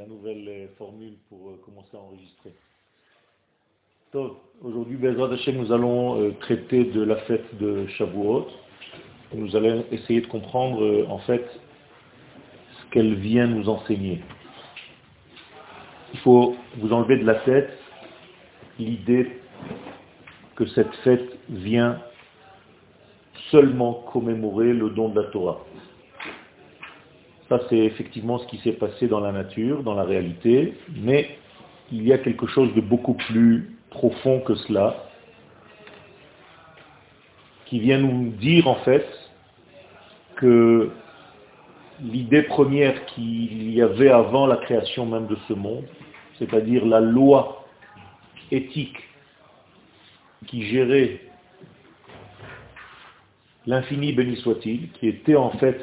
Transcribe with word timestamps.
la 0.00 0.06
nouvelle 0.06 0.48
euh, 0.48 0.66
formule 0.78 1.12
pour 1.28 1.50
euh, 1.50 1.60
commencer 1.62 1.94
à 1.94 1.98
enregistrer. 1.98 2.54
Aujourd'hui, 4.62 4.98
nous 4.98 5.72
allons 5.72 6.22
euh, 6.22 6.30
traiter 6.40 6.84
de 6.84 7.02
la 7.02 7.16
fête 7.16 7.54
de 7.58 7.86
Shavuot. 7.86 8.46
Nous 9.34 9.54
allons 9.54 9.84
essayer 9.92 10.22
de 10.22 10.26
comprendre 10.26 11.06
en 11.08 11.18
fait 11.18 11.46
ce 12.72 12.92
qu'elle 12.92 13.14
vient 13.16 13.46
nous 13.46 13.68
enseigner. 13.68 14.22
Il 16.14 16.18
faut 16.20 16.56
vous 16.78 16.92
enlever 16.92 17.18
de 17.18 17.26
la 17.26 17.36
tête 17.36 17.70
l'idée 18.78 19.38
que 20.56 20.66
cette 20.66 20.92
fête 21.04 21.38
vient 21.50 22.00
seulement 23.50 23.92
commémorer 24.12 24.72
le 24.72 24.90
don 24.90 25.10
de 25.10 25.20
la 25.20 25.28
Torah. 25.28 25.60
Ça, 27.50 27.60
c'est 27.68 27.78
effectivement 27.78 28.38
ce 28.38 28.46
qui 28.46 28.58
s'est 28.58 28.74
passé 28.74 29.08
dans 29.08 29.18
la 29.18 29.32
nature, 29.32 29.82
dans 29.82 29.94
la 29.94 30.04
réalité, 30.04 30.74
mais 30.94 31.36
il 31.90 32.06
y 32.06 32.12
a 32.12 32.18
quelque 32.18 32.46
chose 32.46 32.72
de 32.74 32.80
beaucoup 32.80 33.14
plus 33.14 33.76
profond 33.90 34.38
que 34.38 34.54
cela, 34.54 35.04
qui 37.66 37.80
vient 37.80 37.98
nous 37.98 38.30
dire 38.30 38.68
en 38.68 38.76
fait 38.76 39.04
que 40.36 40.92
l'idée 42.00 42.42
première 42.42 43.04
qu'il 43.06 43.72
y 43.72 43.82
avait 43.82 44.10
avant 44.10 44.46
la 44.46 44.56
création 44.56 45.04
même 45.04 45.26
de 45.26 45.36
ce 45.48 45.52
monde, 45.52 45.86
c'est-à-dire 46.38 46.86
la 46.86 47.00
loi 47.00 47.66
éthique 48.52 48.96
qui 50.46 50.66
gérait 50.66 51.20
l'infini 53.66 54.12
béni 54.12 54.36
soit-il, 54.36 54.92
qui 54.92 55.08
était 55.08 55.34
en 55.34 55.50
fait 55.50 55.80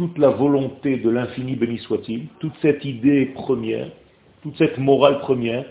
toute 0.00 0.16
la 0.16 0.30
volonté 0.30 0.96
de 0.96 1.10
l'infini 1.10 1.56
béni 1.56 1.76
soit-il, 1.76 2.28
toute 2.38 2.54
cette 2.62 2.86
idée 2.86 3.26
première, 3.26 3.90
toute 4.42 4.56
cette 4.56 4.78
morale 4.78 5.18
première, 5.18 5.66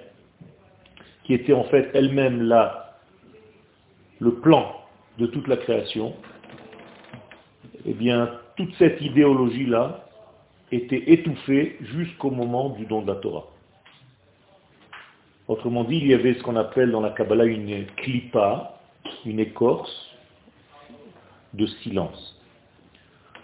qui 1.23 1.33
était 1.33 1.53
en 1.53 1.63
fait 1.63 1.89
elle-même 1.95 2.43
là, 2.43 2.99
le 4.19 4.35
plan 4.35 4.71
de 5.17 5.25
toute 5.25 5.47
la 5.47 5.57
création, 5.57 6.13
eh 7.87 7.93
bien, 7.95 8.29
toute 8.55 8.71
cette 8.75 9.01
idéologie-là 9.01 10.05
était 10.71 11.11
étouffée 11.11 11.77
jusqu'au 11.81 12.29
moment 12.29 12.69
du 12.69 12.85
don 12.85 13.01
de 13.01 13.07
la 13.07 13.15
Torah. 13.15 13.47
Autrement 15.47 15.85
dit, 15.85 15.97
il 15.97 16.07
y 16.07 16.13
avait 16.13 16.35
ce 16.35 16.43
qu'on 16.43 16.55
appelle 16.55 16.91
dans 16.91 17.01
la 17.01 17.09
Kabbalah 17.09 17.45
une 17.45 17.87
klipa, 17.95 18.79
une 19.25 19.39
écorce 19.39 20.15
de 21.55 21.65
silence. 21.81 22.28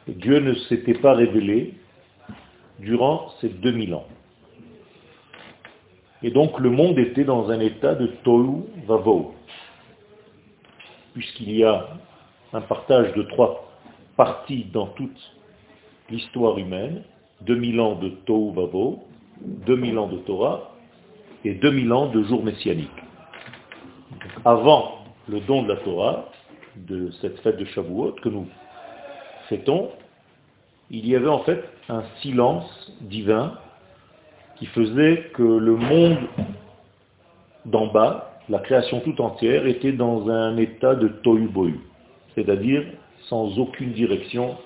Dieu 0.08 0.39
ne 0.39 0.53
s'était 0.53 0.95
pas 0.95 1.14
révélé 1.14 1.73
durant 2.80 3.30
ces 3.42 3.50
2000 3.50 3.95
ans. 3.95 4.06
Et 6.23 6.31
donc 6.31 6.59
le 6.59 6.70
monde 6.70 6.97
était 7.00 7.23
dans 7.23 7.50
un 7.50 7.59
état 7.59 7.95
de 7.95 8.08
Tolu 8.23 8.64
Vavo, 8.88 9.34
puisqu'il 11.14 11.52
y 11.52 11.64
a 11.64 11.88
un 12.53 12.62
partage 12.62 13.14
de 13.14 13.23
trois 13.23 13.70
parties 14.16 14.66
dans 14.72 14.88
toute 14.88 15.20
l'histoire 16.09 16.58
humaine, 16.58 17.03
2000 17.42 17.80
ans 17.80 17.95
de 17.95 18.09
Tohu 18.25 18.53
Vavo, 18.53 19.03
2000 19.42 19.97
ans 19.97 20.08
de 20.08 20.17
Torah 20.19 20.72
et 21.44 21.53
2000 21.56 21.92
ans 21.92 22.08
de 22.08 22.23
jour 22.23 22.44
messianique. 22.44 22.90
Avant 24.45 25.00
le 25.28 25.40
don 25.42 25.64
de 25.64 25.69
la 25.69 25.78
Torah, 25.78 26.30
de 26.75 27.12
cette 27.22 27.40
fête 27.40 27.58
de 27.58 27.66
Shavuot 27.66 28.16
que 28.22 28.30
nous 28.30 28.47
fêtons, 29.49 29.89
il 30.89 31.07
y 31.07 31.15
avait 31.15 31.27
en 31.27 31.39
fait 31.39 31.63
un 31.89 32.03
silence 32.21 32.91
divin 33.01 33.57
qui 34.57 34.65
faisait 34.67 35.31
que 35.33 35.43
le 35.43 35.75
monde 35.75 36.17
d'en 37.66 37.88
bas, 37.88 38.39
la 38.50 38.59
création 38.59 39.00
tout 39.01 39.19
entière, 39.22 39.66
était 39.66 39.91
dans 39.91 40.29
un 40.29 40.57
état 40.57 40.95
de 40.95 41.07
tohu 41.07 41.47
bohu, 41.47 41.79
c'est-à-dire 42.35 42.84
sans 43.28 43.57
aucune 43.57 43.91
direction, 43.94 44.57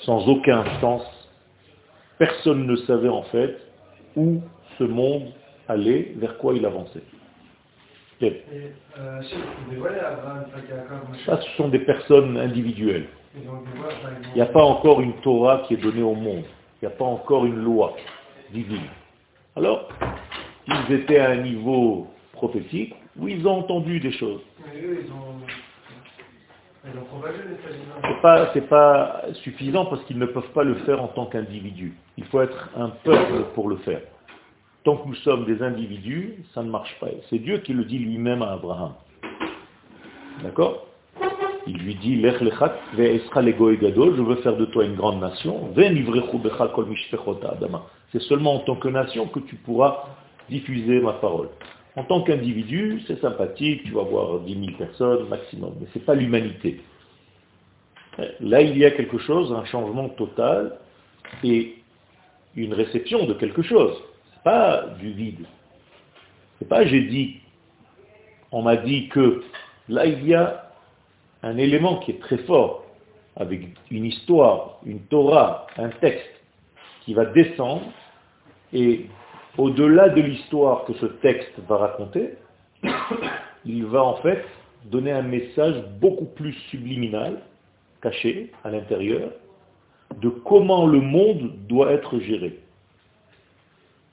sans 0.00 0.26
aucun 0.28 0.64
sens. 0.80 1.02
Personne 2.18 2.66
ne 2.66 2.76
savait 2.76 3.08
en 3.08 3.22
fait 3.24 3.58
où 4.16 4.40
ce 4.78 4.84
monde 4.84 5.28
allait, 5.68 6.12
vers 6.16 6.38
quoi 6.38 6.54
il 6.54 6.64
avançait. 6.64 7.02
Euh, 8.22 8.30
Ça, 11.26 11.40
ce 11.40 11.50
sont 11.56 11.68
des 11.68 11.80
personnes 11.80 12.38
individuelles. 12.38 13.06
Il 13.36 14.34
n'y 14.34 14.40
a 14.40 14.46
pas 14.46 14.62
encore 14.62 15.00
une 15.00 15.14
Torah 15.14 15.62
qui 15.66 15.74
est 15.74 15.78
donnée 15.78 16.02
au 16.02 16.14
monde. 16.14 16.44
Il 16.80 16.86
n'y 16.86 16.92
a 16.92 16.96
pas 16.96 17.04
encore 17.04 17.44
une 17.46 17.62
loi 17.62 17.96
divine. 18.52 18.88
Alors, 19.56 19.88
ils 20.68 20.94
étaient 20.94 21.18
à 21.18 21.30
un 21.30 21.42
niveau 21.42 22.08
prophétique 22.32 22.94
où 23.18 23.28
ils 23.28 23.46
ont 23.46 23.58
entendu 23.58 24.00
des 24.00 24.12
choses. 24.12 24.40
Ce 28.02 28.20
pas, 28.20 28.46
pas 28.68 29.22
suffisant 29.42 29.86
parce 29.86 30.04
qu'ils 30.04 30.18
ne 30.18 30.26
peuvent 30.26 30.50
pas 30.52 30.64
le 30.64 30.74
faire 30.86 31.02
en 31.02 31.08
tant 31.08 31.26
qu'individu. 31.26 31.94
Il 32.16 32.24
faut 32.24 32.42
être 32.42 32.68
un 32.76 32.90
peuple 32.90 33.44
pour 33.54 33.68
le 33.68 33.76
faire. 33.78 34.02
Tant 34.84 34.96
que 34.98 35.08
nous 35.08 35.14
sommes 35.16 35.46
des 35.46 35.62
individus, 35.62 36.44
ça 36.52 36.62
ne 36.62 36.70
marche 36.70 36.94
pas. 37.00 37.08
C'est 37.30 37.38
Dieu 37.38 37.58
qui 37.58 37.72
le 37.72 37.84
dit 37.84 37.98
lui-même 37.98 38.42
à 38.42 38.52
Abraham. 38.52 38.92
D'accord? 40.42 40.86
Il 41.66 41.78
lui 41.78 41.94
dit, 41.94 42.20
je 42.20 42.26
veux 44.22 44.36
faire 44.36 44.56
de 44.56 44.64
toi 44.66 44.84
une 44.84 44.96
grande 44.96 45.20
nation. 45.20 45.72
C'est 48.12 48.22
seulement 48.22 48.56
en 48.56 48.58
tant 48.60 48.76
que 48.76 48.88
nation 48.88 49.26
que 49.26 49.40
tu 49.40 49.56
pourras 49.56 50.04
diffuser 50.48 51.00
ma 51.00 51.14
parole. 51.14 51.48
En 51.96 52.04
tant 52.04 52.22
qu'individu, 52.22 53.02
c'est 53.06 53.20
sympathique, 53.20 53.84
tu 53.84 53.92
vas 53.92 54.02
voir 54.02 54.40
10 54.40 54.52
000 54.52 54.66
personnes 54.76 55.28
maximum, 55.28 55.74
mais 55.80 55.86
ce 55.92 55.98
n'est 55.98 56.04
pas 56.04 56.14
l'humanité. 56.14 56.80
Là, 58.40 58.60
il 58.60 58.76
y 58.76 58.84
a 58.84 58.90
quelque 58.90 59.18
chose, 59.18 59.52
un 59.52 59.64
changement 59.64 60.08
total 60.10 60.76
et 61.42 61.76
une 62.56 62.74
réception 62.74 63.26
de 63.26 63.34
quelque 63.34 63.62
chose 63.62 63.96
pas 64.44 64.84
du 65.00 65.10
vide. 65.10 65.46
C'est 66.58 66.68
pas 66.68 66.84
j'ai 66.84 67.00
dit, 67.00 67.40
on 68.52 68.62
m'a 68.62 68.76
dit 68.76 69.08
que. 69.08 69.42
Là, 69.88 70.06
il 70.06 70.26
y 70.26 70.34
a 70.34 70.63
un 71.44 71.58
élément 71.58 71.98
qui 71.98 72.12
est 72.12 72.20
très 72.20 72.38
fort, 72.38 72.84
avec 73.36 73.60
une 73.90 74.06
histoire, 74.06 74.78
une 74.86 75.00
Torah, 75.00 75.66
un 75.76 75.90
texte, 75.90 76.40
qui 77.02 77.12
va 77.12 77.26
descendre, 77.26 77.84
et 78.72 79.06
au-delà 79.58 80.08
de 80.08 80.22
l'histoire 80.22 80.84
que 80.86 80.94
ce 80.94 81.06
texte 81.06 81.52
va 81.68 81.76
raconter, 81.76 82.30
il 83.66 83.84
va 83.84 84.02
en 84.02 84.16
fait 84.16 84.42
donner 84.86 85.12
un 85.12 85.22
message 85.22 85.74
beaucoup 86.00 86.24
plus 86.24 86.54
subliminal, 86.70 87.42
caché 88.00 88.50
à 88.64 88.70
l'intérieur, 88.70 89.30
de 90.16 90.30
comment 90.30 90.86
le 90.86 91.00
monde 91.00 91.52
doit 91.68 91.92
être 91.92 92.18
géré. 92.20 92.58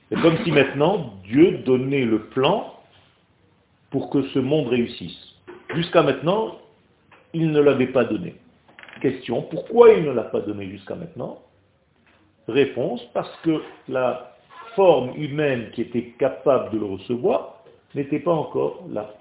C'est 0.10 0.22
comme 0.22 0.38
si 0.44 0.52
maintenant 0.52 1.14
Dieu 1.24 1.60
donnait 1.60 2.04
le 2.04 2.24
plan 2.24 2.74
pour 3.90 4.10
que 4.10 4.22
ce 4.30 4.40
monde 4.40 4.68
réussisse. 4.68 5.36
Jusqu'à 5.74 6.04
maintenant, 6.04 6.61
il 7.34 7.52
ne 7.52 7.62
l'avait 7.62 7.88
pas 7.88 8.04
donné. 8.06 8.36
Question, 9.02 9.42
pourquoi 9.44 9.92
il 9.92 10.04
ne 10.04 10.12
l'a 10.12 10.24
pas 10.24 10.42
donné 10.42 10.70
jusqu'à 10.70 10.96
maintenant? 10.96 11.40
Réponse, 12.48 13.02
parce 13.14 13.36
que 13.44 13.62
la 13.88 14.36
forme 14.76 15.12
humaine 15.16 15.70
qui 15.74 15.82
était 15.82 16.14
capable 16.20 16.72
de 16.72 16.80
le 16.80 16.86
recevoir 16.86 17.64
n'était 17.96 18.20
pas 18.20 18.34
encore 18.34 18.84
là. 18.92 19.14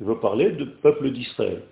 Je 0.00 0.06
veux 0.06 0.18
parler 0.18 0.50
du 0.52 0.66
peuple 0.66 1.10
d'Israël. 1.10 1.62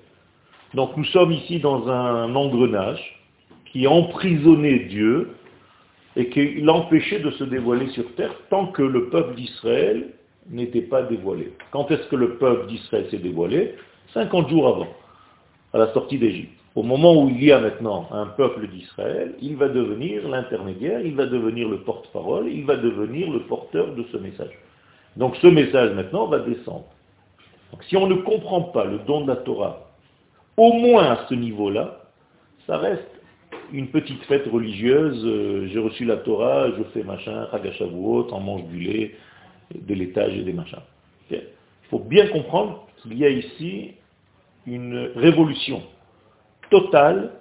Donc 0.75 0.97
nous 0.97 1.05
sommes 1.05 1.33
ici 1.33 1.61
dans 1.61 1.89
un 1.89 2.35
engrenage 2.35 3.23
qui 3.67 3.87
emprisonnait 3.87 4.81
Dieu 4.81 5.31
et 6.17 6.29
qu'il 6.29 6.65
l'empêchait 6.65 7.21
de 7.21 7.31
se 7.33 7.45
dévoiler 7.45 7.89
sur 7.91 8.15
terre 8.17 8.35
tant 8.51 8.67
que 8.67 8.83
le 8.83 9.09
peuple 9.09 9.35
d'Israël 9.35 10.09
n'était 10.51 10.83
pas 10.83 11.03
dévoilé. 11.03 11.53
Quand 11.71 11.91
est-ce 11.91 12.07
que 12.09 12.17
le 12.17 12.37
peuple 12.37 12.67
d'Israël 12.67 13.07
s'est 13.11 13.19
dévoilé? 13.19 13.77
50 14.15 14.49
jours 14.49 14.69
avant, 14.69 14.89
à 15.73 15.79
la 15.79 15.93
sortie 15.93 16.19
d'Égypte. 16.19 16.59
Au 16.75 16.83
moment 16.83 17.23
où 17.23 17.29
il 17.29 17.43
y 17.43 17.51
a 17.51 17.59
maintenant 17.59 18.09
un 18.13 18.27
peuple 18.27 18.69
d'Israël, 18.69 19.35
il 19.41 19.57
va 19.57 19.69
devenir 19.69 20.29
l'intermédiaire, 20.29 21.01
il 21.01 21.15
va 21.15 21.27
devenir 21.27 21.69
le 21.69 21.79
porte-parole, 21.79 22.49
il 22.49 22.65
va 22.65 22.77
devenir 22.77 23.31
le 23.31 23.41
porteur 23.41 23.95
de 23.95 24.05
ce 24.13 24.17
message. 24.17 24.57
Donc 25.17 25.37
ce 25.37 25.47
message 25.49 25.93
maintenant 25.95 26.27
va 26.27 26.39
descendre. 26.39 26.87
Donc 27.73 27.83
si 27.85 27.97
on 27.97 28.07
ne 28.07 28.15
comprend 28.15 28.63
pas 28.63 28.85
le 28.85 28.99
don 29.01 29.23
de 29.23 29.29
la 29.29 29.37
Torah, 29.37 29.89
au 30.57 30.73
moins 30.73 31.11
à 31.11 31.27
ce 31.29 31.35
niveau-là, 31.35 32.01
ça 32.67 32.77
reste 32.79 33.11
une 33.73 33.89
petite 33.89 34.23
fête 34.25 34.47
religieuse, 34.47 35.23
euh, 35.25 35.67
j'ai 35.73 35.79
reçu 35.79 36.05
la 36.05 36.17
Torah, 36.17 36.69
je 36.77 36.83
fais 36.95 37.03
machin, 37.03 37.49
Chagashavuot, 37.51 38.29
on 38.33 38.41
mange 38.41 38.65
du 38.65 38.79
lait, 38.79 39.15
de 39.75 39.95
laitage 39.95 40.37
et 40.37 40.43
des 40.43 40.53
machins. 40.53 40.79
Il 41.31 41.41
faut 41.91 41.99
bien 41.99 42.27
comprendre 42.29 42.87
qu'il 43.03 43.19
y 43.19 43.25
a 43.25 43.31
ici 43.31 43.93
une 44.73 45.13
révolution 45.17 45.83
totale 46.71 47.33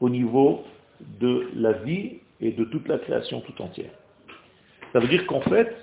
au 0.00 0.08
niveau 0.08 0.64
de 1.20 1.50
la 1.54 1.72
vie 1.72 2.18
et 2.40 2.50
de 2.50 2.64
toute 2.64 2.88
la 2.88 2.98
création 2.98 3.40
tout 3.40 3.60
entière. 3.62 3.90
Ça 4.92 5.00
veut 5.00 5.08
dire 5.08 5.26
qu'en 5.26 5.40
fait, 5.40 5.74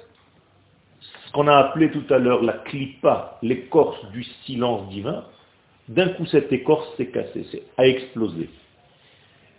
ce 0.99 1.31
qu'on 1.31 1.47
a 1.47 1.55
appelé 1.55 1.91
tout 1.91 2.05
à 2.13 2.17
l'heure 2.17 2.43
la 2.43 2.53
clipa, 2.53 3.37
l'écorce 3.41 4.05
du 4.11 4.23
silence 4.45 4.89
divin, 4.89 5.25
d'un 5.87 6.09
coup 6.09 6.25
cette 6.25 6.51
écorce 6.51 6.87
s'est 6.97 7.07
cassée, 7.07 7.63
a 7.77 7.87
explosé. 7.87 8.49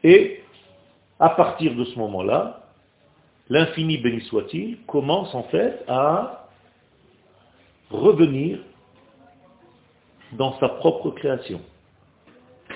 Et 0.04 0.40
à 1.18 1.30
partir 1.30 1.74
de 1.74 1.84
ce 1.84 1.98
moment-là, 1.98 2.66
l'infini 3.48 3.98
béni 3.98 4.22
soit-il 4.22 4.78
commence 4.86 5.34
en 5.34 5.44
fait 5.44 5.84
à 5.88 6.48
revenir 7.90 8.58
dans 10.32 10.58
sa 10.58 10.68
propre 10.68 11.10
création. 11.10 11.60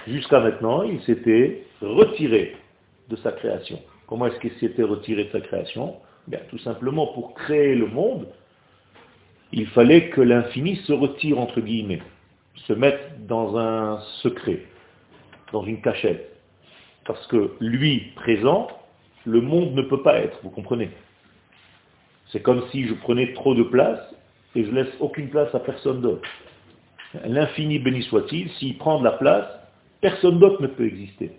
Jusqu'à 0.06 0.40
maintenant, 0.40 0.82
il 0.82 1.00
s'était 1.02 1.64
retiré 1.80 2.56
de 3.08 3.16
sa 3.16 3.32
création. 3.32 3.80
Comment 4.06 4.26
est-ce 4.26 4.38
qu'il 4.40 4.52
s'était 4.60 4.82
retiré 4.82 5.24
de 5.24 5.30
sa 5.30 5.40
création? 5.40 5.96
Bien, 6.28 6.40
Tout 6.50 6.58
simplement, 6.58 7.06
pour 7.08 7.34
créer 7.34 7.74
le 7.74 7.86
monde, 7.86 8.28
il 9.52 9.66
fallait 9.68 10.10
que 10.10 10.20
l'infini 10.20 10.76
se 10.76 10.92
retire, 10.92 11.38
entre 11.38 11.60
guillemets, 11.60 12.02
se 12.66 12.72
mette 12.72 13.26
dans 13.26 13.56
un 13.56 14.00
secret, 14.22 14.62
dans 15.52 15.64
une 15.64 15.80
cachette. 15.80 16.32
Parce 17.04 17.24
que 17.28 17.52
lui, 17.60 18.12
présent, 18.16 18.68
le 19.24 19.40
monde 19.40 19.74
ne 19.74 19.82
peut 19.82 20.02
pas 20.02 20.18
être, 20.18 20.38
vous 20.42 20.50
comprenez? 20.50 20.90
C'est 22.28 22.42
comme 22.42 22.64
si 22.70 22.86
je 22.88 22.94
prenais 22.94 23.32
trop 23.34 23.54
de 23.54 23.62
place 23.62 24.00
et 24.56 24.64
je 24.64 24.70
laisse 24.72 24.92
aucune 24.98 25.28
place 25.28 25.54
à 25.54 25.60
personne 25.60 26.00
d'autre. 26.00 26.28
L'infini 27.24 27.78
béni 27.78 28.02
soit-il, 28.02 28.50
s'il 28.52 28.76
prend 28.78 28.98
de 28.98 29.04
la 29.04 29.12
place, 29.12 29.46
personne 30.00 30.38
d'autre 30.38 30.60
ne 30.62 30.66
peut 30.66 30.86
exister. 30.86 31.32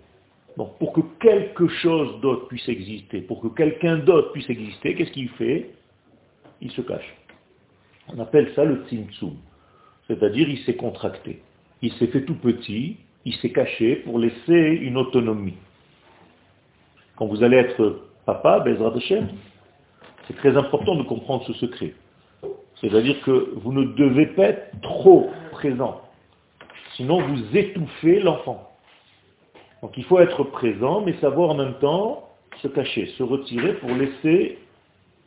Donc 0.56 0.76
pour 0.78 0.92
que 0.92 1.00
quelque 1.20 1.68
chose 1.68 2.20
d'autre 2.20 2.48
puisse 2.48 2.68
exister, 2.68 3.20
pour 3.20 3.40
que 3.40 3.48
quelqu'un 3.48 3.98
d'autre 3.98 4.32
puisse 4.32 4.50
exister, 4.50 4.94
qu'est-ce 4.94 5.12
qu'il 5.12 5.28
fait? 5.30 5.70
Il 6.60 6.70
se 6.72 6.80
cache. 6.80 7.14
On 8.08 8.18
appelle 8.18 8.50
ça 8.56 8.64
le 8.64 8.84
tzimtzum. 8.88 9.36
C'est-à-dire 10.08 10.48
il 10.48 10.58
s'est 10.64 10.74
contracté. 10.74 11.42
Il 11.82 11.92
s'est 11.92 12.08
fait 12.08 12.24
tout 12.24 12.34
petit, 12.34 12.96
il 13.24 13.34
s'est 13.34 13.52
caché 13.52 13.96
pour 13.96 14.18
laisser 14.18 14.78
une 14.82 14.96
autonomie. 14.96 15.58
Quand 17.16 17.26
vous 17.26 17.42
allez 17.42 17.58
être 17.58 18.02
papa, 18.26 18.60
Bezrat 18.60 18.96
Hashem, 18.96 19.28
c'est 20.26 20.36
très 20.36 20.56
important 20.56 20.96
de 20.96 21.02
comprendre 21.04 21.44
ce 21.46 21.52
secret. 21.54 21.94
C'est-à-dire 22.80 23.20
que 23.22 23.52
vous 23.56 23.72
ne 23.72 23.84
devez 23.94 24.26
pas 24.26 24.44
être 24.44 24.80
trop 24.80 25.30
présent. 25.58 26.00
Sinon, 26.94 27.20
vous 27.20 27.56
étouffez 27.56 28.20
l'enfant. 28.20 28.70
Donc 29.82 29.96
il 29.96 30.04
faut 30.04 30.20
être 30.20 30.44
présent, 30.44 31.00
mais 31.00 31.14
savoir 31.14 31.50
en 31.50 31.54
même 31.54 31.74
temps 31.80 32.28
se 32.62 32.68
cacher, 32.68 33.06
se 33.18 33.24
retirer 33.24 33.74
pour 33.74 33.90
laisser 33.90 34.58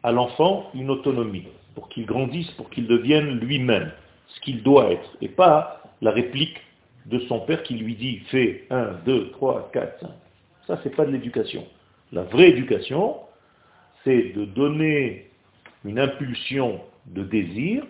à 0.03 0.13
l'enfant 0.13 0.71
une 0.73 0.89
autonomie, 0.89 1.47
pour 1.75 1.89
qu'il 1.89 2.05
grandisse, 2.05 2.49
pour 2.51 2.69
qu'il 2.69 2.87
devienne 2.87 3.39
lui-même 3.39 3.91
ce 4.27 4.39
qu'il 4.39 4.63
doit 4.63 4.91
être, 4.91 5.17
et 5.21 5.27
pas 5.27 5.83
la 6.01 6.11
réplique 6.11 6.61
de 7.07 7.19
son 7.27 7.41
père 7.41 7.61
qui 7.63 7.75
lui 7.75 7.95
dit 7.95 8.19
fais 8.31 8.65
1, 8.69 8.99
2, 9.05 9.31
3, 9.31 9.69
4, 9.73 9.99
5. 9.99 10.09
Ça, 10.67 10.79
c'est 10.81 10.95
pas 10.95 11.05
de 11.05 11.11
l'éducation. 11.11 11.65
La 12.13 12.23
vraie 12.23 12.49
éducation, 12.49 13.17
c'est 14.05 14.31
de 14.33 14.45
donner 14.45 15.29
une 15.83 15.99
impulsion 15.99 16.79
de 17.07 17.23
désir 17.23 17.83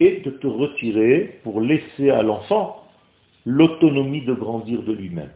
et 0.00 0.20
de 0.20 0.30
te 0.30 0.46
retirer 0.46 1.40
pour 1.42 1.60
laisser 1.60 2.10
à 2.10 2.22
l'enfant 2.22 2.84
l'autonomie 3.46 4.22
de 4.22 4.34
grandir 4.34 4.82
de 4.82 4.92
lui-même. 4.92 5.30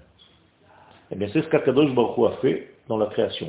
Eh 1.11 1.17
bien, 1.17 1.29
c'est 1.33 1.43
ce 1.43 1.49
qu'Akadosh 1.49 1.95
Baruch 1.95 2.33
a 2.33 2.37
fait 2.39 2.75
dans 2.89 2.99
la 2.99 3.07
création. 3.07 3.49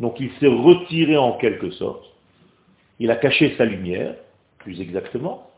Donc, 0.00 0.20
il 0.20 0.30
s'est 0.38 0.46
retiré 0.46 1.16
en 1.16 1.32
quelque 1.32 1.70
sorte. 1.70 2.04
Il 2.98 3.10
a 3.10 3.16
caché 3.16 3.54
sa 3.56 3.64
lumière, 3.64 4.14
plus 4.58 4.80
exactement. 4.80 5.50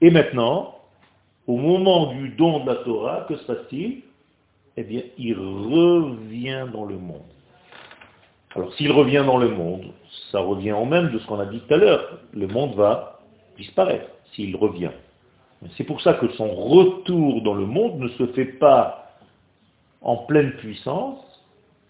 Et 0.00 0.10
maintenant, 0.10 0.76
au 1.46 1.56
moment 1.56 2.12
du 2.14 2.30
don 2.30 2.60
de 2.60 2.68
la 2.68 2.76
Torah, 2.76 3.26
que 3.28 3.36
se 3.36 3.44
passe-t-il? 3.44 4.02
Eh 4.76 4.82
bien, 4.82 5.02
il 5.18 5.34
revient 5.34 6.66
dans 6.72 6.84
le 6.84 6.96
monde. 6.96 7.22
Alors, 8.54 8.72
s'il 8.74 8.90
revient 8.92 9.22
dans 9.26 9.38
le 9.38 9.48
monde, 9.48 9.92
ça 10.32 10.40
revient 10.40 10.72
en 10.72 10.86
même 10.86 11.10
de 11.10 11.18
ce 11.18 11.26
qu'on 11.26 11.38
a 11.38 11.46
dit 11.46 11.60
tout 11.60 11.74
à 11.74 11.76
l'heure. 11.76 12.18
Le 12.32 12.46
monde 12.46 12.74
va 12.74 13.09
disparaître 13.60 14.08
s'il 14.32 14.56
revient. 14.56 14.90
C'est 15.76 15.84
pour 15.84 16.00
ça 16.00 16.14
que 16.14 16.28
son 16.32 16.48
retour 16.48 17.42
dans 17.42 17.54
le 17.54 17.66
monde 17.66 18.00
ne 18.00 18.08
se 18.08 18.26
fait 18.28 18.46
pas 18.46 19.12
en 20.00 20.16
pleine 20.16 20.52
puissance, 20.52 21.18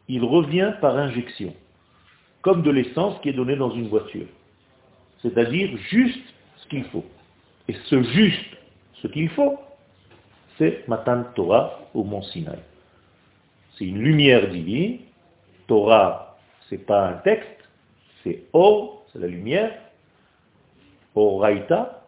il 0.09 0.25
revient 0.25 0.73
par 0.81 0.97
injection, 0.97 1.55
comme 2.43 2.63
de 2.63 2.71
l'essence 2.71 3.21
qui 3.23 3.29
est 3.29 3.33
donnée 3.33 3.57
dans 3.57 3.71
une 3.71 3.89
voiture. 3.89 4.27
C'est-à-dire 5.23 5.77
juste 5.91 6.27
ce 6.57 6.69
qu'il 6.69 6.85
faut. 6.85 7.05
Et 7.69 7.75
ce 7.85 8.03
juste 8.03 8.57
ce 9.03 9.07
qu'il 9.07 9.29
faut, 9.31 9.59
c'est 10.59 10.87
Matan 10.89 11.25
Torah 11.35 11.81
au 11.95 12.05
mont 12.05 12.23
Sinaï. 12.23 12.59
C'est 13.77 13.87
une 13.87 14.01
lumière 14.01 14.51
divine. 14.51 14.99
Torah, 15.69 16.37
c'est 16.69 16.85
pas 16.85 17.09
un 17.09 17.13
texte, 17.19 17.69
c'est 18.23 18.43
Or, 18.53 19.07
c'est 19.13 19.21
la 19.21 19.29
lumière. 19.29 19.73
Oraita, 21.15 22.03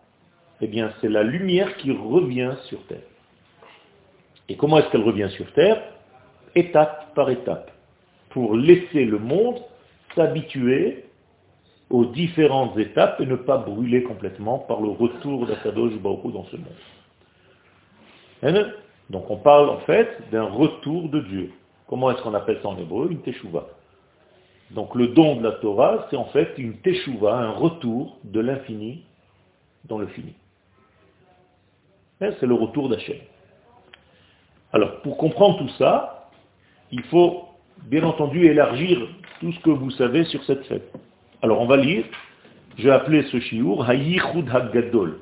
eh 0.61 0.67
bien 0.67 0.93
c'est 1.01 1.09
la 1.09 1.23
lumière 1.23 1.77
qui 1.77 1.91
revient 1.91 2.55
sur 2.65 2.83
terre. 2.87 2.99
Et 4.49 4.57
comment 4.57 4.79
est-ce 4.79 4.91
qu'elle 4.91 5.03
revient 5.03 5.31
sur 5.31 5.51
terre? 5.53 5.83
Étape 6.55 7.15
par 7.15 7.31
étape, 7.31 7.71
pour 8.31 8.57
laisser 8.57 9.05
le 9.05 9.19
monde 9.19 9.61
s'habituer 10.15 11.05
aux 11.91 12.07
différentes 12.07 12.77
étapes 12.79 13.21
et 13.21 13.27
ne 13.27 13.37
pas 13.37 13.59
brûler 13.59 14.03
complètement 14.03 14.59
par 14.59 14.81
le 14.81 14.89
retour 14.89 15.47
d'Akadosh 15.47 15.95
Baruch 15.95 16.33
dans 16.33 16.47
ce 16.47 16.57
monde. 16.57 18.73
Donc 19.11 19.31
on 19.31 19.37
parle 19.37 19.69
en 19.69 19.79
fait 19.81 20.09
d'un 20.31 20.45
retour 20.45 21.09
de 21.09 21.21
Dieu. 21.21 21.53
Comment 21.87 22.11
est-ce 22.11 22.23
qu'on 22.23 22.35
appelle 22.35 22.59
ça 22.63 22.69
en 22.69 22.79
hébreu? 22.79 23.09
Une 23.11 23.21
teshuva. 23.21 23.67
Donc 24.75 24.95
le 24.95 25.09
don 25.09 25.37
de 25.37 25.43
la 25.43 25.53
Torah, 25.53 26.07
c'est 26.11 26.17
en 26.17 26.25
fait 26.27 26.55
une 26.57 26.79
teshuva, 26.79 27.35
un 27.35 27.51
retour 27.51 28.19
de 28.25 28.41
l'infini 28.41 29.05
dans 29.85 29.99
le 29.99 30.07
fini. 30.09 30.35
C'est 32.21 32.43
le 32.43 32.55
retour 32.55 32.89
d'Hachem. 32.89 33.19
Alors, 34.73 35.03
pour 35.03 35.17
comprendre 35.19 35.59
tout 35.59 35.69
ça, 35.77 36.31
il 36.91 37.03
faut 37.05 37.49
bien 37.85 38.05
entendu 38.05 38.47
élargir 38.47 39.09
tout 39.41 39.53
ce 39.53 39.61
que 39.61 39.71
vous 39.71 39.91
savez 39.91 40.25
sur 40.25 40.43
cette 40.45 40.65
fête. 40.67 40.91
Alors, 41.43 41.61
on 41.61 41.67
va 41.67 41.77
lire, 41.77 42.05
j'ai 42.79 42.91
appelé 42.91 43.25
ce 43.25 43.41
shiur 43.41 43.89
Hayichud 43.89 44.49
Hagadol. 44.49 45.19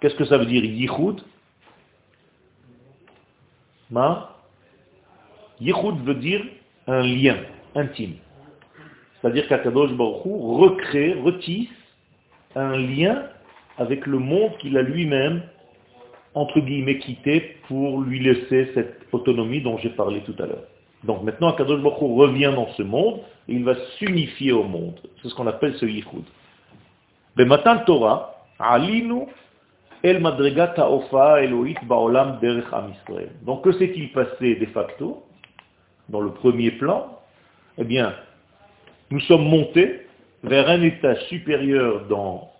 Qu'est-ce 0.00 0.16
que 0.16 0.24
ça 0.24 0.38
veut 0.38 0.46
dire 0.46 0.64
Yichud? 0.64 1.22
Ma? 3.90 4.36
Yichud 5.60 6.04
veut 6.04 6.16
dire 6.16 6.44
un 6.88 7.02
lien 7.02 7.38
intime. 7.74 8.16
C'est-à-dire 9.20 9.48
qu'Akadosh 9.48 9.92
Baruch 9.92 10.22
recrée, 10.24 11.14
retisse 11.14 11.68
un 12.54 12.76
lien 12.76 13.24
avec 13.78 14.06
le 14.06 14.18
monde 14.18 14.56
qu'il 14.58 14.76
a 14.78 14.82
lui-même 14.82 15.42
entre 16.36 16.60
guillemets, 16.60 16.98
quitter 16.98 17.56
pour 17.66 18.02
lui 18.02 18.20
laisser 18.20 18.70
cette 18.74 19.06
autonomie 19.10 19.62
dont 19.62 19.78
j'ai 19.78 19.88
parlé 19.88 20.20
tout 20.20 20.34
à 20.38 20.44
l'heure. 20.44 20.64
Donc 21.02 21.22
maintenant, 21.22 21.48
Akadosh 21.48 21.80
Baruch 21.80 21.98
revient 21.98 22.52
dans 22.54 22.68
ce 22.74 22.82
monde 22.82 23.20
et 23.48 23.54
il 23.54 23.64
va 23.64 23.74
s'unifier 23.98 24.52
au 24.52 24.62
monde. 24.62 25.00
C'est 25.22 25.28
ce 25.28 25.34
qu'on 25.34 25.46
appelle 25.46 25.74
ce 25.76 25.86
yichud. 25.86 26.24
matin 27.38 27.78
Torah, 27.86 28.44
alinu 28.58 29.22
el 30.02 30.20
madregata 30.20 30.90
ofa 30.90 31.42
eloït 31.42 31.78
baolam 31.84 32.38
derech 32.40 32.70
am 32.70 32.92
Donc 33.42 33.64
que 33.64 33.72
s'est-il 33.72 34.12
passé 34.12 34.56
de 34.56 34.66
facto 34.66 35.22
dans 36.10 36.20
le 36.20 36.32
premier 36.32 36.72
plan? 36.72 37.18
Eh 37.78 37.84
bien, 37.84 38.14
nous 39.10 39.20
sommes 39.20 39.48
montés 39.48 40.06
vers 40.42 40.68
un 40.68 40.82
état 40.82 41.14
supérieur 41.28 42.06
dans 42.06 42.50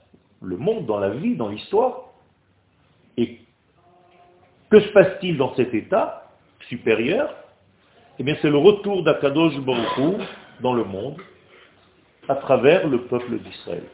le 0.43 0.57
monde, 0.57 0.87
dans 0.87 0.99
la 0.99 1.11
vie, 1.11 1.37
dans 1.37 1.49
l'histoire, 1.49 2.13
et 3.17 3.41
que 4.71 4.81
se 4.81 4.89
passe-t-il 4.89 5.37
dans 5.37 5.55
cet 5.55 5.75
état 5.75 6.31
supérieur? 6.69 7.35
Eh 8.19 8.25
bien, 8.25 8.37
c'est 8.43 8.51
le 8.51 8.59
retour 8.59 9.03
d'Akadosh 9.03 9.59
Baruch 9.61 10.21
dans 10.61 10.75
le 10.75 10.85
monde 10.85 11.21
à 12.29 12.35
travers 12.37 12.89
le 12.89 13.03
peuple 13.03 13.39
d'Israël. 13.39 13.85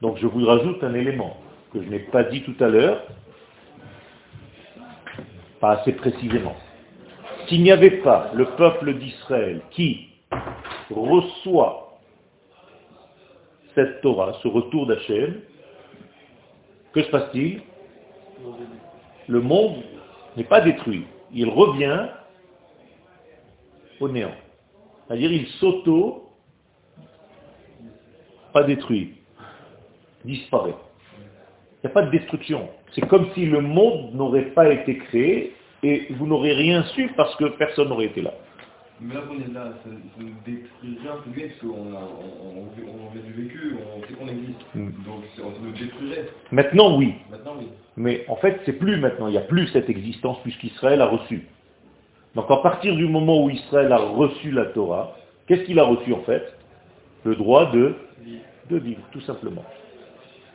Donc 0.00 0.18
je 0.18 0.26
vous 0.26 0.44
rajoute 0.44 0.82
un 0.82 0.94
élément 0.94 1.36
que 1.72 1.82
je 1.82 1.88
n'ai 1.88 2.00
pas 2.00 2.24
dit 2.24 2.42
tout 2.42 2.56
à 2.58 2.68
l'heure, 2.68 3.06
pas 5.60 5.78
assez 5.78 5.92
précisément. 5.92 6.56
S'il 7.46 7.62
n'y 7.62 7.70
avait 7.70 8.02
pas 8.02 8.30
le 8.34 8.46
peuple 8.56 8.94
d'Israël 8.94 9.60
qui 9.70 10.11
reçoit 10.92 11.98
cette 13.74 14.00
Torah, 14.02 14.34
ce 14.42 14.48
retour 14.48 14.86
d'Hachem, 14.86 15.40
que 16.92 17.02
se 17.02 17.10
passe-t-il? 17.10 17.62
Le 19.28 19.40
monde 19.40 19.82
n'est 20.36 20.44
pas 20.44 20.60
détruit. 20.60 21.06
Il 21.32 21.48
revient 21.48 22.08
au 24.00 24.08
néant. 24.08 24.34
C'est-à-dire 25.06 25.32
il 25.32 25.46
s'auto, 25.58 26.30
pas 28.52 28.64
détruit, 28.64 29.14
disparaît. 30.24 30.74
Il 31.82 31.86
n'y 31.86 31.90
a 31.90 31.94
pas 31.94 32.02
de 32.02 32.10
destruction. 32.10 32.68
C'est 32.94 33.06
comme 33.08 33.32
si 33.34 33.46
le 33.46 33.60
monde 33.60 34.14
n'aurait 34.14 34.50
pas 34.50 34.70
été 34.70 34.98
créé 34.98 35.54
et 35.82 36.12
vous 36.12 36.26
n'aurez 36.26 36.52
rien 36.52 36.84
su 36.94 37.10
parce 37.16 37.34
que 37.36 37.46
personne 37.56 37.88
n'aurait 37.88 38.06
été 38.06 38.20
là. 38.20 38.34
Mais 39.04 39.14
là 39.14 39.20
qu'on 39.22 39.34
est 39.34 39.52
là, 39.52 39.72
ça, 39.82 39.90
ça 39.90 40.20
nous 40.20 40.30
détruit 40.46 40.98
rien 41.02 41.16
plus 41.22 41.42
parce 41.42 41.60
qu'on 41.60 41.94
a, 41.94 42.00
on, 42.00 42.58
on, 42.58 43.08
on 43.08 43.18
a 43.18 43.22
du 43.22 43.32
vécu, 43.32 43.76
on 43.96 44.00
sait 44.06 44.14
qu'on 44.14 44.28
existe. 44.28 44.60
Mm. 44.74 44.90
Donc 45.04 45.24
c'est- 45.34 45.42
on 45.42 45.50
nous 45.60 45.72
détruirait. 45.72 46.28
Maintenant, 46.52 46.96
oui. 46.98 47.14
Maintenant, 47.30 47.56
oui. 47.58 47.68
Mais 47.96 48.24
en 48.28 48.36
fait, 48.36 48.60
c'est 48.64 48.74
plus 48.74 48.98
maintenant. 48.98 49.28
Il 49.28 49.32
n'y 49.32 49.38
a 49.38 49.42
plus 49.42 49.66
cette 49.68 49.90
existence 49.90 50.38
puisqu'Israël 50.42 51.00
a 51.00 51.06
reçu. 51.06 51.46
Donc 52.34 52.50
à 52.50 52.58
partir 52.58 52.94
du 52.96 53.06
moment 53.08 53.44
où 53.44 53.50
Israël 53.50 53.92
a 53.92 53.98
reçu 53.98 54.50
la 54.50 54.66
Torah, 54.66 55.16
qu'est-ce 55.46 55.62
qu'il 55.64 55.78
a 55.78 55.84
reçu 55.84 56.12
en 56.12 56.22
fait? 56.22 56.56
Le 57.24 57.36
droit 57.36 57.70
de, 57.72 57.94
de 58.70 58.76
vivre, 58.78 59.02
tout 59.12 59.20
simplement. 59.22 59.64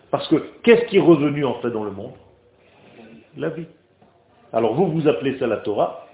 Parce 0.10 0.28
que 0.30 0.36
qu'est-ce 0.64 0.86
qui 0.86 0.98
est 0.98 1.02
revenu 1.02 1.46
en 1.46 1.56
fait 1.56 1.70
dans 1.70 1.84
le 1.84 1.92
monde? 1.92 2.14
La 3.36 3.50
vie. 3.50 3.68
Alors 4.54 4.74
vous, 4.74 4.88
vous 4.88 5.08
appelez 5.08 5.38
ça 5.38 5.48
la 5.48 5.58
Torah? 5.58 6.08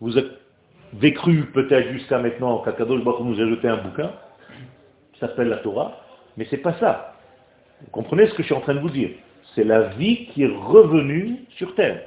Vous 0.00 0.16
cru 1.14 1.46
peut-être 1.52 1.92
jusqu'à 1.92 2.18
maintenant 2.18 2.58
qu'Akadosh 2.58 3.02
Baruch 3.02 3.20
nous 3.20 3.40
a 3.40 3.46
jeté 3.48 3.68
un 3.68 3.78
bouquin 3.78 4.12
qui 5.12 5.20
s'appelle 5.20 5.48
la 5.48 5.58
Torah, 5.58 6.00
mais 6.36 6.46
c'est 6.50 6.58
pas 6.58 6.74
ça. 6.74 7.14
Vous 7.82 7.90
comprenez 7.90 8.26
ce 8.26 8.34
que 8.34 8.42
je 8.42 8.46
suis 8.46 8.54
en 8.54 8.60
train 8.60 8.74
de 8.74 8.80
vous 8.80 8.90
dire? 8.90 9.10
C'est 9.54 9.64
la 9.64 9.82
vie 9.94 10.26
qui 10.28 10.42
est 10.42 10.54
revenue 10.54 11.44
sur 11.56 11.74
terre. 11.74 12.02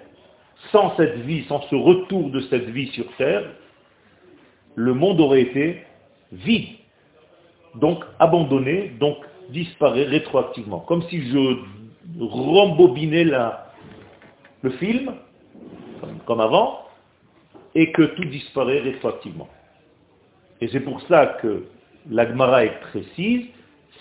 Sans 0.72 0.96
cette 0.98 1.18
vie, 1.20 1.46
sans 1.46 1.62
ce 1.64 1.76
retour 1.76 2.30
de 2.30 2.42
cette 2.42 2.70
vie 2.70 2.88
sur 2.88 3.06
terre, 3.18 3.44
le 4.76 4.94
monde 4.94 5.20
aurait 5.20 5.42
été 5.42 5.84
vide, 6.32 6.76
donc 7.76 8.04
abandonné, 8.20 8.92
donc 9.00 9.18
disparaît 9.50 10.04
rétroactivement. 10.04 10.80
Comme 10.80 11.04
si 11.04 11.30
je 11.30 11.58
rembobinais 12.20 13.26
le 14.62 14.70
film, 14.72 15.14
comme 16.26 16.42
avant, 16.42 16.89
et 17.76 17.92
que 17.92 18.04
tout 18.04 18.26
disparaît 18.26 18.80
rétroactivement. 18.80 19.48
Et 20.62 20.68
c'est 20.70 20.80
pour 20.80 21.02
ça 21.04 21.38
que 21.42 21.66
l'Agmara 22.10 22.66
est 22.66 22.80
précise. 22.92 23.48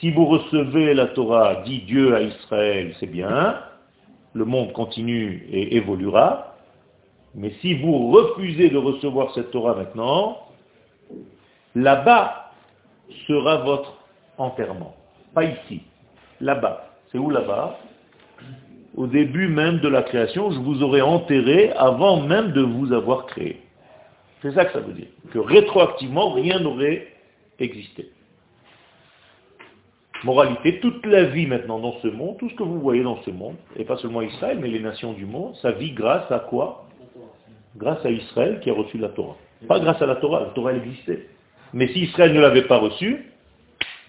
Si 0.01 0.11
vous 0.11 0.27
recevez 0.27 0.95
la 0.95 1.07
Torah, 1.07 1.63
dit 1.65 1.81
Dieu 1.81 2.15
à 2.15 2.23
Israël, 2.23 2.95
c'est 3.01 3.07
bien, 3.07 3.61
le 4.33 4.45
monde 4.45 4.73
continue 4.73 5.47
et 5.51 5.77
évoluera. 5.77 6.57
Mais 7.35 7.53
si 7.61 7.75
vous 7.75 8.11
refusez 8.11 8.71
de 8.71 8.79
recevoir 8.79 9.33
cette 9.35 9.51
Torah 9.51 9.75
maintenant, 9.75 10.39
là-bas 11.75 12.53
sera 13.27 13.59
votre 13.59 13.95
enterrement. 14.39 14.95
Pas 15.35 15.45
ici, 15.45 15.83
là-bas. 16.41 16.85
C'est 17.11 17.19
où 17.19 17.31
là-bas? 17.31 17.79
Au 18.97 19.07
début 19.07 19.49
même 19.49 19.79
de 19.81 19.89
la 19.89 20.03
création, 20.03 20.51
je 20.51 20.59
vous 20.59 20.83
aurais 20.83 21.01
enterré 21.01 21.71
avant 21.73 22.21
même 22.21 22.53
de 22.53 22.63
vous 22.63 22.93
avoir 22.93 23.27
créé. 23.27 23.61
C'est 24.43 24.53
ça 24.53 24.65
que 24.65 24.73
ça 24.73 24.81
veut 24.81 24.93
dire. 24.93 25.09
Que 25.33 25.39
rétroactivement, 25.39 26.33
rien 26.33 26.61
n'aurait 26.61 27.07
existé. 27.59 28.11
Moralité, 30.25 30.81
toute 30.81 31.07
la 31.07 31.25
vie 31.25 31.47
maintenant 31.47 31.79
dans 31.79 31.99
ce 32.01 32.09
monde, 32.09 32.39
tout 32.39 32.49
ce 32.49 32.55
que 32.55 32.63
vous 32.63 32.81
voyez 32.81 33.03
dans 33.03 33.23
ce 33.23 33.31
monde, 33.31 33.55
et 33.77 33.85
pas 33.85 33.97
seulement 33.99 34.23
Israël, 34.23 34.59
mais 34.61 34.69
les 34.69 34.81
nations 34.81 35.13
du 35.13 35.27
monde, 35.27 35.55
ça 35.63 35.71
vit 35.73 35.93
grâce 35.93 36.31
à 36.33 36.41
quoi? 36.41 36.87
Grâce 37.77 38.05
à 38.05 38.11
Israël 38.11 38.59
qui 38.61 38.71
a 38.71 38.75
reçu 38.75 38.99
la 38.99 39.11
Torah. 39.11 39.37
Pas 39.69 39.79
grâce 39.79 40.01
à 40.03 40.07
la 40.07 40.17
Torah, 40.17 40.41
la 40.41 40.47
Torah 40.47 40.73
elle 40.73 40.79
existait. 40.79 41.29
Mais 41.73 41.89
si 41.89 42.01
Israël 42.01 42.33
ne 42.33 42.41
l'avait 42.41 42.63
pas 42.63 42.79
reçue, 42.79 43.27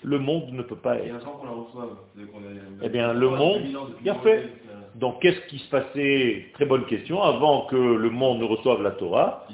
le 0.03 0.19
monde 0.19 0.51
ne 0.51 0.61
peut 0.61 0.77
pas 0.77 0.97
être. 0.97 1.27
Eh 2.81 2.89
bien, 2.89 3.13
le 3.13 3.29
monde, 3.29 3.61
bien 4.01 4.15
fait. 4.15 4.49
Donc 4.95 5.21
qu'est-ce 5.21 5.41
qui 5.47 5.59
se 5.59 5.69
passait? 5.69 6.47
Très 6.53 6.65
bonne 6.65 6.85
question. 6.85 7.21
Avant 7.21 7.65
que 7.67 7.75
le 7.75 8.09
monde 8.09 8.39
ne 8.39 8.45
reçoive 8.45 8.81
la 8.81 8.91
Torah, 8.91 9.45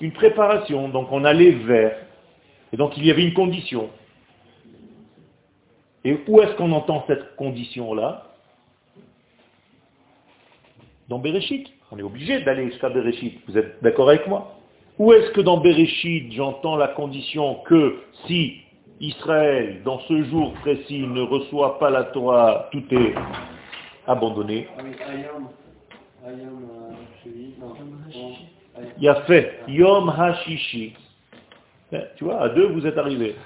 une 0.00 0.12
préparation. 0.12 0.88
Donc 0.88 1.08
on 1.10 1.24
allait 1.24 1.52
vers. 1.52 1.96
Et 2.72 2.76
donc 2.76 2.96
il 2.96 3.04
y 3.06 3.10
avait 3.10 3.24
une 3.24 3.34
condition. 3.34 3.90
Et 6.04 6.18
où 6.26 6.40
est-ce 6.40 6.54
qu'on 6.54 6.72
entend 6.72 7.04
cette 7.06 7.36
condition-là? 7.36 8.26
Dans 11.08 11.18
Bereshit. 11.18 11.68
On 11.92 11.98
est 11.98 12.02
obligé 12.02 12.40
d'aller 12.42 12.66
jusqu'à 12.70 12.88
Bereshit. 12.88 13.40
Vous 13.48 13.58
êtes 13.58 13.82
d'accord 13.82 14.08
avec 14.08 14.26
moi? 14.26 14.59
Où 15.00 15.14
est-ce 15.14 15.30
que 15.30 15.40
dans 15.40 15.56
Bereshit, 15.56 16.30
j'entends 16.30 16.76
la 16.76 16.88
condition 16.88 17.54
que 17.64 18.02
si 18.26 18.60
Israël, 19.00 19.80
dans 19.82 19.98
ce 20.00 20.24
jour 20.24 20.52
précis, 20.60 21.06
ne 21.06 21.22
reçoit 21.22 21.78
pas 21.78 21.88
la 21.88 22.04
Torah, 22.04 22.68
tout 22.70 22.82
est 22.90 23.14
abandonné? 24.06 24.68
Il 28.98 29.08
a 29.08 29.14
fait 29.22 29.60
Yom 29.68 30.10
HaShishi. 30.10 30.92
Eh, 31.94 31.96
Tu 32.18 32.24
vois, 32.24 32.42
à 32.42 32.50
deux, 32.50 32.66
vous 32.66 32.86
êtes 32.86 32.98
arrivés. 32.98 33.36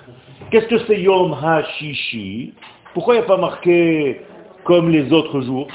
Qu'est-ce 0.50 0.66
que 0.66 0.78
c'est 0.88 1.00
Yom 1.00 1.34
HaShishi? 1.34 2.52
Pourquoi 2.94 3.14
il 3.14 3.18
n'y 3.18 3.24
a 3.26 3.28
pas 3.28 3.36
marqué 3.36 4.22
comme 4.64 4.90
les 4.90 5.12
autres 5.12 5.40
jours? 5.40 5.68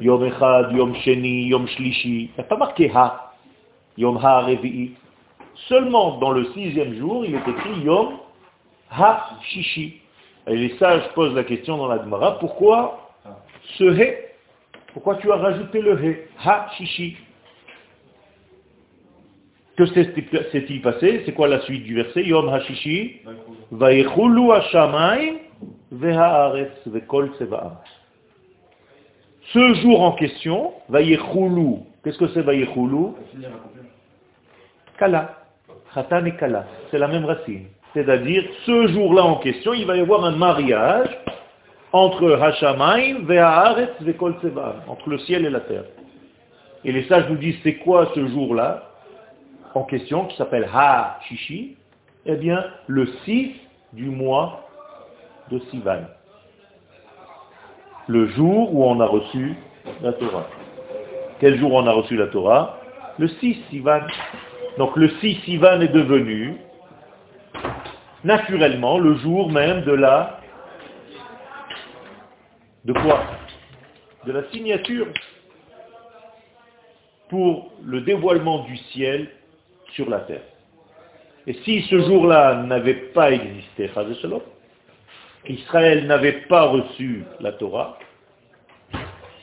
Yom 0.00 0.24
Echad, 0.24 0.72
Yom 0.72 0.96
Sheni, 0.96 1.44
Yom 1.44 1.68
Shlishi. 1.68 2.22
Il 2.24 2.30
n'y 2.36 2.40
a 2.40 2.42
pas 2.42 2.56
marqué 2.56 2.90
Ha. 2.92 3.31
Yom 3.98 4.16
HaRevi'i. 4.16 4.92
Seulement 5.68 6.18
dans 6.18 6.30
le 6.32 6.44
sixième 6.52 6.94
jour, 6.94 7.24
il 7.24 7.34
est 7.34 7.48
écrit 7.48 7.80
Yom 7.84 8.14
HaShishi. 8.90 10.00
Et 10.48 10.56
les 10.56 10.76
sages 10.78 11.08
posent 11.14 11.34
la 11.34 11.44
question 11.44 11.76
dans 11.76 11.86
la 11.88 11.98
Gemara, 11.98 12.38
pourquoi 12.38 13.10
ce 13.78 13.84
He? 13.84 14.16
Pourquoi 14.92 15.16
tu 15.16 15.30
as 15.30 15.36
rajouté 15.36 15.80
le 15.80 16.04
He? 16.04 16.16
Ha-Shishi. 16.44 17.16
Que 19.76 19.86
s'est- 19.86 20.12
s'est-il 20.52 20.82
passé? 20.82 21.22
C'est 21.24 21.32
quoi 21.32 21.48
la 21.48 21.60
suite 21.62 21.84
du 21.84 21.94
verset? 21.94 22.24
Yom 22.24 22.48
Hashishi. 22.48 23.20
Ce 29.52 29.74
jour 29.74 30.02
en 30.02 30.12
question, 30.12 30.72
Vayechulu, 30.88 31.78
qu'est-ce 32.02 32.18
que 32.18 32.28
c'est 32.28 32.40
accomplir. 32.40 33.84
Kala. 34.98 35.38
Khatan 35.94 36.24
et 36.24 36.36
Kala. 36.36 36.66
C'est 36.90 36.98
la 36.98 37.08
même 37.08 37.24
racine. 37.24 37.66
C'est-à-dire, 37.94 38.44
ce 38.64 38.86
jour-là 38.88 39.24
en 39.24 39.36
question, 39.36 39.74
il 39.74 39.86
va 39.86 39.96
y 39.96 40.00
avoir 40.00 40.24
un 40.24 40.36
mariage 40.36 41.08
entre 41.92 42.32
Hashamayim 42.32 43.26
Vehaaretz 43.26 44.00
Vekol 44.00 44.34
entre 44.88 45.10
le 45.10 45.18
ciel 45.18 45.44
et 45.44 45.50
la 45.50 45.60
terre. 45.60 45.84
Et 46.84 46.92
les 46.92 47.04
sages 47.04 47.28
nous 47.28 47.36
disent, 47.36 47.58
c'est 47.62 47.76
quoi 47.76 48.10
ce 48.14 48.26
jour-là 48.28 48.88
en 49.74 49.84
question, 49.84 50.26
qui 50.26 50.36
s'appelle 50.36 50.68
Ha-Shishi? 50.72 51.76
Eh 52.26 52.36
bien, 52.36 52.64
le 52.86 53.06
6 53.24 53.52
du 53.92 54.06
mois 54.06 54.68
de 55.50 55.58
Sivan. 55.70 56.04
Le 58.06 58.26
jour 58.28 58.74
où 58.74 58.84
on 58.84 59.00
a 59.00 59.06
reçu 59.06 59.54
la 60.02 60.12
Torah. 60.12 60.46
Quel 61.42 61.58
jour 61.58 61.72
on 61.72 61.84
a 61.88 61.90
reçu 61.90 62.16
la 62.16 62.28
Torah 62.28 62.78
Le 63.18 63.26
6 63.26 63.64
Sivan. 63.68 64.02
Donc 64.78 64.96
le 64.96 65.08
6 65.08 65.40
Sivan 65.44 65.80
est 65.80 65.88
devenu 65.88 66.54
naturellement 68.22 68.96
le 69.00 69.16
jour 69.16 69.50
même 69.50 69.82
de 69.82 69.90
la... 69.90 70.38
De 72.84 72.92
quoi? 72.92 73.24
De 74.24 74.30
la 74.30 74.48
signature 74.52 75.08
pour 77.28 77.72
le 77.82 78.02
dévoilement 78.02 78.60
du 78.60 78.76
ciel 78.76 79.28
sur 79.94 80.08
la 80.08 80.20
terre. 80.20 80.44
Et 81.48 81.54
si 81.64 81.82
ce 81.90 82.02
jour-là 82.02 82.62
n'avait 82.62 83.10
pas 83.14 83.32
existé, 83.32 83.90
Israël 85.48 86.06
n'avait 86.06 86.42
pas 86.42 86.66
reçu 86.66 87.24
la 87.40 87.50
Torah, 87.50 87.98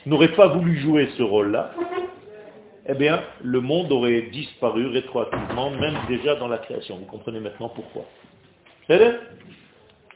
n'aurait 0.06 0.34
pas 0.34 0.48
voulu 0.48 0.78
jouer 0.78 1.08
ce 1.16 1.22
rôle-là, 1.22 1.72
eh 2.86 2.94
bien, 2.94 3.22
le 3.42 3.60
monde 3.60 3.92
aurait 3.92 4.22
disparu 4.32 4.86
rétroactivement, 4.86 5.70
même 5.70 5.96
déjà 6.08 6.34
dans 6.36 6.48
la 6.48 6.58
création. 6.58 6.96
Vous 6.96 7.04
comprenez 7.04 7.40
maintenant 7.40 7.68
pourquoi. 7.68 8.04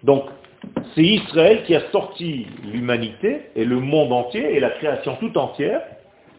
Donc, 0.02 0.24
c'est 0.94 1.02
Israël 1.02 1.64
qui 1.64 1.74
a 1.74 1.90
sorti 1.90 2.46
l'humanité 2.64 3.50
et 3.54 3.64
le 3.64 3.78
monde 3.78 4.12
entier 4.12 4.56
et 4.56 4.60
la 4.60 4.70
création 4.70 5.16
tout 5.16 5.36
entière 5.38 5.82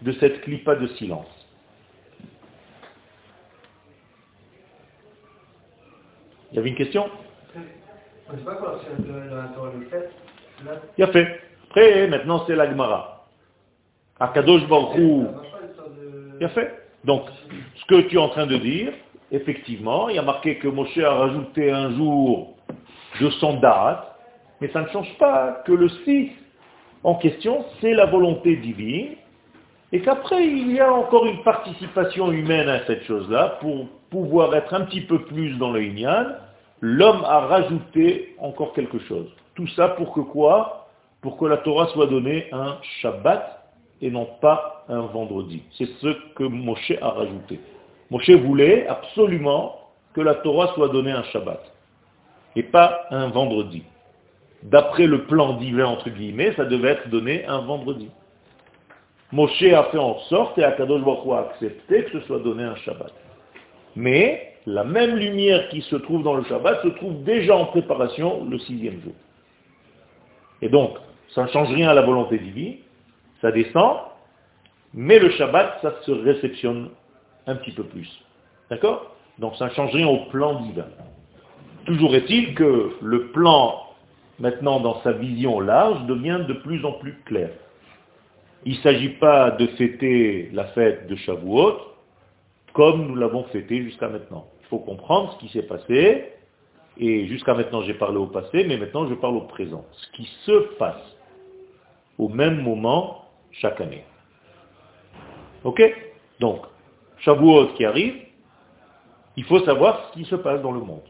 de 0.01 0.11
cette 0.13 0.41
clipa 0.41 0.75
de 0.75 0.87
silence. 0.87 1.27
Il 6.51 6.55
y 6.55 6.59
avait 6.59 6.69
une 6.69 6.75
question? 6.75 7.09
Il 10.97 11.03
a 11.03 11.07
fait. 11.07 11.39
Après, 11.69 12.07
maintenant 12.07 12.45
c'est 12.47 12.55
la 12.55 12.69
Gemara. 12.69 13.14
Akadosh 14.19 14.67
Baruch 14.67 14.95
Hu, 14.97 15.25
ça 15.25 15.31
marche 15.31 15.51
pas 15.51 15.59
l'histoire 15.65 15.89
de. 15.89 16.37
il 16.39 16.45
a 16.45 16.49
fait. 16.49 16.73
Donc, 17.03 17.23
ce 17.75 17.85
que 17.85 18.01
tu 18.01 18.15
es 18.15 18.19
en 18.19 18.29
train 18.29 18.47
de 18.47 18.57
dire, 18.57 18.93
effectivement, 19.31 20.09
il 20.09 20.15
y 20.15 20.19
a 20.19 20.23
marqué 20.23 20.57
que 20.57 20.67
Moshe 20.67 20.97
a 20.97 21.13
rajouté 21.13 21.71
un 21.71 21.91
jour 21.91 22.55
de 23.21 23.29
son 23.31 23.59
date, 23.59 24.15
mais 24.61 24.69
ça 24.69 24.81
ne 24.81 24.87
change 24.87 25.13
pas 25.17 25.61
que 25.65 25.71
le 25.71 25.89
6 25.89 26.31
en 27.03 27.15
question, 27.15 27.65
c'est 27.81 27.93
la 27.93 28.07
volonté 28.07 28.55
divine, 28.55 29.15
et 29.91 30.01
qu'après, 30.01 30.43
il 30.43 30.71
y 30.71 30.79
a 30.79 30.91
encore 30.91 31.27
une 31.27 31.43
participation 31.43 32.31
humaine 32.31 32.67
à 32.67 32.83
cette 32.85 33.03
chose-là, 33.03 33.59
pour 33.61 33.87
pouvoir 34.09 34.55
être 34.55 34.73
un 34.73 34.81
petit 34.81 35.01
peu 35.01 35.19
plus 35.25 35.55
dans 35.57 35.71
le 35.71 35.83
Inyan, 35.83 36.25
l'homme 36.81 37.23
a 37.25 37.41
rajouté 37.41 38.35
encore 38.39 38.73
quelque 38.73 38.97
chose. 38.99 39.27
Tout 39.53 39.67
ça 39.75 39.89
pour 39.89 40.13
que 40.13 40.21
quoi? 40.21 40.87
Pour 41.21 41.37
que 41.37 41.45
la 41.45 41.57
Torah 41.57 41.87
soit 41.87 42.07
donnée 42.07 42.47
un 42.51 42.77
Shabbat 43.01 43.64
et 44.01 44.11
non 44.11 44.27
pas 44.41 44.85
un 44.89 45.01
vendredi. 45.01 45.63
C'est 45.77 45.89
ce 46.01 46.07
que 46.35 46.43
Moshe 46.43 46.93
a 47.01 47.09
rajouté. 47.09 47.59
Moshe 48.11 48.29
voulait 48.29 48.87
absolument 48.87 49.79
que 50.13 50.21
la 50.21 50.35
Torah 50.35 50.73
soit 50.73 50.89
donnée 50.89 51.11
un 51.11 51.23
Shabbat 51.23 51.61
et 52.55 52.63
pas 52.63 53.05
un 53.11 53.27
vendredi. 53.27 53.83
D'après 54.63 55.07
le 55.07 55.25
plan 55.25 55.53
divin, 55.53 55.85
entre 55.85 56.09
guillemets, 56.09 56.53
ça 56.53 56.65
devait 56.65 56.89
être 56.89 57.09
donné 57.09 57.45
un 57.45 57.59
vendredi. 57.59 58.09
Moshe 59.31 59.63
a 59.63 59.83
fait 59.85 59.97
en 59.97 60.19
sorte, 60.29 60.57
et 60.57 60.63
Akadosh 60.63 61.01
Baruch 61.03 61.33
a 61.33 61.39
accepté 61.49 62.05
que 62.05 62.19
ce 62.19 62.27
soit 62.27 62.39
donné 62.39 62.63
un 62.63 62.75
Shabbat. 62.77 63.11
Mais 63.95 64.53
la 64.65 64.83
même 64.83 65.15
lumière 65.15 65.69
qui 65.69 65.81
se 65.81 65.95
trouve 65.95 66.23
dans 66.23 66.35
le 66.35 66.43
Shabbat 66.45 66.81
se 66.83 66.87
trouve 66.89 67.23
déjà 67.23 67.55
en 67.55 67.65
préparation 67.65 68.45
le 68.45 68.57
sixième 68.59 69.01
jour. 69.01 69.13
Et 70.61 70.69
donc, 70.69 70.97
ça 71.33 71.43
ne 71.43 71.47
change 71.49 71.69
rien 71.69 71.89
à 71.89 71.93
la 71.93 72.01
volonté 72.01 72.39
divine, 72.39 72.77
ça 73.45 73.51
descend, 73.51 73.97
mais 74.95 75.19
le 75.19 75.29
Shabbat, 75.29 75.77
ça 75.83 75.93
se 76.01 76.11
réceptionne 76.11 76.89
un 77.45 77.55
petit 77.57 77.71
peu 77.71 77.83
plus. 77.83 78.09
D'accord? 78.71 79.15
Donc 79.37 79.55
ça 79.57 79.65
ne 79.65 79.69
change 79.71 79.91
rien 79.93 80.07
au 80.07 80.25
plan 80.31 80.61
divin. 80.61 80.87
Toujours 81.85 82.15
est-il 82.15 82.55
que 82.55 82.93
le 82.99 83.27
plan, 83.27 83.83
maintenant 84.39 84.79
dans 84.79 84.99
sa 85.03 85.11
vision 85.11 85.59
large, 85.59 86.07
devient 86.07 86.43
de 86.47 86.53
plus 86.53 86.83
en 86.83 86.93
plus 86.93 87.19
clair. 87.25 87.51
Il 88.65 88.77
ne 88.77 88.81
s'agit 88.81 89.09
pas 89.09 89.51
de 89.51 89.67
fêter 89.77 90.49
la 90.51 90.65
fête 90.69 91.05
de 91.05 91.15
Shavuot 91.15 91.77
comme 92.73 93.05
nous 93.05 93.15
l'avons 93.15 93.43
fêté 93.45 93.83
jusqu'à 93.83 94.09
maintenant. 94.09 94.47
Il 94.61 94.67
faut 94.69 94.79
comprendre 94.79 95.33
ce 95.33 95.45
qui 95.45 95.53
s'est 95.53 95.67
passé, 95.67 96.31
et 96.97 97.27
jusqu'à 97.27 97.53
maintenant 97.53 97.83
j'ai 97.83 97.93
parlé 97.93 98.17
au 98.17 98.25
passé, 98.25 98.65
mais 98.67 98.77
maintenant 98.77 99.07
je 99.07 99.13
parle 99.13 99.35
au 99.35 99.41
présent. 99.41 99.85
Ce 99.91 100.11
qui 100.17 100.27
se 100.45 100.75
passe 100.79 101.15
au 102.17 102.27
même 102.27 102.63
moment 102.63 103.24
chaque 103.59 103.79
année. 103.81 104.03
Ok? 105.63 105.81
Donc, 106.39 106.61
Shavuot 107.19 107.67
qui 107.75 107.85
arrive, 107.85 108.15
il 109.37 109.43
faut 109.45 109.59
savoir 109.65 110.07
ce 110.07 110.19
qui 110.19 110.25
se 110.25 110.35
passe 110.35 110.61
dans 110.61 110.71
le 110.71 110.79
monde. 110.79 111.03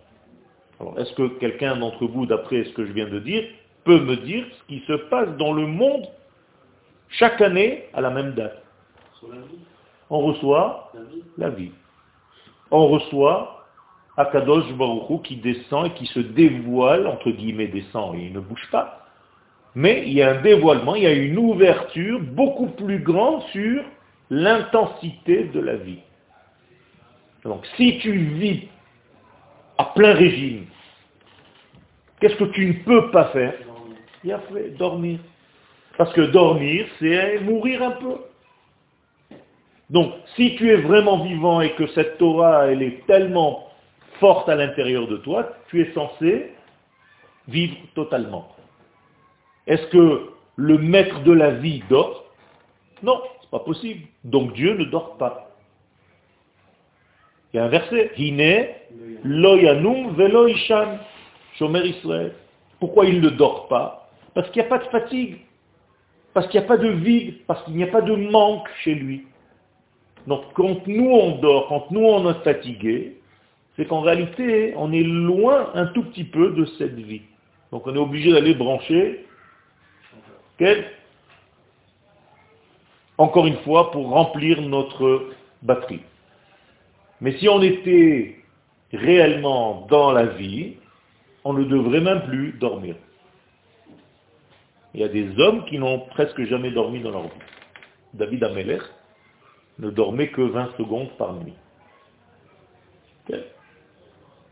Alors, 0.80 1.00
est-ce 1.00 1.14
que 1.14 1.28
quelqu'un 1.40 1.78
d'entre 1.78 2.06
vous, 2.06 2.26
d'après 2.26 2.64
ce 2.66 2.74
que 2.74 2.86
je 2.86 2.92
viens 2.92 3.08
de 3.08 3.20
dire, 3.20 3.44
peut 3.84 4.00
me 4.00 4.18
dire 4.18 4.46
ce 4.52 4.64
qui 4.68 4.80
se 4.88 4.94
passe 5.10 5.30
dans 5.38 5.54
le 5.54 5.66
monde 5.66 6.08
chaque 7.10 7.42
année 7.42 7.86
à 7.94 8.02
la 8.02 8.10
même 8.10 8.34
date? 8.34 8.62
On 10.10 10.20
reçoit 10.20 10.92
la 11.38 11.50
vie? 11.50 11.72
On 12.72 12.88
reçoit 12.88 13.66
Akadosh 14.18 14.72
Baruch 14.74 15.24
qui 15.24 15.38
descend 15.38 15.88
et 15.88 15.92
qui 15.92 16.06
se 16.08 16.20
dévoile, 16.20 17.08
entre 17.08 17.32
guillemets 17.32 17.68
descend 17.68 18.16
et 18.16 18.26
il 18.26 18.34
ne 18.34 18.40
bouge 18.40 18.68
pas. 18.72 19.05
Mais 19.76 20.04
il 20.06 20.14
y 20.14 20.22
a 20.22 20.32
un 20.32 20.42
dévoilement, 20.42 20.96
il 20.96 21.04
y 21.04 21.08
a 21.08 21.14
une 21.14 21.38
ouverture 21.38 22.20
beaucoup 22.22 22.68
plus 22.68 23.00
grande 23.00 23.44
sur 23.52 23.84
l'intensité 24.30 25.44
de 25.54 25.60
la 25.60 25.76
vie. 25.76 26.00
Donc 27.44 27.66
si 27.76 28.00
tu 28.00 28.12
vis 28.12 28.68
à 29.78 29.86
plein 29.86 30.14
régime, 30.14 30.66
qu'est-ce 32.20 32.36
que 32.36 32.46
tu 32.46 32.66
ne 32.68 32.74
peux 32.84 33.12
pas 33.12 33.26
faire? 33.26 33.54
Il 34.24 34.32
a 34.32 34.40
fait 34.40 34.70
dormir. 34.78 35.20
Parce 35.98 36.12
que 36.14 36.22
dormir, 36.22 36.88
c'est 37.00 37.40
mourir 37.42 37.84
un 37.84 37.92
peu. 37.92 38.18
Donc, 39.90 40.14
si 40.36 40.56
tu 40.56 40.72
es 40.72 40.78
vraiment 40.78 41.24
vivant 41.24 41.62
et 41.62 41.74
que 41.74 41.88
cette 41.88 42.18
Torah, 42.18 42.66
elle 42.68 42.82
est 42.82 43.06
tellement 43.06 43.70
forte 44.20 44.50
à 44.50 44.56
l'intérieur 44.56 45.08
de 45.08 45.18
toi, 45.18 45.54
tu 45.68 45.82
es 45.82 45.94
censé 45.94 46.54
vivre 47.48 47.76
totalement. 47.94 48.56
Est-ce 49.68 49.86
que 49.88 50.30
le 50.56 50.78
maître 50.78 51.22
de 51.24 51.32
la 51.32 51.52
vie 51.52 51.84
dort? 51.90 52.26
Non, 53.04 53.22
c'est 53.42 53.50
pas 53.50 53.60
possible. 53.60 54.08
Donc 54.24 54.54
Dieu 54.54 54.76
ne 54.76 54.86
dort 54.86 55.18
pas. 55.18 55.52
Il 57.54 57.58
y 57.58 57.60
a 57.60 57.66
un 57.66 57.70
verset. 57.70 58.12
Hine. 58.18 58.68
Shomer. 61.58 62.32
Pourquoi 62.80 63.06
il 63.06 63.22
ne 63.22 63.30
dort 63.30 63.68
pas? 63.68 64.10
Parce 64.34 64.50
qu'il 64.50 64.62
n'y 64.62 64.68
a 64.68 64.70
pas 64.70 64.84
de 64.84 64.90
fatigue. 64.90 65.38
Parce 66.34 66.48
qu'il 66.48 66.60
n'y 66.60 66.66
a 66.66 66.68
pas 66.68 66.78
de 66.78 66.90
vide. 66.90 67.36
Parce 67.48 67.64
qu'il 67.64 67.76
n'y 67.76 67.84
a 67.84 67.88
pas 67.88 68.02
de 68.02 68.16
manque 68.16 68.68
chez 68.84 68.94
lui. 68.94 69.26
Donc 70.28 70.42
quand 70.54 70.88
nous 70.88 71.10
on 71.10 71.38
dort, 71.38 71.68
quand 71.68 71.92
nous 71.92 72.04
on 72.04 72.30
est 72.30 72.44
fatigué, 72.44 73.18
c'est 73.76 73.86
qu'en 73.86 74.02
réalité 74.02 74.74
on 74.76 74.92
est 74.92 75.04
loin 75.04 75.70
un 75.76 75.86
tout 75.88 76.04
petit 76.04 76.24
peu 76.24 76.52
de 76.52 76.66
cette 76.78 76.96
vie. 76.96 77.22
Donc 77.72 77.86
on 77.86 77.96
est 77.96 78.00
obligé 78.00 78.32
d'aller 78.32 78.56
brancher 78.56 79.26
encore 83.18 83.48
une 83.48 83.58
fois 83.60 83.92
pour 83.92 84.10
remplir 84.10 84.62
notre 84.62 85.30
batterie. 85.62 86.02
Mais 87.22 87.38
si 87.38 87.48
on 87.48 87.62
était 87.62 88.36
réellement 88.94 89.86
dans 89.90 90.12
la 90.12 90.26
vie, 90.26 90.76
on 91.44 91.54
ne 91.54 91.64
devrait 91.64 92.02
même 92.02 92.24
plus 92.26 92.54
dormir. 92.54 92.96
Il 94.94 95.02
y 95.02 95.04
a 95.04 95.10
des 95.10 95.38
hommes 95.40 95.66
qui 95.66 95.78
n'ont 95.78 96.00
presque 96.00 96.42
jamais 96.46 96.72
dormi 96.72 97.02
dans 97.02 97.12
leur 97.12 97.24
vie. 97.24 97.30
David 98.14 98.44
Ameller, 98.44 98.80
ne 99.80 99.90
dormait 99.90 100.30
que 100.30 100.42
20 100.42 100.78
secondes 100.78 101.10
par 101.18 101.34
nuit. 101.34 101.54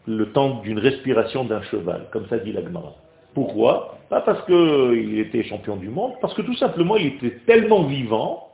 Le 0.05 0.33
temps 0.33 0.59
d'une 0.59 0.79
respiration 0.79 1.45
d'un 1.45 1.61
cheval, 1.63 2.09
comme 2.11 2.27
ça 2.27 2.37
dit 2.39 2.51
l'Agmara. 2.51 2.93
Pourquoi? 3.33 3.97
Pas 4.09 4.21
parce 4.21 4.45
qu'il 4.45 5.19
était 5.19 5.43
champion 5.43 5.75
du 5.75 5.89
monde, 5.89 6.13
parce 6.21 6.33
que 6.33 6.41
tout 6.41 6.55
simplement 6.55 6.97
il 6.97 7.07
était 7.07 7.37
tellement 7.47 7.83
vivant 7.83 8.49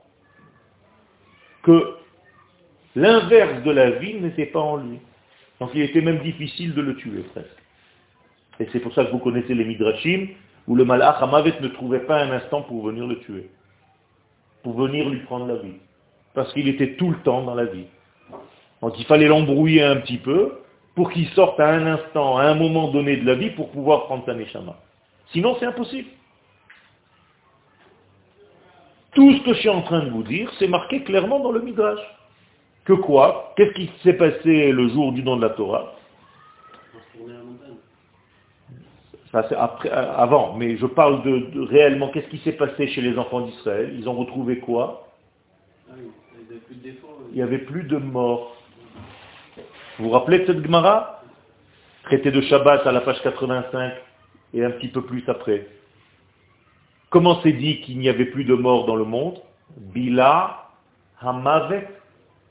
que 1.63 1.95
l'inverse 2.95 3.63
de 3.63 3.71
la 3.71 3.91
vie 3.91 4.15
n'était 4.15 4.45
pas 4.45 4.61
en 4.61 4.77
lui. 4.77 4.99
Donc 5.59 5.71
il 5.73 5.81
était 5.81 6.01
même 6.01 6.19
difficile 6.19 6.73
de 6.73 6.81
le 6.81 6.95
tuer 6.95 7.23
presque. 7.33 7.49
Et 8.59 8.67
c'est 8.71 8.79
pour 8.79 8.93
ça 8.93 9.05
que 9.05 9.11
vous 9.11 9.19
connaissez 9.19 9.53
les 9.53 9.65
Midrashim, 9.65 10.27
où 10.67 10.75
le 10.75 10.85
Malach 10.85 11.21
Hamavet 11.21 11.55
ne 11.61 11.67
trouvait 11.69 12.05
pas 12.05 12.21
un 12.21 12.31
instant 12.31 12.61
pour 12.61 12.85
venir 12.85 13.07
le 13.07 13.19
tuer, 13.19 13.49
pour 14.63 14.73
venir 14.73 15.09
lui 15.09 15.19
prendre 15.21 15.47
la 15.47 15.55
vie 15.55 15.75
parce 16.33 16.53
qu'il 16.53 16.67
était 16.67 16.93
tout 16.93 17.09
le 17.09 17.17
temps 17.17 17.43
dans 17.43 17.55
la 17.55 17.65
vie. 17.65 17.87
Donc 18.81 18.97
il 18.97 19.05
fallait 19.05 19.27
l'embrouiller 19.27 19.83
un 19.83 19.97
petit 19.97 20.17
peu 20.17 20.59
pour 20.99 21.11
qu'il 21.11 21.29
sorte 21.29 21.57
à 21.61 21.69
un 21.69 21.85
instant, 21.87 22.35
à 22.35 22.43
un 22.43 22.55
moment 22.55 22.89
donné 22.89 23.15
de 23.15 23.25
la 23.25 23.35
vie 23.35 23.51
pour 23.51 23.69
pouvoir 23.71 24.07
prendre 24.07 24.25
sa 24.25 24.33
neshama. 24.33 24.75
Sinon 25.27 25.55
c'est 25.57 25.65
impossible. 25.65 26.09
Tout 29.13 29.31
ce 29.31 29.41
que 29.45 29.53
je 29.53 29.59
suis 29.59 29.69
en 29.69 29.81
train 29.81 30.03
de 30.03 30.09
vous 30.09 30.23
dire, 30.23 30.51
c'est 30.59 30.67
marqué 30.67 31.03
clairement 31.03 31.39
dans 31.39 31.53
le 31.53 31.61
Midrash. 31.61 32.01
Que 32.83 32.91
quoi? 32.91 33.53
Qu'est-ce 33.55 33.71
qui 33.75 33.89
s'est 34.03 34.17
passé 34.17 34.73
le 34.73 34.89
jour 34.89 35.13
du 35.13 35.23
don 35.23 35.37
de 35.37 35.41
la 35.43 35.51
Torah? 35.51 35.95
Ça 39.31 39.45
c'est 39.47 39.55
après, 39.55 39.89
euh, 39.89 40.17
avant, 40.17 40.57
mais 40.57 40.75
je 40.75 40.85
parle 40.85 41.23
de 41.23 41.61
réellement 41.61 42.09
qu'est-ce 42.09 42.27
qui 42.27 42.39
s'est 42.39 42.57
passé 42.57 42.89
chez 42.89 42.99
les 42.99 43.17
enfants 43.17 43.39
d'Israël? 43.39 43.95
Ils 43.97 44.09
ont 44.09 44.15
retrouvé 44.15 44.59
quoi? 44.59 45.07
Il 47.31 47.35
n'y 47.35 47.41
avait 47.41 47.59
plus 47.59 47.83
de 47.83 47.95
morts. 47.95 48.58
Vous 49.99 50.05
vous 50.05 50.11
rappelez 50.11 50.39
de 50.39 50.45
cette 50.45 50.63
Gemara? 50.63 51.21
Traité 52.03 52.31
de 52.31 52.39
Shabbat 52.39 52.87
à 52.87 52.93
la 52.93 53.01
page 53.01 53.21
85 53.21 53.93
et 54.53 54.63
un 54.63 54.71
petit 54.71 54.87
peu 54.87 55.01
plus 55.01 55.27
après. 55.27 55.67
Comment 57.09 57.41
c'est 57.41 57.51
dit 57.51 57.81
qu'il 57.81 57.99
n'y 57.99 58.07
avait 58.07 58.27
plus 58.27 58.45
de 58.45 58.53
morts 58.53 58.85
dans 58.85 58.95
le 58.95 59.03
monde? 59.03 59.39
Bila 59.75 60.69
Hamavet 61.19 61.85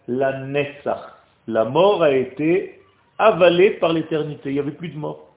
la 0.09 0.41
Nessach. 0.41 1.01
La 1.47 1.65
mort 1.65 2.03
a 2.03 2.11
été 2.11 2.83
avalée 3.19 3.71
par 3.71 3.95
l'éternité. 3.95 4.51
Il 4.51 4.55
n'y 4.55 4.61
avait 4.61 4.71
plus 4.73 4.91
de 4.91 4.99
mort. 4.99 5.35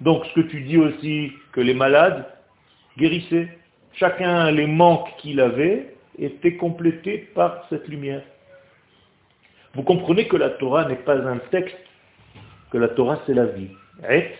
Donc 0.00 0.24
ce 0.26 0.34
que 0.34 0.46
tu 0.46 0.60
dis 0.60 0.78
aussi, 0.78 1.32
que 1.50 1.60
les 1.60 1.74
malades 1.74 2.24
guérissaient. 2.96 3.48
Chacun 3.94 4.48
les 4.52 4.68
manques 4.68 5.12
qu'il 5.18 5.40
avait 5.40 5.96
était 6.20 6.56
complété 6.56 7.18
par 7.34 7.66
cette 7.68 7.88
lumière. 7.88 8.22
Vous 9.74 9.82
comprenez 9.82 10.28
que 10.28 10.36
la 10.36 10.50
Torah 10.50 10.84
n'est 10.86 10.96
pas 10.96 11.16
un 11.16 11.38
texte, 11.50 11.76
que 12.70 12.78
la 12.78 12.88
Torah 12.88 13.18
c'est 13.26 13.34
la 13.34 13.46
vie. 13.46 13.70
Et 14.08 14.36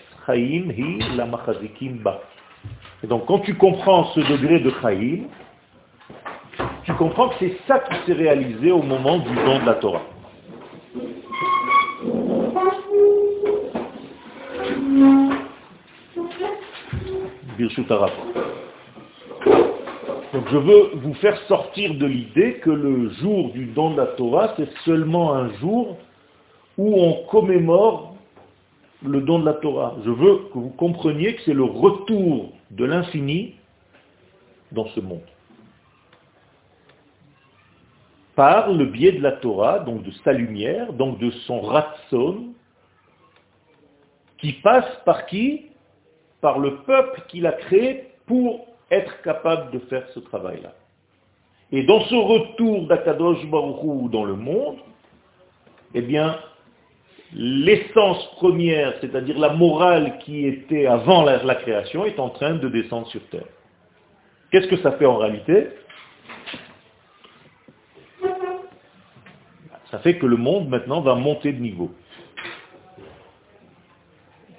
donc 3.09 3.27
quand 3.27 3.41
tu 3.41 3.55
comprends 3.55 4.05
ce 4.13 4.21
degré 4.21 4.61
de 4.61 4.71
Chaim, 4.83 5.25
tu 6.85 6.93
comprends 6.95 7.31
que 7.31 7.37
c'est 7.41 7.57
ça 7.67 7.81
qui 7.81 7.95
s'est 8.07 8.13
réalisé 8.13 8.71
au 8.71 8.83
moment 8.83 9.19
du 9.19 9.35
don 9.35 9.59
de 9.61 9.67
la 9.67 9.75
Torah. 9.75 10.03
Donc 20.33 20.49
je 20.49 20.57
veux 20.57 20.91
vous 20.95 21.13
faire 21.15 21.39
sortir 21.47 21.95
de 21.95 22.07
l'idée 22.07 22.55
que 22.61 22.71
le 22.71 23.11
jour 23.11 23.51
du 23.51 23.67
don 23.67 23.91
de 23.91 23.99
la 23.99 24.07
Torah, 24.07 24.55
c'est 24.57 24.71
seulement 24.85 25.35
un 25.35 25.53
jour 25.59 25.99
où 26.79 26.95
on 27.03 27.27
commémore 27.27 28.17
le 29.05 29.21
don 29.21 29.41
de 29.41 29.45
la 29.45 29.53
Torah. 29.55 29.95
Je 30.05 30.11
veux 30.11 30.39
que 30.53 30.59
vous 30.59 30.71
compreniez 30.71 31.35
que 31.35 31.43
c'est 31.43 31.53
le 31.53 31.65
retour 31.65 32.51
de 32.71 32.85
l'infini 32.87 33.57
dans 34.71 34.87
ce 34.89 35.01
monde. 35.01 35.21
Par 38.35 38.73
le 38.73 38.87
biais 38.87 39.13
de 39.13 39.21
la 39.21 39.33
Torah, 39.33 39.81
donc 39.81 40.03
de 40.03 40.13
sa 40.25 40.33
lumière, 40.33 40.95
donc 40.95 41.19
de 41.19 41.31
son 41.47 41.61
ratson, 41.61 42.55
qui 44.39 44.55
passe 44.55 44.89
par 45.05 45.27
qui? 45.27 45.67
Par 46.41 46.59
le 46.59 46.77
peuple 46.79 47.23
qu'il 47.29 47.47
a 47.47 47.53
créé 47.53 48.09
pour 48.27 48.72
être 48.93 49.23
capable 49.23 49.73
de 49.73 49.79
faire 49.87 50.07
ce 50.15 50.21
travail-là. 50.21 50.75
Et 51.73 51.83
dans 51.85 52.03
ce 52.03 52.15
retour 52.15 52.87
d'Akadosh 52.87 53.45
Baruch 53.47 54.11
dans 54.11 54.25
le 54.25 54.37
monde, 54.37 54.77
eh 55.95 56.03
bien, 56.03 56.39
l'essence 57.35 58.27
première, 58.37 58.95
c'est-à-dire 59.01 59.39
la 59.39 59.55
morale 59.55 60.19
qui 60.19 60.47
était 60.47 60.87
avant 60.87 61.25
la, 61.25 61.55
création, 61.55 62.05
est 62.05 62.21
en 62.21 62.29
train 62.29 62.55
de 62.55 62.69
descendre 62.69 63.07
sur 63.09 63.23
terre. 63.29 63.47
Qu'est-ce 64.51 64.69
que 64.69 64.77
ça 64.83 64.93
fait 64.93 65.07
en 65.07 65.17
réalité? 65.17 65.69
Ça 69.91 69.99
fait 70.01 70.19
que 70.19 70.27
le 70.27 70.37
monde 70.37 70.69
maintenant 70.69 71.01
va 71.01 71.15
monter 71.15 71.53
de 71.53 71.61
niveau. 71.61 71.91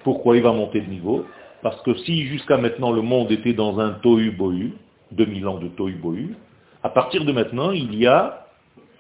Pourquoi 0.04 0.36
il 0.36 0.44
va 0.44 0.52
monter 0.52 0.82
de 0.82 0.90
niveau? 0.90 1.26
Parce 1.64 1.82
que 1.84 1.96
si 2.00 2.28
jusqu'à 2.28 2.58
maintenant 2.58 2.92
le 2.92 3.02
monde 3.02 3.32
était 3.32 3.54
dans 3.54 3.80
un 3.80 3.92
tohu-bohu, 3.92 4.74
2000 5.12 5.48
ans 5.48 5.58
de 5.58 5.70
tohu-bohu, 5.70 6.36
à 6.84 6.90
partir 6.90 7.24
de 7.24 7.32
maintenant, 7.32 7.72
il 7.72 7.96
y 7.96 8.06
a 8.06 8.48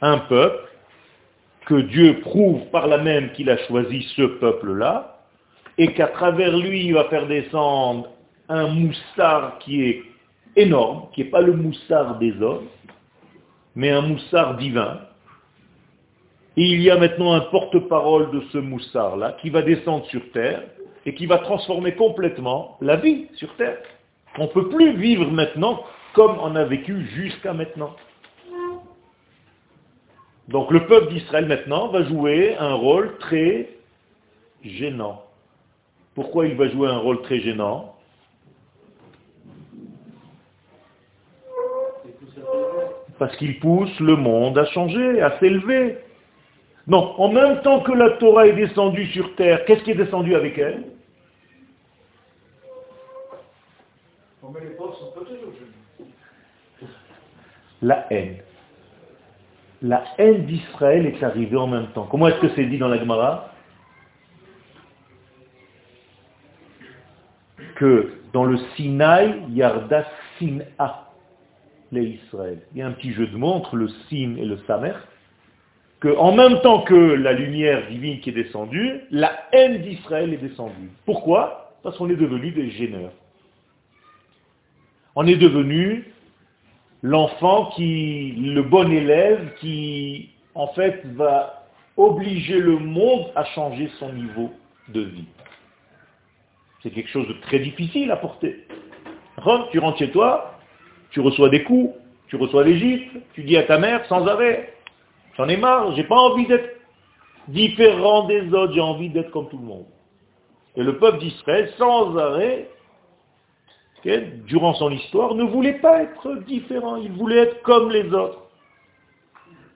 un 0.02 0.20
peuple 0.20 0.70
que 1.66 1.82
Dieu 1.82 2.22
prouve 2.22 2.66
par 2.72 2.88
la 2.88 2.98
même 2.98 3.34
qu'il 3.34 3.50
a 3.50 3.58
choisi 3.68 4.04
ce 4.16 4.22
peuple-là, 4.22 5.20
et 5.78 5.94
qu'à 5.94 6.08
travers 6.08 6.56
lui, 6.58 6.86
il 6.86 6.94
va 6.94 7.06
faire 7.06 7.28
descendre 7.28 8.10
un 8.48 8.68
moussard 8.68 9.60
qui 9.60 9.84
est 9.84 10.04
énorme, 10.56 11.08
qui 11.14 11.24
n'est 11.24 11.30
pas 11.30 11.42
le 11.42 11.54
moussard 11.54 12.18
des 12.20 12.42
hommes, 12.42 12.68
mais 13.76 13.90
un 13.90 14.02
moussard 14.02 14.56
divin. 14.56 15.00
Et 16.56 16.64
il 16.64 16.82
y 16.82 16.90
a 16.90 16.98
maintenant 16.98 17.34
un 17.34 17.42
porte-parole 17.42 18.32
de 18.32 18.42
ce 18.52 18.60
moussard-là 18.60 19.38
qui 19.42 19.50
va 19.50 19.64
descendre 19.64 20.06
sur 20.06 20.22
terre 20.32 20.62
et 21.06 21.14
qui 21.16 21.26
va 21.26 21.40
transformer 21.40 21.94
complètement 21.96 22.78
la 22.82 22.96
vie 22.96 23.28
sur 23.36 23.54
terre. 23.56 23.78
On 24.38 24.44
ne 24.44 24.48
peut 24.48 24.70
plus 24.70 24.96
vivre 24.98 25.30
maintenant 25.30 25.84
comme 26.14 26.38
on 26.40 26.56
a 26.56 26.64
vécu 26.64 27.06
jusqu'à 27.08 27.54
maintenant. 27.54 27.96
Donc 30.48 30.72
le 30.72 30.86
peuple 30.86 31.14
d'Israël 31.14 31.46
maintenant 31.46 31.88
va 31.88 32.04
jouer 32.04 32.56
un 32.58 32.74
rôle 32.74 33.18
très 33.18 33.70
gênant. 34.64 35.24
Pourquoi 36.16 36.48
il 36.48 36.56
va 36.56 36.70
jouer 36.70 36.90
un 36.90 36.98
rôle 36.98 37.22
très 37.22 37.40
gênant? 37.40 37.96
Parce 43.18 43.36
qu'il 43.38 43.60
pousse 43.60 44.00
le 44.00 44.16
monde 44.16 44.58
à 44.58 44.66
changer, 44.66 45.22
à 45.22 45.40
s'élever. 45.40 45.98
Non, 46.88 47.16
en 47.18 47.30
même 47.30 47.62
temps 47.62 47.80
que 47.80 47.94
la 47.94 48.12
Torah 48.18 48.48
est 48.48 48.54
descendue 48.54 49.08
sur 49.08 49.36
terre, 49.36 49.64
qu'est-ce 49.66 49.84
qui 49.84 49.92
est 49.92 49.96
descendu 49.96 50.36
avec 50.36 50.58
elle? 50.58 50.84
La 57.84 58.08
haine 58.10 58.38
la 59.84 60.06
haine 60.18 60.46
d'Israël 60.46 61.06
est 61.06 61.22
arrivée 61.22 61.58
en 61.58 61.68
même 61.68 61.88
temps. 61.88 62.08
Comment 62.10 62.30
est-ce 62.30 62.40
que 62.40 62.50
c'est 62.56 62.66
dit 62.66 62.78
dans 62.78 62.88
la 62.88 62.98
Gemara? 62.98 63.52
Que 67.76 68.14
dans 68.32 68.46
le 68.46 68.58
Sinaï, 68.76 69.42
Yarda 69.50 70.06
Sin'a, 70.38 71.12
les 71.92 72.06
Israël. 72.06 72.62
Il 72.72 72.80
y 72.80 72.82
a 72.82 72.88
un 72.88 72.94
petit 72.94 73.12
jeu 73.12 73.28
de 73.28 73.36
mots 73.36 73.52
entre 73.52 73.76
le 73.76 73.90
Sin 74.10 74.36
et 74.38 74.46
le 74.46 74.58
Samer, 74.68 74.94
que 76.00 76.16
en 76.18 76.34
même 76.34 76.62
temps 76.62 76.82
que 76.82 76.96
la 76.96 77.34
lumière 77.34 77.88
divine 77.90 78.22
qui 78.22 78.30
est 78.30 78.34
descendue, 78.34 79.02
la 79.12 79.34
haine 79.52 79.82
d'Israël 79.82 80.34
est 80.34 80.38
descendue. 80.38 80.92
Pourquoi? 81.06 81.76
Parce 81.84 81.98
qu'on 81.98 82.10
est 82.10 82.16
devenu 82.16 82.52
des 82.52 82.72
gêneurs. 82.72 83.12
On 85.16 85.28
est 85.28 85.36
devenu 85.36 86.13
l'enfant 87.04 87.72
qui, 87.76 88.32
le 88.38 88.64
bon 88.64 88.92
élève 88.92 89.54
qui, 89.60 90.30
en 90.56 90.68
fait, 90.70 91.06
va 91.14 91.66
obliger 91.98 92.58
le 92.58 92.78
monde 92.78 93.28
à 93.36 93.44
changer 93.44 93.92
son 94.00 94.12
niveau 94.14 94.52
de 94.88 95.02
vie. 95.02 95.28
C'est 96.82 96.90
quelque 96.90 97.10
chose 97.10 97.28
de 97.28 97.34
très 97.34 97.60
difficile 97.60 98.10
à 98.10 98.16
porter. 98.16 98.66
tu 99.72 99.80
rentres 99.80 100.00
chez 100.00 100.12
toi, 100.12 100.58
tu 101.12 101.20
reçois 101.20 101.50
des 101.50 101.64
coups, 101.64 101.94
tu 102.28 102.38
reçois 102.38 102.64
des 102.64 103.12
tu 103.34 103.44
dis 103.44 103.58
à 103.58 103.64
ta 103.64 103.78
mère 103.78 104.06
sans 104.08 104.26
arrêt, 104.26 104.74
j'en 105.38 105.48
ai 105.48 105.58
marre, 105.58 105.96
j'ai 105.96 106.04
pas 106.06 106.16
envie 106.16 106.48
d'être 106.48 106.78
différent 107.48 108.24
des 108.26 108.52
autres, 108.54 108.74
j'ai 108.74 108.82
envie 108.82 109.10
d'être 109.10 109.30
comme 109.32 109.50
tout 109.50 109.58
le 109.58 109.66
monde. 109.66 109.86
Et 110.76 110.84
le 110.84 110.98
peuple 110.98 111.20
d'Israël, 111.20 111.72
sans 111.78 112.18
arrêt, 112.18 112.70
durant 114.06 114.74
son 114.74 114.92
histoire, 114.92 115.36
ne 115.36 115.44
voulait 115.44 115.80
pas 115.80 116.04
être 116.04 116.36
différent, 116.46 116.98
il 116.98 117.12
voulait 117.14 117.38
être 117.38 117.62
comme 117.62 117.90
les 117.90 118.14
autres. 118.14 118.40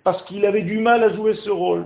Parce 0.04 0.22
qu'il 0.24 0.46
avait 0.46 0.64
du 0.64 0.80
mal 0.80 1.04
à 1.04 1.14
jouer 1.14 1.36
ce 1.36 1.50
rôle. 1.50 1.86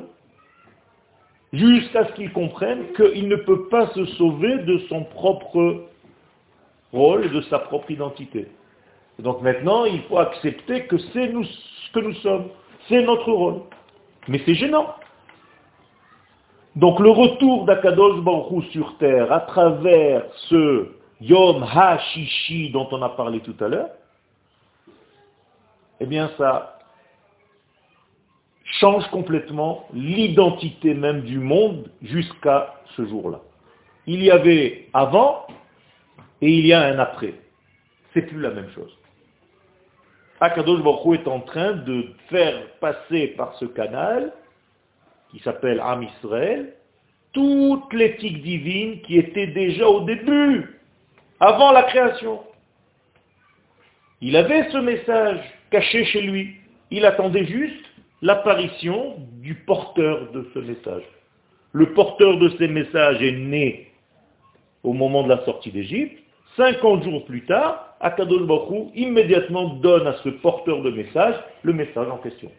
Jusqu'à 1.53 2.05
ce 2.05 2.13
qu'il 2.13 2.31
comprenne 2.31 2.93
qu'il 2.93 3.27
ne 3.27 3.35
peut 3.35 3.67
pas 3.67 3.87
se 3.87 4.05
sauver 4.05 4.59
de 4.59 4.79
son 4.89 5.03
propre 5.03 5.85
rôle, 6.93 7.29
de 7.31 7.41
sa 7.43 7.59
propre 7.59 7.91
identité. 7.91 8.47
donc 9.19 9.41
maintenant, 9.41 9.85
il 9.85 10.01
faut 10.03 10.17
accepter 10.17 10.85
que 10.87 10.97
c'est 11.13 11.27
nous 11.27 11.43
ce 11.43 11.91
que 11.93 11.99
nous 11.99 12.13
sommes. 12.15 12.47
C'est 12.87 13.03
notre 13.03 13.31
rôle. 13.31 13.61
Mais 14.27 14.41
c'est 14.45 14.55
gênant. 14.55 14.95
Donc 16.75 16.99
le 16.99 17.09
retour 17.09 17.65
d'Akadosh 17.65 18.21
Baruch 18.21 18.65
sur 18.71 18.97
terre 18.97 19.31
à 19.31 19.41
travers 19.41 20.23
ce 20.49 20.87
Yom 21.21 21.63
HaShishi 21.63 22.71
dont 22.71 22.87
on 22.91 23.01
a 23.03 23.09
parlé 23.09 23.39
tout 23.41 23.55
à 23.59 23.67
l'heure, 23.67 23.91
eh 25.99 26.05
bien 26.07 26.31
ça 26.37 26.79
change 28.63 29.07
complètement 29.11 29.85
l'identité 29.93 30.95
même 30.95 31.21
du 31.21 31.37
monde 31.37 31.91
jusqu'à 32.01 32.73
ce 32.95 33.05
jour-là. 33.05 33.39
Il 34.07 34.23
y 34.23 34.31
avait 34.31 34.87
avant 34.93 35.45
et 36.41 36.51
il 36.51 36.65
y 36.65 36.73
a 36.73 36.81
un 36.81 36.97
après. 36.97 37.35
C'est 38.13 38.23
plus 38.23 38.41
la 38.41 38.49
même 38.49 38.69
chose. 38.71 38.97
Akadosh 40.39 40.81
Baruch 40.81 41.19
est 41.19 41.27
en 41.27 41.41
train 41.41 41.73
de 41.73 42.07
faire 42.29 42.67
passer 42.79 43.27
par 43.37 43.53
ce 43.55 43.65
canal, 43.65 44.33
qui 45.29 45.39
s'appelle 45.39 45.79
Am 45.79 46.01
Israël, 46.01 46.73
toute 47.31 47.93
l'éthique 47.93 48.41
divine 48.41 49.01
qui 49.01 49.17
était 49.19 49.47
déjà 49.47 49.87
au 49.87 50.01
début 50.01 50.80
avant 51.41 51.71
la 51.71 51.83
création. 51.83 52.39
Il 54.21 54.37
avait 54.37 54.69
ce 54.69 54.77
message 54.77 55.39
caché 55.71 56.05
chez 56.05 56.21
lui. 56.21 56.55
Il 56.91 57.05
attendait 57.05 57.45
juste 57.45 57.83
l'apparition 58.21 59.15
du 59.41 59.55
porteur 59.55 60.31
de 60.31 60.47
ce 60.53 60.59
message. 60.59 61.03
Le 61.73 61.93
porteur 61.93 62.37
de 62.37 62.49
ces 62.57 62.67
messages 62.67 63.21
est 63.23 63.31
né 63.31 63.91
au 64.83 64.93
moment 64.93 65.23
de 65.23 65.29
la 65.29 65.43
sortie 65.43 65.71
d'Égypte. 65.71 66.21
50 66.57 67.03
jours 67.03 67.25
plus 67.25 67.43
tard, 67.45 67.95
Akadosh 68.01 68.43
Baruch 68.43 68.89
immédiatement 68.93 69.75
donne 69.75 70.05
à 70.05 70.13
ce 70.23 70.29
porteur 70.29 70.83
de 70.83 70.91
message 70.91 71.35
le 71.63 71.73
message 71.73 72.07
en 72.07 72.17
question. 72.17 72.51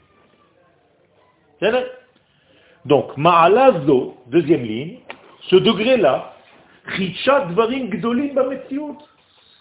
Donc, 2.85 3.17
Ma'alazo, 3.17 4.17
deuxième 4.27 4.65
ligne, 4.65 4.99
ce 5.43 5.57
degré-là, 5.57 6.32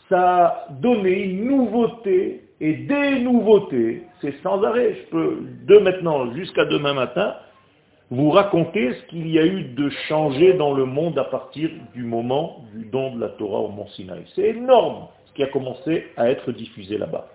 ça 0.10 0.46
a 0.46 0.68
donné 0.70 1.24
une 1.24 1.46
nouveauté 1.46 2.44
et 2.60 2.74
des 2.74 3.20
nouveautés, 3.20 4.04
c'est 4.22 4.36
sans 4.44 4.64
arrêt, 4.64 4.94
je 4.94 5.10
peux 5.10 5.38
de 5.68 5.78
maintenant 5.80 6.32
jusqu'à 6.34 6.66
demain 6.66 6.94
matin 6.94 7.36
vous 8.12 8.30
raconter 8.30 8.94
ce 8.94 9.02
qu'il 9.08 9.28
y 9.30 9.40
a 9.40 9.46
eu 9.46 9.64
de 9.64 9.90
changé 10.10 10.54
dans 10.54 10.74
le 10.74 10.86
monde 10.86 11.18
à 11.18 11.24
partir 11.24 11.70
du 11.94 12.04
moment 12.04 12.58
du 12.74 12.86
don 12.86 13.16
de 13.16 13.22
la 13.22 13.30
Torah 13.30 13.60
au 13.60 13.70
Mont 13.70 13.88
Sinaï. 13.88 14.24
C'est 14.36 14.50
énorme 14.50 15.08
ce 15.28 15.34
qui 15.34 15.44
a 15.44 15.48
commencé 15.48 16.08
à 16.18 16.30
être 16.30 16.52
diffusé 16.52 16.98
là-bas. 16.98 17.28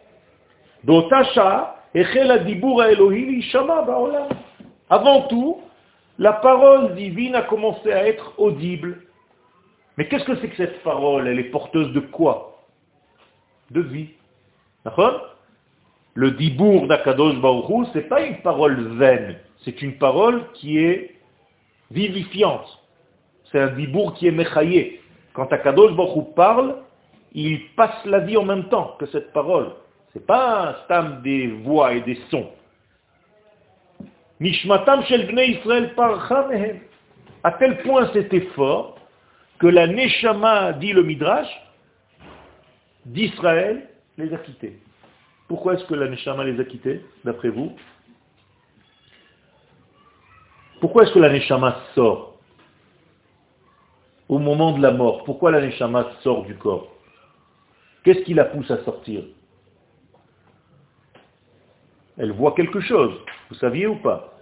Avant 4.90 5.22
tout, 5.22 5.60
la 6.18 6.32
parole 6.34 6.94
divine 6.94 7.34
a 7.34 7.42
commencé 7.42 7.90
à 7.90 8.06
être 8.06 8.34
audible. 8.36 9.05
Mais 9.96 10.08
qu'est-ce 10.08 10.24
que 10.24 10.36
c'est 10.36 10.48
que 10.48 10.56
cette 10.56 10.82
parole? 10.82 11.26
Elle 11.26 11.38
est 11.38 11.50
porteuse 11.50 11.92
de 11.92 12.00
quoi? 12.00 12.62
De 13.70 13.80
vie. 13.80 14.10
D'accord? 14.84 15.36
Le 16.14 16.30
dibour 16.30 16.86
d'Akadosh 16.86 17.36
Baruch 17.40 17.88
ce 17.92 17.98
n'est 17.98 18.04
pas 18.04 18.22
une 18.22 18.38
parole 18.38 18.96
vaine, 18.96 19.36
c'est 19.64 19.82
une 19.82 19.98
parole 19.98 20.50
qui 20.54 20.78
est 20.78 21.14
vivifiante. 21.90 22.66
C'est 23.50 23.60
un 23.60 23.68
dibour 23.68 24.14
qui 24.14 24.26
est 24.26 24.32
méchaillé. 24.32 25.02
Quand 25.34 25.52
Akadosh 25.52 25.92
Baruch 25.94 26.34
parle, 26.34 26.76
il 27.34 27.60
passe 27.76 28.04
la 28.06 28.20
vie 28.20 28.36
en 28.38 28.44
même 28.44 28.68
temps 28.70 28.96
que 28.98 29.06
cette 29.06 29.32
parole. 29.32 29.72
Ce 30.12 30.18
n'est 30.18 30.24
pas 30.24 30.70
un 30.70 30.84
stam 30.84 31.20
des 31.22 31.48
voix 31.48 31.92
et 31.92 32.00
des 32.00 32.18
sons. 32.30 32.48
Nishmatam 34.40 35.02
À 37.42 37.52
tel 37.52 37.82
point 37.82 38.10
c'était 38.14 38.40
fort 38.54 38.95
que 39.58 39.66
la 39.66 39.86
Neshama, 39.86 40.72
dit 40.74 40.92
le 40.92 41.02
Midrash, 41.02 41.48
d'Israël 43.04 43.88
les 44.18 44.32
a 44.32 44.38
quittés. 44.38 44.78
Pourquoi 45.48 45.74
est-ce 45.74 45.84
que 45.84 45.94
la 45.94 46.08
Neshama 46.08 46.44
les 46.44 46.60
a 46.60 46.64
quittés, 46.64 47.04
d'après 47.24 47.48
vous? 47.48 47.76
Pourquoi 50.80 51.04
est-ce 51.04 51.12
que 51.12 51.18
la 51.18 51.30
Neshama 51.30 51.80
sort 51.94 52.38
au 54.28 54.38
moment 54.38 54.72
de 54.76 54.82
la 54.82 54.90
mort? 54.90 55.24
Pourquoi 55.24 55.50
la 55.50 55.60
Neshama 55.60 56.10
sort 56.22 56.44
du 56.44 56.56
corps? 56.56 56.92
Qu'est-ce 58.02 58.20
qui 58.20 58.34
la 58.34 58.44
pousse 58.44 58.70
à 58.70 58.84
sortir? 58.84 59.24
Elle 62.18 62.32
voit 62.32 62.52
quelque 62.52 62.80
chose. 62.80 63.12
Vous 63.48 63.56
saviez 63.56 63.86
ou 63.86 63.96
pas? 63.96 64.32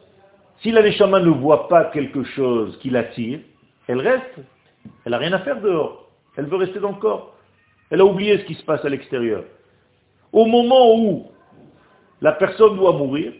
Si 0.63 0.71
la 0.71 0.83
Neshama 0.83 1.21
ne 1.21 1.31
voit 1.31 1.69
pas 1.69 1.85
quelque 1.87 2.25
chose 2.25 2.79
qui 2.79 2.91
l'attire, 2.91 3.41
elle 3.87 4.01
reste. 4.01 4.41
Elle 5.05 5.13
n'a 5.13 5.19
rien 5.19 5.33
à 5.33 5.41
faire 5.41 5.61
dehors. 5.61 6.09
Elle 6.37 6.47
veut 6.47 6.57
rester 6.57 6.81
dans 6.81 6.91
le 6.91 6.99
corps. 6.99 7.35
Elle 7.91 8.01
a 8.01 8.05
oublié 8.05 8.39
ce 8.39 8.45
qui 8.45 8.55
se 8.55 8.65
passe 8.65 8.85
à 8.85 8.89
l'extérieur. 8.89 9.45
Au 10.33 10.47
moment 10.47 10.97
où 10.97 11.27
la 12.21 12.33
personne 12.33 12.77
doit 12.77 12.93
mourir, 12.93 13.33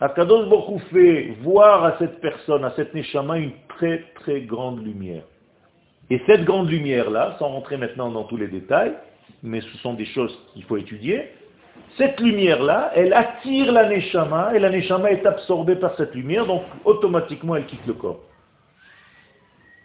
Akadosh 0.00 0.48
Baruch 0.48 0.80
fait 0.92 1.34
voir 1.42 1.84
à 1.84 1.98
cette 1.98 2.20
personne, 2.20 2.64
à 2.64 2.72
cette 2.76 2.94
Neshama, 2.94 3.38
une 3.38 3.52
très 3.68 4.04
très 4.14 4.42
grande 4.42 4.84
lumière. 4.84 5.24
Et 6.08 6.22
cette 6.26 6.44
grande 6.44 6.70
lumière-là, 6.70 7.36
sans 7.38 7.48
rentrer 7.48 7.76
maintenant 7.76 8.10
dans 8.10 8.24
tous 8.24 8.36
les 8.36 8.46
détails, 8.46 8.94
mais 9.42 9.60
ce 9.60 9.76
sont 9.78 9.94
des 9.94 10.06
choses 10.06 10.38
qu'il 10.52 10.64
faut 10.64 10.76
étudier, 10.76 11.32
cette 11.96 12.20
lumière-là, 12.20 12.92
elle 12.94 13.12
attire 13.12 13.72
la 13.72 13.88
Neshama, 13.88 14.54
et 14.54 14.60
la 14.60 14.70
Neshama 14.70 15.10
est 15.10 15.26
absorbée 15.26 15.76
par 15.76 15.96
cette 15.96 16.14
lumière, 16.14 16.46
donc 16.46 16.62
automatiquement 16.84 17.56
elle 17.56 17.66
quitte 17.66 17.86
le 17.86 17.94
corps. 17.94 18.20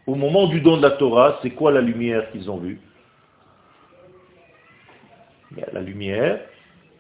Au 0.06 0.16
moment 0.16 0.48
du 0.48 0.60
don 0.60 0.78
de 0.78 0.82
la 0.82 0.92
Torah, 0.92 1.40
c'est 1.42 1.52
quoi 1.52 1.72
la 1.72 1.82
lumière 1.82 2.30
qu'ils 2.32 2.50
ont 2.50 2.58
vue? 2.58 2.80
La 5.72 5.82
lumière 5.82 6.40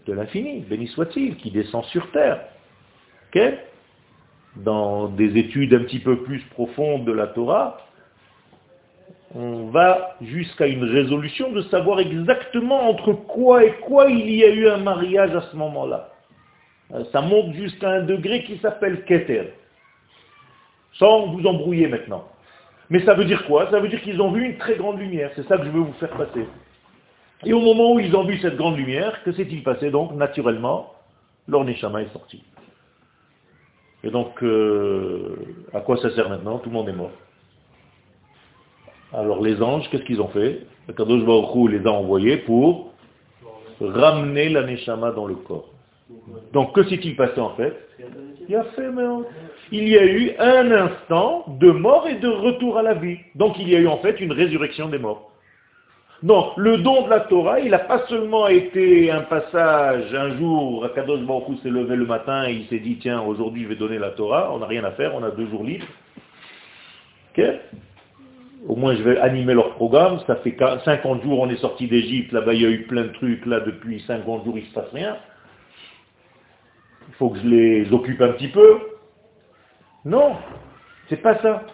de 0.05 0.13
l'infini, 0.13 0.61
béni 0.61 0.87
soit-il, 0.87 1.35
qui 1.37 1.51
descend 1.51 1.83
sur 1.85 2.09
terre. 2.11 2.41
Dans 4.55 5.07
des 5.07 5.37
études 5.37 5.73
un 5.73 5.79
petit 5.79 5.99
peu 5.99 6.23
plus 6.23 6.41
profondes 6.51 7.03
de 7.05 7.11
la 7.11 7.27
Torah, 7.27 7.79
on 9.35 9.65
va 9.67 10.15
jusqu'à 10.21 10.67
une 10.67 10.83
résolution 10.83 11.51
de 11.51 11.63
savoir 11.63 11.99
exactement 11.99 12.87
entre 12.87 13.13
quoi 13.13 13.65
et 13.65 13.73
quoi 13.79 14.09
il 14.09 14.29
y 14.29 14.43
a 14.43 14.49
eu 14.49 14.67
un 14.67 14.77
mariage 14.77 15.35
à 15.35 15.41
ce 15.41 15.55
moment-là. 15.55 16.11
Euh, 16.93 17.03
ça 17.11 17.21
monte 17.21 17.53
jusqu'à 17.55 17.89
un 17.89 18.03
degré 18.03 18.43
qui 18.43 18.59
s'appelle 18.59 19.03
Keter. 19.05 19.53
Sans 20.93 21.27
vous 21.27 21.47
embrouiller 21.47 21.87
maintenant. 21.87 22.27
Mais 22.89 23.03
ça 23.05 23.13
veut 23.13 23.25
dire 23.25 23.45
quoi? 23.45 23.69
Ça 23.71 23.79
veut 23.79 23.89
dire 23.89 24.01
qu'ils 24.01 24.21
ont 24.21 24.31
vu 24.31 24.45
une 24.45 24.57
très 24.57 24.75
grande 24.75 24.99
lumière. 24.99 25.31
C'est 25.35 25.47
ça 25.47 25.57
que 25.57 25.65
je 25.65 25.69
veux 25.69 25.81
vous 25.81 25.93
faire 25.93 26.11
passer. 26.11 26.47
Et 27.45 27.53
au 27.53 27.59
moment 27.59 27.93
où 27.93 27.99
ils 27.99 28.15
ont 28.15 28.23
vu 28.23 28.37
cette 28.39 28.55
grande 28.55 28.77
lumière, 28.77 29.23
que 29.23 29.31
s'est-il 29.31 29.63
passé? 29.63 29.89
Donc, 29.89 30.13
naturellement, 30.13 30.93
leur 31.47 31.63
Neshama 31.63 32.01
est 32.01 32.13
sorti. 32.13 32.43
Et 34.03 34.09
donc, 34.09 34.41
euh, 34.43 35.35
à 35.73 35.79
quoi 35.79 35.97
ça 35.97 36.09
sert 36.11 36.29
maintenant? 36.29 36.59
Tout 36.59 36.69
le 36.69 36.75
monde 36.75 36.89
est 36.89 36.93
mort. 36.93 37.11
Alors 39.13 39.41
les 39.41 39.61
anges, 39.61 39.87
qu'est-ce 39.89 40.03
qu'ils 40.03 40.21
ont 40.21 40.29
fait? 40.29 40.65
Le 40.87 40.93
Kadosh 40.93 41.23
Baruch 41.23 41.71
les 41.71 41.85
a 41.85 41.91
envoyés 41.91 42.37
pour 42.37 42.91
ramener 43.79 44.49
la 44.49 44.63
Neshama 44.63 45.11
dans 45.11 45.27
le 45.27 45.35
corps. 45.35 45.69
Donc 46.53 46.75
que 46.75 46.83
s'est-il 46.83 47.15
passé 47.15 47.39
en 47.39 47.55
fait? 47.55 47.73
Il 49.71 49.87
y 49.87 49.97
a 49.97 50.05
eu 50.05 50.31
un 50.37 50.71
instant 50.71 51.45
de 51.59 51.71
mort 51.71 52.07
et 52.07 52.15
de 52.15 52.27
retour 52.27 52.77
à 52.77 52.83
la 52.83 52.93
vie. 52.93 53.17
Donc 53.35 53.57
il 53.59 53.69
y 53.69 53.75
a 53.75 53.79
eu 53.79 53.87
en 53.87 53.97
fait 53.97 54.19
une 54.19 54.31
résurrection 54.31 54.89
des 54.89 54.99
morts. 54.99 55.31
Donc 56.21 56.53
le 56.55 56.77
don 56.77 57.03
de 57.03 57.09
la 57.09 57.21
Torah, 57.21 57.59
il 57.59 57.71
n'a 57.71 57.79
pas 57.79 58.05
seulement 58.07 58.47
été 58.47 59.11
un 59.11 59.21
passage, 59.21 60.13
un 60.13 60.37
jour, 60.37 60.87
Kadosh 60.95 61.19
Baruch 61.21 61.59
s'est 61.61 61.69
levé 61.69 61.97
le 61.97 62.05
matin 62.05 62.47
et 62.47 62.53
il 62.53 62.67
s'est 62.67 62.79
dit, 62.79 62.97
tiens, 62.97 63.21
aujourd'hui 63.21 63.63
je 63.63 63.67
vais 63.67 63.75
donner 63.75 63.97
la 63.99 64.11
Torah, 64.11 64.49
on 64.53 64.59
n'a 64.59 64.67
rien 64.67 64.85
à 64.85 64.91
faire, 64.91 65.13
on 65.15 65.23
a 65.23 65.31
deux 65.31 65.47
jours 65.47 65.65
libres. 65.65 65.85
Ok? 67.31 67.43
Au 68.69 68.75
moins 68.77 68.95
je 68.95 69.03
vais 69.03 69.17
animer 69.17 69.53
leur 69.53 69.71
programme, 69.71 70.19
ça 70.25 70.37
fait 70.37 70.55
50 70.57 71.23
jours 71.23 71.41
on 71.41 71.49
est 71.49 71.57
sorti 71.57 71.87
d'Égypte, 71.87 72.31
là-bas 72.31 72.53
il 72.53 72.61
y 72.61 72.65
a 72.65 72.69
eu 72.69 72.83
plein 72.83 73.03
de 73.03 73.13
trucs, 73.13 73.45
là 73.45 73.59
depuis 73.59 74.01
50 74.07 74.45
jours 74.45 74.57
il 74.57 74.63
ne 74.63 74.67
se 74.67 74.73
passe 74.73 74.91
rien. 74.93 75.17
Il 77.09 77.13
faut 77.15 77.29
que 77.29 77.39
je 77.39 77.47
les 77.47 77.93
occupe 77.93 78.21
un 78.21 78.33
petit 78.33 78.47
peu. 78.47 78.79
Non, 80.05 80.35
c'est 81.09 81.21
pas 81.21 81.41
ça. 81.41 81.65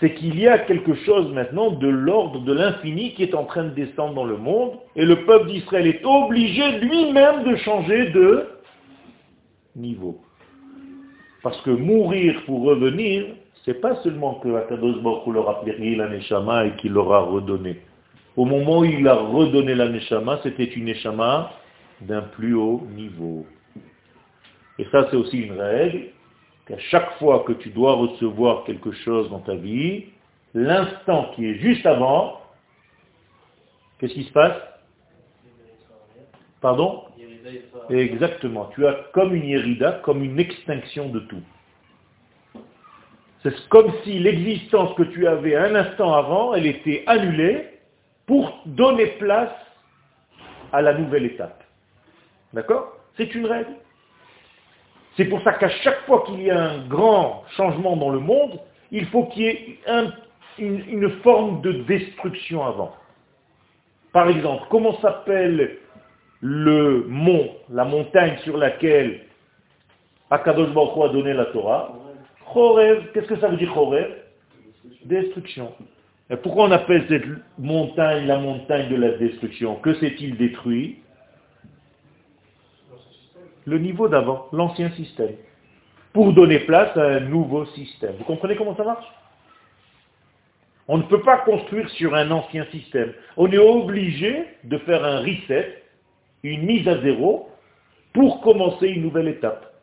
C'est 0.00 0.14
qu'il 0.14 0.38
y 0.38 0.48
a 0.48 0.58
quelque 0.58 0.94
chose 0.94 1.32
maintenant 1.32 1.70
de 1.70 1.88
l'ordre 1.88 2.40
de 2.40 2.52
l'infini 2.52 3.14
qui 3.14 3.22
est 3.22 3.34
en 3.34 3.44
train 3.44 3.64
de 3.64 3.70
descendre 3.70 4.14
dans 4.14 4.24
le 4.24 4.36
monde, 4.36 4.72
et 4.96 5.04
le 5.04 5.24
peuple 5.24 5.48
d'Israël 5.48 5.86
est 5.86 6.04
obligé 6.04 6.78
lui-même 6.80 7.44
de 7.44 7.56
changer 7.56 8.10
de 8.10 8.48
niveau. 9.76 10.20
Parce 11.42 11.60
que 11.62 11.70
mourir 11.70 12.42
pour 12.46 12.62
revenir, 12.62 13.26
c'est 13.64 13.80
pas 13.80 13.96
seulement 14.02 14.34
que 14.34 14.54
Akadosh 14.54 15.02
Baruch 15.02 15.26
leur 15.26 15.48
a 15.48 15.60
pris 15.60 15.96
la 15.96 16.08
Neshama 16.08 16.66
et 16.66 16.76
qu'il 16.76 16.92
leur 16.92 17.12
a 17.12 17.20
redonné. 17.20 17.80
Au 18.36 18.44
moment 18.44 18.80
où 18.80 18.84
il 18.84 19.06
a 19.06 19.14
redonné 19.14 19.74
la 19.74 19.88
Neshama, 19.88 20.40
c'était 20.42 20.64
une 20.64 20.86
Neshama 20.86 21.50
d'un 22.00 22.22
plus 22.22 22.54
haut 22.54 22.82
niveau. 22.94 23.46
Et 24.78 24.86
ça, 24.90 25.06
c'est 25.10 25.16
aussi 25.16 25.38
une 25.38 25.58
règle, 25.58 26.08
qu'à 26.66 26.78
chaque 26.78 27.12
fois 27.18 27.44
que 27.46 27.52
tu 27.52 27.70
dois 27.70 27.94
recevoir 27.94 28.64
quelque 28.64 28.92
chose 28.92 29.30
dans 29.30 29.40
ta 29.40 29.54
vie, 29.54 30.06
l'instant 30.54 31.30
qui 31.34 31.46
est 31.46 31.54
juste 31.56 31.86
avant, 31.86 32.40
qu'est-ce 33.98 34.14
qui 34.14 34.24
se 34.24 34.32
passe? 34.32 34.56
Pardon? 36.60 37.04
Exactement. 37.90 38.70
Tu 38.74 38.86
as 38.86 38.94
comme 39.12 39.34
une 39.34 39.44
irida, 39.44 40.00
comme 40.04 40.24
une 40.24 40.40
extinction 40.40 41.10
de 41.10 41.20
tout. 41.20 41.42
C'est 43.42 43.68
comme 43.68 43.92
si 44.04 44.18
l'existence 44.18 44.94
que 44.94 45.02
tu 45.02 45.26
avais 45.26 45.54
un 45.54 45.74
instant 45.74 46.14
avant, 46.14 46.54
elle 46.54 46.66
était 46.66 47.04
annulée 47.06 47.68
pour 48.24 48.62
donner 48.64 49.06
place 49.18 49.52
à 50.72 50.80
la 50.80 50.94
nouvelle 50.94 51.26
étape. 51.26 51.62
D'accord? 52.54 52.96
C'est 53.18 53.34
une 53.34 53.44
règle. 53.44 53.74
C'est 55.16 55.26
pour 55.26 55.40
ça 55.42 55.52
qu'à 55.52 55.68
chaque 55.68 56.04
fois 56.06 56.24
qu'il 56.26 56.42
y 56.42 56.50
a 56.50 56.60
un 56.60 56.86
grand 56.86 57.44
changement 57.56 57.96
dans 57.96 58.10
le 58.10 58.18
monde, 58.18 58.58
il 58.90 59.06
faut 59.06 59.24
qu'il 59.26 59.42
y 59.42 59.46
ait 59.46 59.78
une, 60.58 60.82
une, 60.88 61.10
forme 61.22 61.60
de 61.60 61.72
destruction 61.72 62.64
avant. 62.64 62.92
Par 64.12 64.28
exemple, 64.28 64.64
comment 64.70 65.00
s'appelle 65.00 65.78
le 66.40 67.04
mont, 67.08 67.50
la 67.70 67.84
montagne 67.84 68.36
sur 68.44 68.56
laquelle 68.56 69.20
Akadosh 70.30 70.70
Baruch 70.70 71.10
a 71.10 71.12
donné 71.12 71.32
la 71.32 71.46
Torah? 71.46 71.92
Chorev, 72.52 73.12
qu'est-ce 73.12 73.26
que 73.26 73.38
ça 73.38 73.48
veut 73.48 73.56
dire 73.56 73.72
Chorev? 73.72 74.08
Destruction. 75.04 75.72
Et 76.30 76.36
pourquoi 76.36 76.64
on 76.64 76.70
appelle 76.72 77.04
cette 77.08 77.24
montagne 77.58 78.26
la 78.26 78.38
montagne 78.38 78.88
de 78.88 78.96
la 78.96 79.10
destruction? 79.12 79.76
Que 79.76 79.94
s'est-il 79.94 80.36
détruit? 80.36 80.98
Le 83.66 83.78
niveau 83.78 84.08
d'avant, 84.08 84.48
l'ancien 84.52 84.90
système. 84.92 85.36
Pour 86.12 86.32
donner 86.32 86.60
place 86.60 86.96
à 86.96 87.02
un 87.02 87.20
nouveau 87.20 87.66
système. 87.66 88.14
Vous 88.18 88.24
comprenez 88.24 88.56
comment 88.56 88.76
ça 88.76 88.84
marche? 88.84 89.06
On 90.86 90.98
ne 90.98 91.02
peut 91.04 91.22
pas 91.22 91.38
construire 91.38 91.88
sur 91.90 92.14
un 92.14 92.30
ancien 92.30 92.66
système. 92.66 93.14
On 93.36 93.50
est 93.50 93.58
obligé 93.58 94.44
de 94.64 94.78
faire 94.78 95.04
un 95.04 95.20
reset, 95.20 95.82
une 96.42 96.66
mise 96.66 96.86
à 96.86 97.00
zéro, 97.00 97.48
pour 98.12 98.42
commencer 98.42 98.88
une 98.88 99.02
nouvelle 99.02 99.28
étape. 99.28 99.74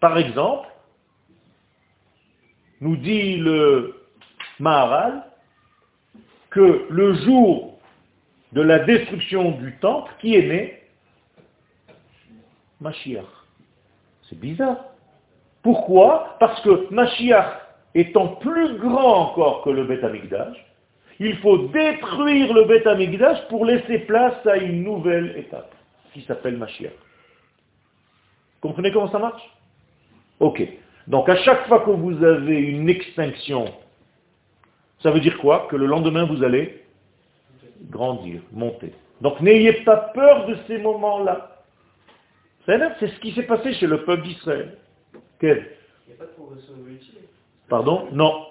Par 0.00 0.16
exemple, 0.16 0.68
nous 2.80 2.96
dit 2.96 3.36
le 3.36 4.00
Maharal 4.60 5.24
que 6.50 6.86
le 6.88 7.14
jour 7.14 7.78
de 8.52 8.62
la 8.62 8.78
destruction 8.78 9.50
du 9.52 9.76
temple, 9.78 10.12
qui 10.20 10.36
est 10.36 10.46
né? 10.46 10.83
Mashiach. 12.84 13.24
C'est 14.28 14.38
bizarre. 14.38 14.84
Pourquoi? 15.62 16.36
Parce 16.38 16.60
que 16.60 16.92
Mashiach 16.92 17.62
étant 17.94 18.28
plus 18.36 18.76
grand 18.78 19.30
encore 19.30 19.62
que 19.62 19.70
le 19.70 19.84
Beth 19.84 20.04
Amikdash, 20.04 20.56
il 21.18 21.36
faut 21.38 21.58
détruire 21.68 22.52
le 22.52 22.64
Beth 22.64 23.48
pour 23.48 23.64
laisser 23.64 24.00
place 24.00 24.46
à 24.46 24.56
une 24.58 24.82
nouvelle 24.82 25.34
étape, 25.38 25.74
qui 26.12 26.22
s'appelle 26.22 26.58
Mashiach. 26.58 26.92
Comprenez 28.60 28.92
comment 28.92 29.10
ça 29.10 29.18
marche? 29.18 29.42
Ok. 30.40 30.62
Donc 31.06 31.28
à 31.28 31.36
chaque 31.36 31.66
fois 31.66 31.80
que 31.80 31.90
vous 31.90 32.22
avez 32.22 32.58
une 32.58 32.88
extinction, 32.88 33.64
ça 35.02 35.10
veut 35.10 35.20
dire 35.20 35.38
quoi? 35.38 35.68
Que 35.70 35.76
le 35.76 35.86
lendemain 35.86 36.24
vous 36.24 36.42
allez 36.42 36.84
grandir, 37.90 38.40
monter. 38.52 38.92
Donc 39.20 39.40
n'ayez 39.40 39.72
pas 39.84 39.96
peur 39.96 40.46
de 40.46 40.56
ces 40.66 40.78
moments-là. 40.78 41.53
C'est 42.66 43.08
ce 43.08 43.20
qui 43.20 43.32
s'est 43.32 43.42
passé 43.42 43.74
chez 43.74 43.86
le 43.86 44.04
peuple 44.04 44.22
d'Israël. 44.22 44.78
Quel? 45.40 45.70
Il 46.06 46.14
n'y 46.14 46.14
a 46.14 46.18
pas 46.18 46.24
de 46.24 46.30
progression 46.30 46.74
évolutive. 46.78 47.20
Pardon? 47.68 48.08
Non. 48.12 48.46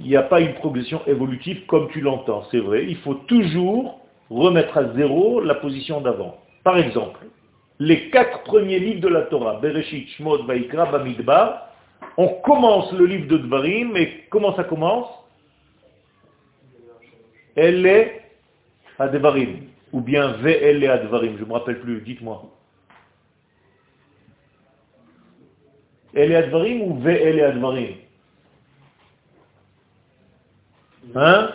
Il 0.00 0.08
n'y 0.08 0.16
a 0.16 0.22
pas 0.22 0.40
une 0.40 0.54
progression 0.54 1.00
évolutive 1.06 1.66
comme 1.66 1.88
tu 1.88 2.00
l'entends, 2.00 2.44
c'est 2.50 2.60
vrai. 2.60 2.84
Il 2.86 2.96
faut 2.98 3.14
toujours 3.14 4.00
remettre 4.30 4.76
à 4.76 4.92
zéro 4.94 5.40
la 5.40 5.54
position 5.54 6.00
d'avant. 6.00 6.38
Par 6.62 6.78
exemple, 6.78 7.20
les 7.78 8.10
quatre 8.10 8.42
premiers 8.42 8.78
livres 8.78 9.00
de 9.00 9.08
la 9.08 9.22
Torah, 9.22 9.58
Bereshit, 9.60 10.08
Shmot, 10.10 10.44
Vaikra, 10.44 10.86
Bamidbar, 10.86 11.68
on 12.16 12.28
commence 12.42 12.92
le 12.92 13.06
livre 13.06 13.28
de 13.28 13.38
Dvarim, 13.38 13.96
et 13.96 14.24
comment 14.30 14.54
ça 14.54 14.64
commence? 14.64 15.08
Elle 17.56 17.86
est 17.86 18.22
à 18.98 19.08
Devarim, 19.08 19.68
ou 19.92 20.00
bien 20.00 20.36
elle 20.44 20.84
est 20.84 20.88
à 20.88 20.98
Dvarim, 20.98 21.36
je 21.38 21.44
ne 21.44 21.48
me 21.48 21.54
rappelle 21.54 21.80
plus, 21.80 22.02
dites-moi. 22.02 22.44
Elle 26.14 26.32
est 26.32 26.36
à 26.36 26.42
Dvarim 26.42 27.94
Hein 31.14 31.50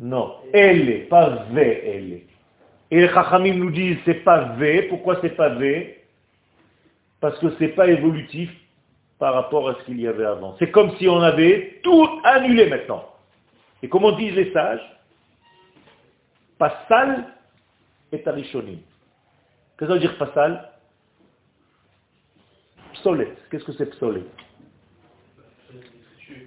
Non, 0.00 0.36
elle 0.52 0.88
est, 0.90 1.08
pas 1.08 1.46
V, 1.52 1.82
elle 1.84 2.12
est. 2.12 2.26
Et 2.90 3.00
les 3.00 3.08
Chachamim 3.08 3.54
nous 3.54 3.70
disent 3.70 3.98
c'est 4.04 4.24
pas 4.24 4.54
V. 4.56 4.82
Pourquoi 4.88 5.18
c'est 5.20 5.36
pas 5.36 5.50
V 5.50 6.04
Parce 7.20 7.38
que 7.38 7.46
c'est 7.58 7.68
pas 7.68 7.88
évolutif 7.88 8.50
par 9.18 9.34
rapport 9.34 9.68
à 9.68 9.74
ce 9.74 9.84
qu'il 9.84 10.00
y 10.00 10.06
avait 10.06 10.24
avant. 10.24 10.54
C'est 10.58 10.70
comme 10.70 10.96
si 10.96 11.08
on 11.08 11.20
avait 11.20 11.80
tout 11.82 12.08
annulé 12.22 12.68
maintenant. 12.68 13.04
Et 13.82 13.88
comme 13.88 14.04
on 14.04 14.12
disent 14.12 14.34
les 14.34 14.52
sages, 14.52 14.80
Passal 16.58 17.24
est 18.12 18.26
Arishonim. 18.26 18.78
Qu'est-ce 19.78 19.80
que 19.80 19.86
ça 19.86 19.92
veut 19.94 20.00
dire 20.00 20.18
Passal 20.18 20.70
Qu'est-ce 23.50 23.64
que 23.64 23.72
c'est 23.72 23.86
psolette 23.90 24.24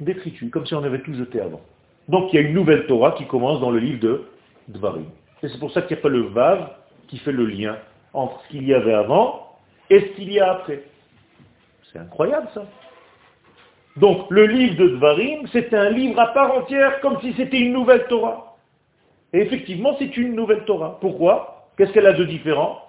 Détritus, 0.01 0.49
comme 0.51 0.65
si 0.65 0.73
on 0.75 0.83
avait 0.83 1.01
tout 1.01 1.13
jeté 1.13 1.39
avant. 1.41 1.61
Donc 2.07 2.33
il 2.33 2.35
y 2.35 2.39
a 2.39 2.47
une 2.47 2.53
nouvelle 2.53 2.85
Torah 2.87 3.13
qui 3.13 3.25
commence 3.27 3.59
dans 3.59 3.71
le 3.71 3.79
livre 3.79 3.99
de 3.99 4.23
Dvarim. 4.67 5.05
Et 5.43 5.47
c'est 5.47 5.59
pour 5.59 5.71
ça 5.71 5.81
qu'il 5.81 5.95
n'y 5.95 5.99
a 5.99 6.03
pas 6.03 6.09
le 6.09 6.21
Vav 6.21 6.69
qui 7.07 7.17
fait 7.19 7.31
le 7.31 7.45
lien 7.45 7.77
entre 8.13 8.41
ce 8.43 8.49
qu'il 8.49 8.67
y 8.67 8.73
avait 8.73 8.93
avant 8.93 9.57
et 9.89 9.99
ce 9.99 10.05
qu'il 10.15 10.31
y 10.31 10.39
a 10.39 10.51
après. 10.51 10.83
C'est 11.91 11.99
incroyable 11.99 12.47
ça. 12.53 12.65
Donc 13.97 14.29
le 14.29 14.45
livre 14.45 14.77
de 14.77 14.89
Dvarim, 14.95 15.47
c'est 15.51 15.73
un 15.73 15.89
livre 15.89 16.19
à 16.19 16.27
part 16.33 16.55
entière, 16.55 16.99
comme 17.01 17.19
si 17.21 17.33
c'était 17.33 17.59
une 17.59 17.73
nouvelle 17.73 18.05
Torah. 18.07 18.57
Et 19.33 19.39
effectivement, 19.39 19.95
c'est 19.99 20.15
une 20.17 20.35
nouvelle 20.35 20.65
Torah. 20.65 20.97
Pourquoi? 21.01 21.67
Qu'est-ce 21.77 21.91
qu'elle 21.93 22.07
a 22.07 22.13
de 22.13 22.25
différent? 22.25 22.81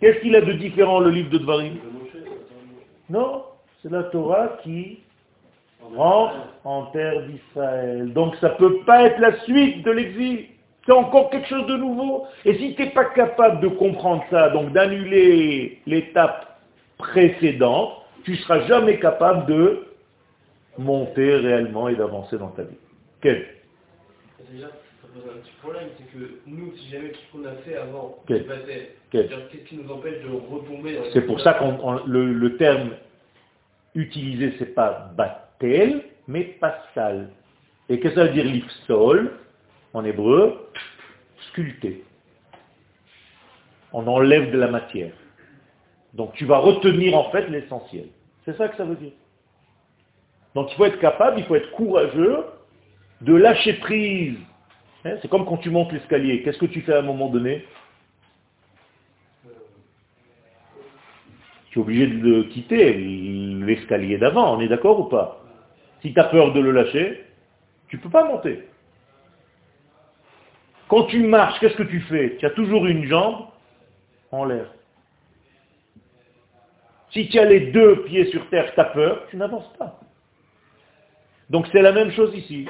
Qu'est-ce 0.00 0.20
qu'il 0.20 0.34
a 0.34 0.40
de 0.40 0.52
différent 0.52 1.00
le 1.00 1.10
livre 1.10 1.30
de 1.30 1.38
Dvarim 1.38 1.74
Non, 3.10 3.44
c'est 3.82 3.90
la 3.90 4.04
Torah 4.04 4.58
qui 4.62 5.00
rentre 5.94 6.48
en 6.64 6.86
terre 6.86 7.22
d'Israël. 7.26 8.12
Donc 8.12 8.34
ça 8.36 8.50
ne 8.50 8.54
peut 8.54 8.78
pas 8.86 9.04
être 9.04 9.18
la 9.18 9.38
suite 9.40 9.84
de 9.84 9.90
l'exil. 9.90 10.46
C'est 10.86 10.92
encore 10.92 11.28
quelque 11.30 11.48
chose 11.48 11.66
de 11.66 11.76
nouveau. 11.76 12.26
Et 12.44 12.56
si 12.56 12.74
tu 12.74 12.82
n'es 12.82 12.90
pas 12.90 13.04
capable 13.06 13.60
de 13.60 13.68
comprendre 13.68 14.24
ça, 14.30 14.48
donc 14.50 14.72
d'annuler 14.72 15.80
l'étape 15.86 16.58
précédente, 16.96 17.92
tu 18.24 18.32
ne 18.32 18.36
seras 18.36 18.60
jamais 18.66 18.98
capable 18.98 19.46
de 19.46 19.86
monter 20.78 21.36
réellement 21.36 21.88
et 21.88 21.96
d'avancer 21.96 22.38
dans 22.38 22.48
ta 22.48 22.62
vie. 22.62 22.76
Quel? 23.20 23.46
Un 25.16 25.40
petit 25.40 25.52
problème, 25.60 25.88
c'est 25.98 26.18
que 26.18 26.40
nous, 26.46 26.72
si 26.76 26.90
jamais 26.90 27.10
tout 27.10 27.18
ce 27.26 27.38
qu'on 27.38 27.44
a 27.46 27.54
fait 27.64 27.76
avant, 27.76 28.18
Quel 28.26 28.46
Qu'est-ce 29.10 29.68
qui 29.68 29.76
nous 29.76 29.90
empêche 29.90 30.22
de 30.22 30.28
retomber 30.28 30.96
dans 30.96 31.04
C'est 31.12 31.22
pour 31.26 31.40
ça 31.40 31.54
que 31.54 32.08
le, 32.08 32.32
le 32.32 32.56
terme 32.56 32.90
utilisé, 33.94 34.54
c'est 34.58 34.74
pas 34.74 35.10
batel, 35.16 36.02
mais 36.28 36.44
passal. 36.44 37.30
Et 37.88 37.98
qu'est-ce 37.98 38.14
que 38.14 38.20
ça 38.20 38.26
veut 38.26 38.32
dire 38.32 38.44
l'ifsol 38.44 39.32
en 39.92 40.04
hébreu 40.04 40.68
Sculpter. 41.48 42.04
On 43.92 44.06
enlève 44.06 44.52
de 44.52 44.58
la 44.58 44.68
matière. 44.68 45.12
Donc 46.14 46.34
tu 46.34 46.44
vas 46.44 46.58
retenir 46.58 47.16
en 47.16 47.30
fait 47.30 47.48
l'essentiel. 47.48 48.06
C'est 48.44 48.56
ça 48.56 48.68
que 48.68 48.76
ça 48.76 48.84
veut 48.84 48.96
dire. 48.96 49.12
Donc 50.54 50.70
il 50.70 50.76
faut 50.76 50.84
être 50.84 51.00
capable, 51.00 51.38
il 51.38 51.44
faut 51.46 51.56
être 51.56 51.70
courageux 51.72 52.44
de 53.20 53.34
lâcher 53.34 53.74
prise. 53.74 54.38
Hein, 55.04 55.16
c'est 55.22 55.28
comme 55.28 55.46
quand 55.46 55.56
tu 55.56 55.70
montes 55.70 55.92
l'escalier. 55.92 56.42
Qu'est-ce 56.42 56.58
que 56.58 56.66
tu 56.66 56.82
fais 56.82 56.94
à 56.94 56.98
un 56.98 57.02
moment 57.02 57.28
donné 57.28 57.66
Tu 61.70 61.78
es 61.78 61.82
obligé 61.82 62.06
de 62.06 62.42
quitter 62.42 62.94
l'escalier 62.94 64.18
d'avant, 64.18 64.56
on 64.56 64.60
est 64.60 64.68
d'accord 64.68 65.00
ou 65.00 65.04
pas 65.04 65.42
Si 66.02 66.12
tu 66.12 66.20
as 66.20 66.24
peur 66.24 66.52
de 66.52 66.60
le 66.60 66.72
lâcher, 66.72 67.24
tu 67.88 67.96
ne 67.96 68.02
peux 68.02 68.10
pas 68.10 68.24
monter. 68.24 68.66
Quand 70.88 71.04
tu 71.04 71.22
marches, 71.22 71.58
qu'est-ce 71.60 71.76
que 71.76 71.84
tu 71.84 72.00
fais 72.00 72.36
Tu 72.38 72.46
as 72.46 72.50
toujours 72.50 72.86
une 72.86 73.04
jambe 73.04 73.46
en 74.32 74.44
l'air. 74.44 74.66
Si 77.12 77.28
tu 77.28 77.38
as 77.38 77.44
les 77.44 77.72
deux 77.72 78.02
pieds 78.04 78.26
sur 78.26 78.48
terre, 78.50 78.72
tu 78.74 78.80
as 78.80 78.84
peur, 78.84 79.26
tu 79.30 79.36
n'avances 79.36 79.72
pas. 79.78 80.00
Donc 81.48 81.66
c'est 81.72 81.82
la 81.82 81.92
même 81.92 82.10
chose 82.12 82.34
ici 82.34 82.68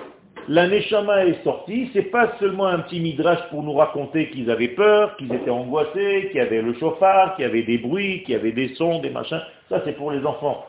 la 0.51 0.67
Neshama 0.67 1.27
est 1.27 1.45
sortie, 1.45 1.91
c'est 1.93 2.11
pas 2.11 2.33
seulement 2.41 2.67
un 2.67 2.81
petit 2.81 2.99
midrash 2.99 3.39
pour 3.51 3.63
nous 3.63 3.75
raconter 3.75 4.31
qu'ils 4.31 4.51
avaient 4.51 4.75
peur, 4.75 5.17
qu'ils 5.17 5.33
étaient 5.33 5.49
angoissés, 5.49 6.27
qu'il 6.27 6.39
y 6.39 6.41
avait 6.41 6.61
le 6.61 6.75
chauffard, 6.75 7.37
qu'il 7.37 7.45
y 7.45 7.49
avait 7.49 7.63
des 7.63 7.79
bruits, 7.79 8.25
qu'il 8.25 8.33
y 8.33 8.37
avait 8.37 8.51
des 8.51 8.75
sons, 8.75 8.99
des 8.99 9.11
machins. 9.11 9.41
Ça, 9.69 9.81
c'est 9.85 9.93
pour 9.93 10.11
les 10.11 10.27
enfants. 10.27 10.67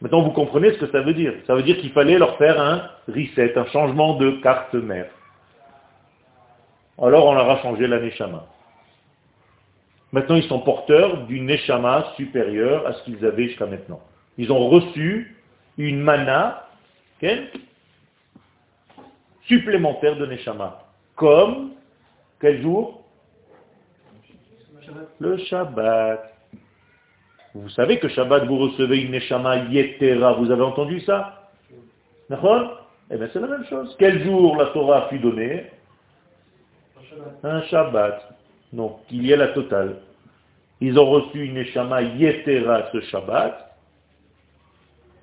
Maintenant, 0.00 0.22
vous 0.22 0.32
comprenez 0.32 0.72
ce 0.72 0.78
que 0.78 0.90
ça 0.90 1.02
veut 1.02 1.14
dire. 1.14 1.32
Ça 1.46 1.54
veut 1.54 1.62
dire 1.62 1.78
qu'il 1.78 1.92
fallait 1.92 2.18
leur 2.18 2.38
faire 2.38 2.60
un 2.60 2.82
reset, 3.06 3.56
un 3.56 3.66
changement 3.66 4.14
de 4.14 4.32
carte 4.42 4.74
mère. 4.74 5.06
Alors, 7.00 7.26
on 7.26 7.34
leur 7.34 7.48
a 7.48 7.62
changé 7.62 7.86
la 7.86 8.00
Neshama. 8.00 8.46
Maintenant, 10.10 10.34
ils 10.34 10.48
sont 10.48 10.58
porteurs 10.58 11.18
d'une 11.28 11.46
Neshama 11.46 12.14
supérieure 12.16 12.84
à 12.84 12.94
ce 12.94 13.04
qu'ils 13.04 13.24
avaient 13.24 13.46
jusqu'à 13.46 13.66
maintenant. 13.66 14.00
Ils 14.38 14.50
ont 14.50 14.68
reçu 14.68 15.36
une 15.78 16.00
mana, 16.00 16.66
supplémentaire 19.50 20.16
de 20.16 20.26
Neshama. 20.26 20.78
Comme, 21.16 21.72
quel 22.40 22.62
jour 22.62 23.02
Le 25.18 25.36
Shabbat. 25.38 26.32
Vous 27.54 27.68
savez 27.70 27.98
que 27.98 28.08
Shabbat, 28.08 28.46
vous 28.46 28.58
recevez 28.58 29.02
une 29.02 29.10
Neshama 29.10 29.56
Yetera. 29.64 30.34
Vous 30.34 30.50
avez 30.50 30.62
entendu 30.62 31.00
ça 31.00 31.50
D'accord 32.30 32.86
Eh 33.10 33.16
bien, 33.16 33.28
c'est 33.32 33.40
la 33.40 33.48
même 33.48 33.64
chose. 33.64 33.94
Quel 33.98 34.22
jour 34.22 34.56
la 34.56 34.66
Torah 34.66 35.08
fut 35.08 35.18
donnée 35.18 35.66
Un 37.42 37.62
Shabbat. 37.62 38.38
Donc, 38.72 39.00
il 39.10 39.26
y 39.26 39.34
a 39.34 39.36
la 39.36 39.48
totale. 39.48 39.96
Ils 40.80 40.96
ont 40.96 41.10
reçu 41.10 41.44
une 41.44 41.54
Neshama 41.54 42.02
Yetera 42.02 42.88
ce 42.92 43.00
Shabbat 43.00 43.69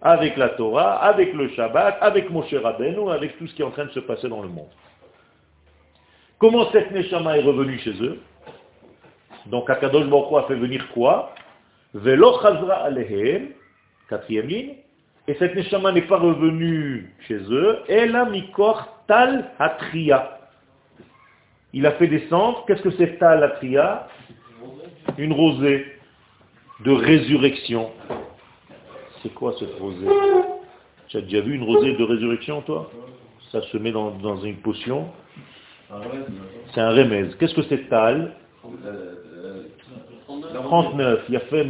avec 0.07 0.37
la 0.37 0.49
Torah, 0.49 1.03
avec 1.03 1.33
le 1.33 1.49
Shabbat, 1.49 1.97
avec 1.99 2.29
Moshe 2.29 2.53
Rabbeinu, 2.53 3.11
avec 3.11 3.37
tout 3.37 3.45
ce 3.45 3.53
qui 3.53 3.61
est 3.61 3.65
en 3.65 3.71
train 3.71 3.85
de 3.85 3.91
se 3.91 3.99
passer 3.99 4.29
dans 4.29 4.41
le 4.41 4.47
monde. 4.47 4.69
Comment 6.39 6.71
cette 6.71 6.91
Neshama 6.91 7.37
est 7.37 7.43
revenue 7.43 7.77
chez 7.79 8.01
eux? 8.01 8.19
Donc 9.47 9.69
Akadosh 9.69 10.05
Baruch 10.05 10.45
a 10.45 10.47
fait 10.47 10.55
venir 10.55 10.87
quoi? 10.93 11.35
Velo 11.93 12.39
Chazra 12.41 12.75
Alehem, 12.85 13.49
quatrième 14.09 14.47
ligne, 14.47 14.75
et 15.27 15.33
cette 15.33 15.55
Neshama 15.55 15.91
n'est 15.91 16.07
pas 16.07 16.19
revenue 16.19 17.13
chez 17.27 17.39
eux, 17.49 17.79
elle 17.89 18.15
a 18.15 18.23
mikor 18.23 19.03
tal 19.07 19.51
hatria. 19.59 20.39
Il 21.73 21.85
a 21.85 21.91
fait 21.91 22.07
descendre, 22.07 22.63
qu'est-ce 22.65 22.81
que 22.81 22.91
c'est 22.91 23.19
tal 23.19 23.43
hatria? 23.43 24.07
Une 25.17 25.33
rosée 25.33 25.85
de 26.79 26.91
résurrection. 26.91 27.91
C'est 29.23 29.33
quoi 29.33 29.53
cette 29.59 29.73
rosée? 29.79 30.07
Tu 31.07 31.17
as 31.17 31.21
déjà 31.21 31.41
vu 31.41 31.55
une 31.55 31.63
rosée 31.63 31.93
de 31.93 32.03
résurrection, 32.03 32.61
toi? 32.61 32.91
Ça 33.51 33.61
se 33.61 33.77
met 33.77 33.91
dans, 33.91 34.37
une 34.41 34.57
potion. 34.57 35.07
C'est 36.73 36.81
un 36.81 36.89
remède. 36.89 37.37
Qu'est-ce 37.37 37.55
que 37.55 37.63
c'est 37.63 37.87
tal 37.89 38.35
39, 40.53 41.25
il 41.29 41.35
a 41.35 41.39
fait 41.41 41.63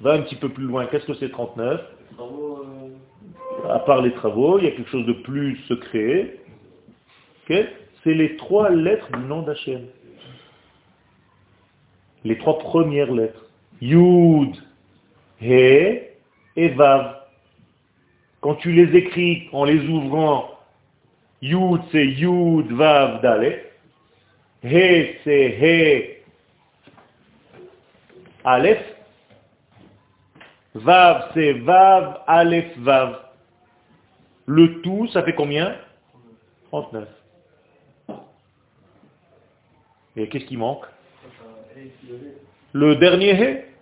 Va 0.00 0.12
un 0.12 0.22
petit 0.22 0.36
peu 0.36 0.48
plus 0.48 0.64
loin. 0.64 0.86
Qu'est-ce 0.86 1.06
que 1.06 1.14
c'est 1.14 1.30
39 1.30 1.80
Travaux, 2.14 2.62
euh, 2.64 3.68
À 3.68 3.80
part 3.80 4.02
les 4.02 4.12
travaux, 4.12 4.58
il 4.58 4.66
y 4.66 4.68
a 4.68 4.70
quelque 4.70 4.90
chose 4.90 5.06
de 5.06 5.12
plus 5.12 5.56
secret. 5.68 6.38
C'est 7.48 8.14
les 8.14 8.36
trois 8.36 8.70
lettres 8.70 9.10
du 9.12 9.24
nom 9.24 9.42
d'Hachem. 9.42 9.86
Les 12.24 12.38
trois 12.38 12.58
premières 12.58 13.12
lettres. 13.12 13.46
Yud, 13.80 14.54
He 15.40 16.15
et 16.56 16.68
Vav. 16.70 17.16
Quand 18.40 18.54
tu 18.56 18.72
les 18.72 18.96
écris 18.96 19.48
en 19.52 19.64
les 19.64 19.80
ouvrant, 19.88 20.50
Yud 21.42 21.82
c'est 21.92 22.06
Yud, 22.06 22.72
Vav, 22.72 23.20
Dalet. 23.20 23.72
He 24.64 25.18
c'est 25.24 25.48
He, 25.60 26.22
Aleph. 28.44 28.82
Vav 30.74 31.30
c'est 31.34 31.52
Vav, 31.52 32.20
Aleph, 32.26 32.76
Vav. 32.78 33.20
Le 34.46 34.80
tout, 34.80 35.08
ça 35.08 35.22
fait 35.22 35.34
combien? 35.34 35.76
39. 36.68 37.08
Et 40.16 40.28
qu'est-ce 40.28 40.44
qui 40.44 40.56
manque? 40.56 40.84
Le 42.72 42.96
dernier 42.96 43.34
He? 43.34 43.75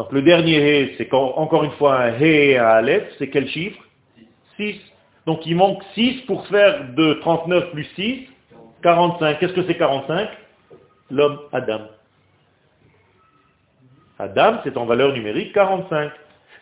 Donc 0.00 0.12
le 0.12 0.22
dernier 0.22 0.56
He, 0.56 0.94
c'est 0.96 1.12
encore 1.12 1.62
une 1.62 1.72
fois 1.72 2.00
un 2.00 2.18
He 2.18 2.56
à 2.56 2.76
Aleph, 2.76 3.06
c'est 3.18 3.28
quel 3.28 3.46
chiffre? 3.48 3.78
6. 4.56 4.80
Donc 5.26 5.44
il 5.44 5.54
manque 5.54 5.82
6 5.92 6.22
pour 6.22 6.46
faire 6.46 6.94
de 6.94 7.18
39 7.20 7.70
plus 7.72 7.84
6, 7.96 8.26
45. 8.82 9.38
Qu'est-ce 9.38 9.52
que 9.52 9.62
c'est 9.66 9.76
45 9.76 10.30
L'homme 11.10 11.40
Adam. 11.52 11.82
Adam, 14.18 14.60
c'est 14.64 14.78
en 14.78 14.86
valeur 14.86 15.12
numérique 15.12 15.52
45. 15.52 16.12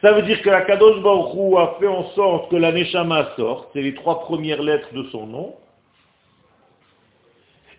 Ça 0.02 0.12
veut 0.14 0.22
dire 0.22 0.42
que 0.42 0.50
la 0.50 0.62
Kadosh 0.62 1.00
Baruch 1.00 1.58
a 1.58 1.76
fait 1.78 1.86
en 1.86 2.10
sorte 2.16 2.50
que 2.50 2.56
la 2.56 2.72
Neshama 2.72 3.36
sorte, 3.36 3.68
c'est 3.72 3.82
les 3.82 3.94
trois 3.94 4.18
premières 4.18 4.62
lettres 4.62 4.92
de 4.92 5.04
son 5.12 5.28
nom, 5.28 5.54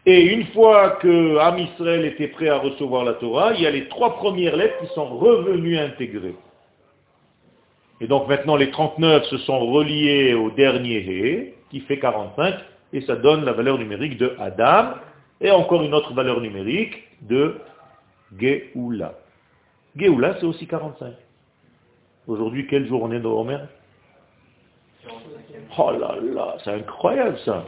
et 0.06 0.34
une 0.34 0.46
fois 0.48 0.92
que 1.02 1.38
Am 1.38 1.58
Israël 1.60 2.06
était 2.06 2.30
prêt 2.30 2.50
à 2.50 2.58
recevoir 2.58 3.04
la 3.04 3.14
Torah, 3.14 3.54
il 3.54 3.62
y 3.62 3.68
a 3.68 3.72
les 3.72 3.88
trois 3.90 4.16
premières 4.16 4.56
lettres 4.56 4.80
qui 4.80 4.88
sont 4.94 5.18
revenues 5.18 5.78
intégrées. 5.78 6.36
Et 8.02 8.08
donc 8.08 8.28
maintenant 8.28 8.56
les 8.56 8.72
39 8.72 9.26
se 9.26 9.38
sont 9.40 9.60
reliés 9.60 10.34
au 10.34 10.52
dernier 10.52 11.00
He, 11.00 11.54
qui 11.70 11.82
fait 11.82 12.00
45, 12.00 12.56
et 12.94 13.02
ça 13.02 13.16
donne 13.16 13.44
la 13.44 13.52
valeur 13.52 13.78
numérique 13.78 14.18
de 14.18 14.36
Adam, 14.40 14.94
et 15.42 15.52
encore 15.52 15.84
une 15.84 15.94
autre 15.94 16.14
valeur 16.14 16.40
numérique 16.40 17.04
de 17.22 17.56
Geoula. 18.38 19.14
Geoula, 19.96 20.36
c'est 20.40 20.46
aussi 20.46 20.66
45. 20.66 21.14
Aujourd'hui, 22.28 22.68
quelle 22.68 22.88
journée 22.88 23.20
de 23.20 23.28
Homer 23.28 23.60
Oh 25.78 25.92
là 25.92 26.16
là, 26.22 26.56
c'est 26.64 26.72
incroyable 26.72 27.38
ça 27.46 27.64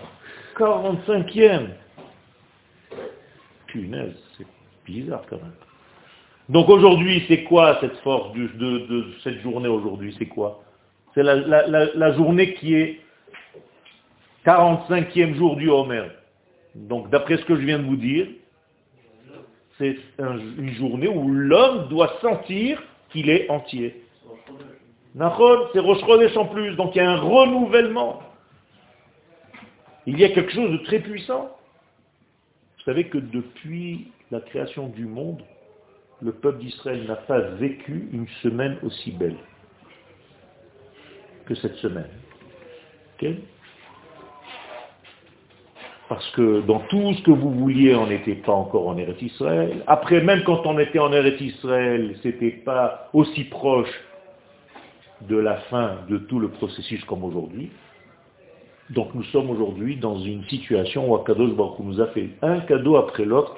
45e 0.58 1.68
punaise, 3.72 4.15
c'est 4.38 4.47
bizarre 4.86 5.24
quand 5.30 5.38
même. 5.38 5.53
Donc 6.49 6.69
aujourd'hui, 6.69 7.24
c'est 7.28 7.43
quoi 7.43 7.78
cette 7.80 7.97
force 7.97 8.34
de, 8.34 9.05
cette 9.24 9.41
journée 9.41 9.69
aujourd'hui? 9.69 10.15
C'est 10.19 10.26
quoi? 10.26 10.63
C'est 11.13 11.24
la, 11.24 12.13
journée 12.13 12.53
qui 12.55 12.76
est 12.76 12.99
45e 14.45 15.36
jour 15.36 15.55
du 15.55 15.69
Homer. 15.69 16.07
Donc 16.76 17.09
d'après 17.09 17.38
ce 17.38 17.45
que 17.45 17.55
je 17.55 17.61
viens 17.61 17.80
de 17.80 17.86
vous 17.86 17.95
dire, 17.95 18.28
c'est 19.78 19.97
une 20.19 20.74
journée 20.74 21.07
où 21.07 21.30
l'homme 21.30 21.88
doit 21.89 22.13
sentir 22.22 22.82
qu'il 23.11 23.30
est 23.30 23.49
entier. 23.49 24.03
C'est 25.17 25.80
Rosh 25.80 26.38
en 26.38 26.45
plus, 26.45 26.76
donc 26.76 26.95
il 26.95 26.99
y 26.99 27.01
a 27.01 27.11
un 27.11 27.19
renouvellement. 27.19 28.22
Il 30.05 30.19
y 30.19 30.24
a 30.24 30.30
quelque 30.30 30.51
chose 30.51 30.72
de 30.72 30.78
très 30.78 30.99
puissant. 30.99 31.55
Vous 32.82 32.86
savez 32.86 33.04
que 33.04 33.20
depuis 33.20 34.08
la 34.32 34.40
création 34.40 34.88
du 34.88 35.06
monde, 35.06 35.44
le 36.20 36.32
peuple 36.32 36.60
d'Israël 36.60 37.06
n'a 37.06 37.16
pas 37.16 37.40
vécu 37.40 38.10
une 38.12 38.28
semaine 38.42 38.78
aussi 38.82 39.12
belle 39.12 39.38
que 41.46 41.54
cette 41.54 41.76
semaine. 41.76 42.10
Parce 46.10 46.28
que 46.32 46.62
dans 46.62 46.80
tout 46.90 47.14
ce 47.14 47.22
que 47.22 47.30
vous 47.30 47.52
vouliez, 47.52 47.94
on 47.94 48.08
n'était 48.08 48.34
pas 48.34 48.52
encore 48.52 48.88
en 48.88 48.98
Eretz 48.98 49.22
Israël. 49.22 49.84
Après, 49.86 50.22
même 50.22 50.44
quand 50.44 50.66
on 50.66 50.80
était 50.80 50.98
en 50.98 51.14
Eretz 51.14 51.40
Israël, 51.40 52.16
ce 52.24 52.30
n'était 52.30 52.50
pas 52.50 53.10
aussi 53.14 53.44
proche 53.44 53.94
de 55.22 55.38
la 55.38 55.58
fin 55.70 55.98
de 56.10 56.18
tout 56.18 56.40
le 56.40 56.50
processus 56.50 57.06
comme 57.06 57.24
aujourd'hui. 57.24 57.70
Donc 58.92 59.16
nous 59.16 59.24
sommes 59.26 59.50
aujourd'hui 59.50 59.96
dans 59.96 60.20
une 60.20 60.44
situation 60.46 61.10
où 61.10 61.16
Akadosh 61.16 61.54
Baruch 61.54 61.80
nous 61.80 62.02
a 62.02 62.08
fait 62.08 62.30
un 62.42 62.60
cadeau 62.60 62.98
après 62.98 63.24
l'autre 63.24 63.56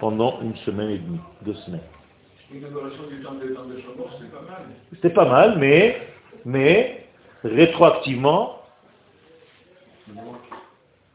pendant 0.00 0.40
une 0.42 0.56
semaine 0.58 0.90
et 0.90 0.98
demie, 0.98 1.20
deux 1.42 1.54
semaines. 1.54 1.80
C'était 4.92 5.10
pas 5.10 5.28
mal, 5.28 5.58
mais, 5.58 5.96
mais 6.44 7.06
rétroactivement, 7.44 8.62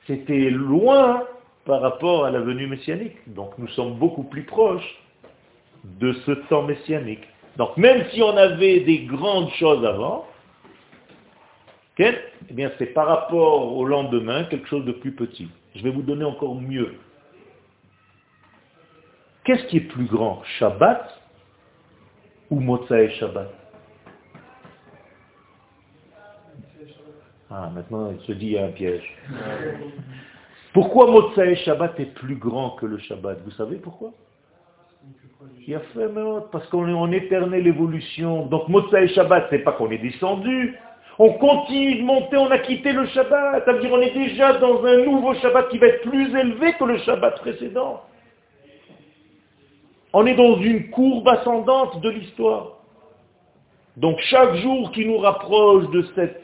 c'était 0.07 0.49
loin 0.49 1.23
par 1.65 1.81
rapport 1.81 2.25
à 2.25 2.31
la 2.31 2.39
venue 2.39 2.67
messianique. 2.67 3.17
Donc 3.27 3.57
nous 3.57 3.67
sommes 3.69 3.95
beaucoup 3.95 4.23
plus 4.23 4.43
proches 4.43 5.01
de 5.83 6.13
ce 6.25 6.31
temps 6.31 6.63
messianique. 6.63 7.27
Donc 7.57 7.75
même 7.75 8.05
si 8.13 8.23
on 8.23 8.37
avait 8.37 8.79
des 8.81 8.99
grandes 8.99 9.51
choses 9.51 9.85
avant, 9.85 10.25
eh 12.49 12.53
bien, 12.53 12.71
c'est 12.77 12.87
par 12.87 13.07
rapport 13.07 13.75
au 13.75 13.85
lendemain 13.85 14.45
quelque 14.45 14.67
chose 14.67 14.85
de 14.85 14.91
plus 14.91 15.11
petit. 15.11 15.49
Je 15.75 15.83
vais 15.83 15.91
vous 15.91 16.01
donner 16.01 16.25
encore 16.25 16.55
mieux. 16.55 16.95
Qu'est-ce 19.43 19.65
qui 19.67 19.77
est 19.77 19.81
plus 19.81 20.05
grand, 20.05 20.43
Shabbat 20.57 21.21
ou 22.49 22.59
Motsai 22.59 23.11
Shabbat? 23.11 23.51
Ah, 27.51 27.69
maintenant, 27.73 28.11
il 28.11 28.19
se 28.25 28.31
dit, 28.31 28.47
il 28.47 28.51
y 28.53 28.57
a 28.57 28.65
un 28.65 28.71
piège. 28.71 29.15
Pourquoi 30.73 31.09
Motsai 31.09 31.55
Shabbat 31.57 31.99
est 31.99 32.13
plus 32.13 32.35
grand 32.35 32.71
que 32.71 32.85
le 32.85 32.99
Shabbat? 32.99 33.39
Vous 33.43 33.51
savez 33.51 33.77
pourquoi? 33.77 34.11
Il 35.65 35.75
a 35.75 35.79
fait, 35.79 36.07
parce 36.51 36.67
qu'on 36.67 36.87
est 36.87 36.93
en 36.93 37.11
éternelle 37.11 37.65
évolution. 37.65 38.45
Donc 38.47 38.67
Motsai 38.69 39.07
Shabbat, 39.09 39.47
c'est 39.49 39.59
pas 39.59 39.71
qu'on 39.71 39.89
est 39.89 39.97
descendu, 39.97 40.77
on 41.21 41.33
continue 41.33 41.95
de 41.97 42.03
monter, 42.03 42.37
on 42.37 42.49
a 42.49 42.59
quitté 42.59 42.93
le 42.93 43.05
Shabbat. 43.07 43.65
Ça 43.65 43.73
veut 43.73 43.81
dire 43.81 43.91
on 43.91 43.99
est 43.99 44.13
déjà 44.13 44.53
dans 44.53 44.83
un 44.85 45.03
nouveau 45.03 45.33
Shabbat 45.35 45.67
qui 45.67 45.77
va 45.77 45.87
être 45.87 46.09
plus 46.09 46.33
élevé 46.33 46.73
que 46.73 46.85
le 46.85 46.97
Shabbat 46.99 47.39
précédent. 47.41 48.01
On 50.13 50.25
est 50.25 50.35
dans 50.35 50.57
une 50.61 50.89
courbe 50.91 51.27
ascendante 51.27 51.99
de 52.01 52.09
l'histoire. 52.09 52.77
Donc 53.97 54.17
chaque 54.21 54.55
jour 54.55 54.91
qui 54.93 55.05
nous 55.05 55.17
rapproche 55.17 55.89
de 55.89 56.05
cette 56.15 56.41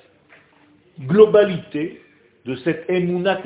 globalité, 1.00 2.02
de 2.46 2.56
cette 2.58 2.90
emunat 2.90 3.42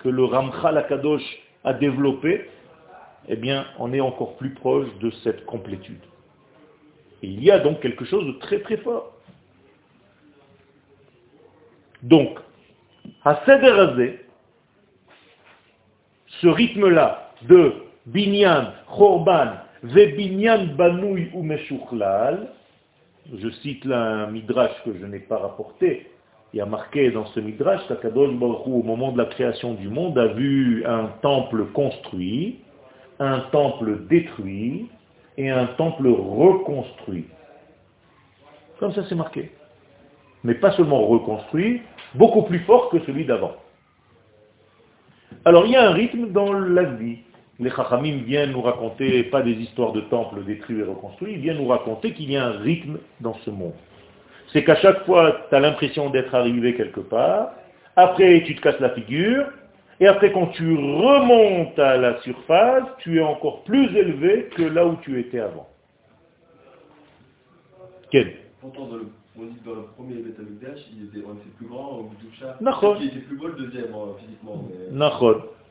que 0.00 0.08
le 0.08 0.24
Ramchal 0.24 0.76
Akadosh 0.76 1.22
a 1.62 1.72
développé, 1.72 2.48
eh 3.28 3.36
bien, 3.36 3.64
on 3.78 3.92
est 3.92 4.00
encore 4.00 4.36
plus 4.36 4.50
proche 4.50 4.88
de 5.00 5.10
cette 5.22 5.46
complétude 5.46 6.02
il 7.24 7.42
y 7.42 7.50
a 7.50 7.58
donc 7.58 7.80
quelque 7.80 8.04
chose 8.04 8.26
de 8.26 8.32
très 8.38 8.60
très 8.60 8.76
fort. 8.78 9.12
Donc, 12.02 12.38
à 13.24 13.40
ce 16.40 16.46
rythme-là 16.46 17.32
de 17.48 17.72
Binyan, 18.06 18.72
Chorban, 18.86 19.52
Vebinyan 19.82 20.66
Banouy 20.76 21.30
ou 21.34 21.42
je 23.32 23.50
cite 23.62 23.84
là 23.86 24.02
un 24.02 24.30
midrash 24.30 24.72
que 24.84 24.92
je 24.98 25.06
n'ai 25.06 25.20
pas 25.20 25.38
rapporté, 25.38 26.10
il 26.52 26.58
y 26.58 26.60
a 26.60 26.66
marqué 26.66 27.10
dans 27.10 27.26
ce 27.26 27.40
midrash 27.40 27.80
qu'Akadosh 27.88 28.34
Baruch 28.34 28.66
au 28.66 28.82
moment 28.82 29.12
de 29.12 29.18
la 29.18 29.24
création 29.24 29.74
du 29.74 29.88
monde, 29.88 30.18
a 30.18 30.26
vu 30.28 30.84
un 30.86 31.06
temple 31.22 31.66
construit, 31.72 32.60
un 33.18 33.40
temple 33.50 34.06
détruit, 34.06 34.88
et 35.36 35.50
un 35.50 35.66
temple 35.66 36.08
reconstruit. 36.08 37.26
Comme 38.78 38.92
ça 38.92 39.02
c'est 39.08 39.14
marqué. 39.14 39.50
Mais 40.42 40.54
pas 40.54 40.72
seulement 40.72 41.06
reconstruit, 41.06 41.82
beaucoup 42.14 42.42
plus 42.42 42.60
fort 42.60 42.90
que 42.90 43.00
celui 43.00 43.24
d'avant. 43.24 43.56
Alors 45.44 45.66
il 45.66 45.72
y 45.72 45.76
a 45.76 45.88
un 45.88 45.92
rythme 45.92 46.30
dans 46.30 46.52
la 46.52 46.84
vie. 46.84 47.18
Les 47.60 47.70
Chachamim 47.70 48.22
viennent 48.24 48.50
nous 48.50 48.62
raconter, 48.62 49.22
pas 49.24 49.42
des 49.42 49.52
histoires 49.52 49.92
de 49.92 50.00
temples 50.02 50.42
détruits 50.44 50.80
et 50.80 50.82
reconstruits, 50.82 51.34
ils 51.34 51.40
viennent 51.40 51.58
nous 51.58 51.68
raconter 51.68 52.12
qu'il 52.12 52.30
y 52.30 52.36
a 52.36 52.46
un 52.46 52.58
rythme 52.58 52.98
dans 53.20 53.34
ce 53.44 53.50
monde. 53.50 53.74
C'est 54.52 54.64
qu'à 54.64 54.76
chaque 54.76 55.04
fois, 55.04 55.46
tu 55.48 55.54
as 55.54 55.60
l'impression 55.60 56.10
d'être 56.10 56.34
arrivé 56.34 56.74
quelque 56.74 57.00
part, 57.00 57.50
après 57.96 58.42
tu 58.44 58.56
te 58.56 58.60
casses 58.60 58.80
la 58.80 58.90
figure, 58.90 59.46
Et 60.00 60.06
après, 60.06 60.32
quand 60.32 60.48
tu 60.48 60.74
remontes 60.74 61.78
à 61.78 61.96
la 61.96 62.20
surface, 62.22 62.84
tu 62.98 63.18
es 63.18 63.22
encore 63.22 63.62
plus 63.64 63.96
élevé 63.96 64.48
que 64.56 64.62
là 64.62 64.86
où 64.86 64.96
tu 65.02 65.20
étais 65.20 65.40
avant. 65.40 65.68
Quel 68.10 68.34
Pourtant, 68.60 68.86
dans 68.86 68.96
le, 68.96 69.06
on 69.38 69.44
dit 69.44 69.56
que 69.60 69.68
dans 69.68 69.76
le 69.76 69.82
premier 69.96 70.14
Beth 70.16 70.38
Amikdash, 70.38 70.80
il 70.96 71.04
était, 71.06 71.26
on 71.26 71.34
était 71.34 71.50
plus 71.56 71.66
grand 71.66 71.98
au 71.98 72.02
bout 72.04 72.16
du 72.16 72.34
chat. 72.38 72.56
D'accord. 72.60 72.96
Il 73.00 73.08
était 73.08 73.18
plus 73.20 73.36
beau 73.36 73.48
le 73.48 73.54
deuxième, 73.54 73.92
hein, 73.94 74.14
physiquement. 74.18 74.64
Mais... 74.68 74.96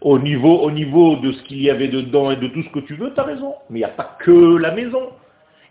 Au 0.02 0.20
niveau, 0.20 0.60
au 0.60 0.72
niveau 0.72 1.16
de 1.16 1.32
ce 1.32 1.44
qu'il 1.44 1.62
y 1.62 1.70
avait 1.70 1.88
dedans 1.88 2.32
et 2.32 2.36
de 2.36 2.48
tout 2.50 2.62
ce 2.64 2.70
que 2.70 2.80
tu 2.80 2.96
veux, 2.96 3.14
tu 3.14 3.20
as 3.22 3.24
raison. 3.24 3.56
Mais 3.70 3.80
il 3.80 3.82
n'y 3.82 3.86
a 3.86 3.90
pas 3.90 4.18
que 4.20 4.58
la 4.58 4.72
maison. 4.72 5.12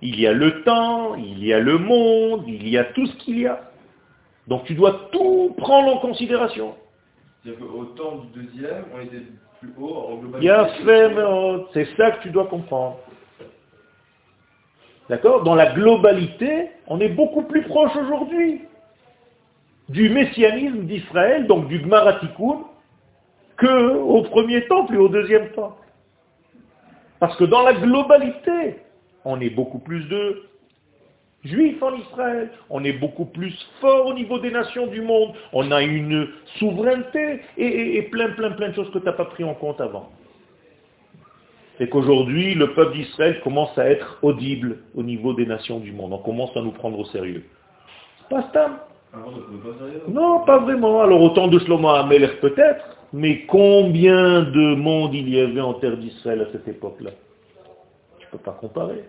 Il 0.01 0.19
y 0.19 0.27
a 0.27 0.33
le 0.33 0.63
temps, 0.63 1.15
il 1.17 1.45
y 1.45 1.53
a 1.53 1.61
le 1.61 1.79
monde, 1.79 2.45
il 2.49 2.67
y 2.67 2.79
a 2.79 2.85
tout 2.85 3.07
ce 3.07 3.17
qu'il 3.19 3.41
y 3.41 3.47
a. 3.47 3.61
Donc 4.49 4.65
tu 4.65 4.75
dois 4.75 5.09
tout 5.13 5.55
prendre 5.59 5.95
en 5.95 5.99
considération. 5.99 6.75
C'est-à-dire 7.43 7.67
qu'au 7.67 7.85
temps 7.85 8.17
du 8.17 8.43
deuxième, 8.43 8.85
on 8.95 9.01
était 9.01 9.23
plus 9.61 9.73
haut 9.79 9.95
en 9.95 10.17
globalité. 10.17 10.47
C'est 11.75 11.89
ça 11.97 12.13
que 12.13 12.23
tu 12.23 12.31
dois 12.31 12.47
comprendre. 12.47 12.99
D'accord? 15.09 15.43
Dans 15.43 15.55
la 15.55 15.73
globalité, 15.73 16.71
on 16.87 17.01
est 17.01 17.09
beaucoup 17.09 17.43
plus 17.43 17.63
proche 17.63 17.95
aujourd'hui 17.97 18.63
du 19.89 20.09
messianisme 20.09 20.85
d'Israël, 20.85 21.47
donc 21.47 21.69
du 21.69 21.81
Gmaratikoun, 21.81 22.65
que 23.57 23.97
au 23.97 24.23
premier 24.23 24.67
temple 24.67 24.95
et 24.95 24.99
au 24.99 25.09
deuxième 25.09 25.51
temple. 25.51 25.87
Parce 27.19 27.37
que 27.37 27.45
dans 27.45 27.63
la 27.63 27.75
globalité, 27.75 28.79
on 29.25 29.41
est 29.41 29.51
beaucoup 29.51 29.79
plus 29.81 30.09
de 30.09 30.49
juifs 31.45 31.83
en 31.83 31.95
Israël, 31.97 32.51
on 32.71 32.85
est 32.85 32.93
beaucoup 32.93 33.25
plus 33.25 33.53
fort 33.81 34.07
au 34.07 34.15
niveau 34.15 34.39
des 34.39 34.51
nations 34.51 34.87
du 34.87 35.01
monde, 35.01 35.33
on 35.53 35.71
a 35.73 35.83
une 35.83 36.29
souveraineté 36.59 37.41
et, 37.57 37.67
et- 37.67 37.97
et 37.99 38.03
plein, 38.03 38.31
plein, 38.31 38.51
plein 38.53 38.69
de 38.69 38.75
choses 38.75 38.91
que 38.93 38.99
tu 38.99 39.05
n'as 39.05 39.13
pas 39.13 39.25
pris 39.25 39.45
en 39.45 39.55
compte 39.55 39.81
avant. 39.81 40.11
C'est 41.79 41.89
qu'aujourd'hui, 41.89 42.55
le 42.55 42.75
peuple 42.75 42.97
d'Israël 42.97 43.41
commence 43.41 43.77
à 43.79 43.89
être 43.91 44.19
audible 44.23 44.79
au 44.95 45.03
niveau 45.03 45.33
des 45.33 45.47
nations 45.47 45.81
du 45.81 45.91
monde. 45.91 46.13
On 46.13 46.19
commence 46.19 46.57
à 46.57 46.61
nous 46.61 46.71
prendre 46.71 46.99
au 46.99 47.05
sérieux. 47.07 47.45
C'est 48.19 48.29
pas 48.29 48.43
ne 48.43 48.43
sérieux. 48.53 50.03
Non, 50.09 50.41
pas 50.45 50.59
vraiment. 50.59 51.01
Alors 51.01 51.21
autant 51.23 51.49
de 51.49 51.59
Shlomo 51.59 51.89
Amelech 51.89 52.41
peut-être, 52.41 52.85
mais 53.13 53.45
combien 53.47 54.43
de 54.43 54.75
monde 54.75 55.15
il 55.15 55.29
y 55.29 55.41
avait 55.41 55.61
en 55.61 55.75
terre 55.75 55.97
d'Israël 55.97 56.43
à 56.43 56.53
cette 56.53 56.69
époque-là? 56.69 57.11
Tu 58.21 58.27
peux 58.31 58.39
pas 58.39 58.53
comparer. 58.53 59.05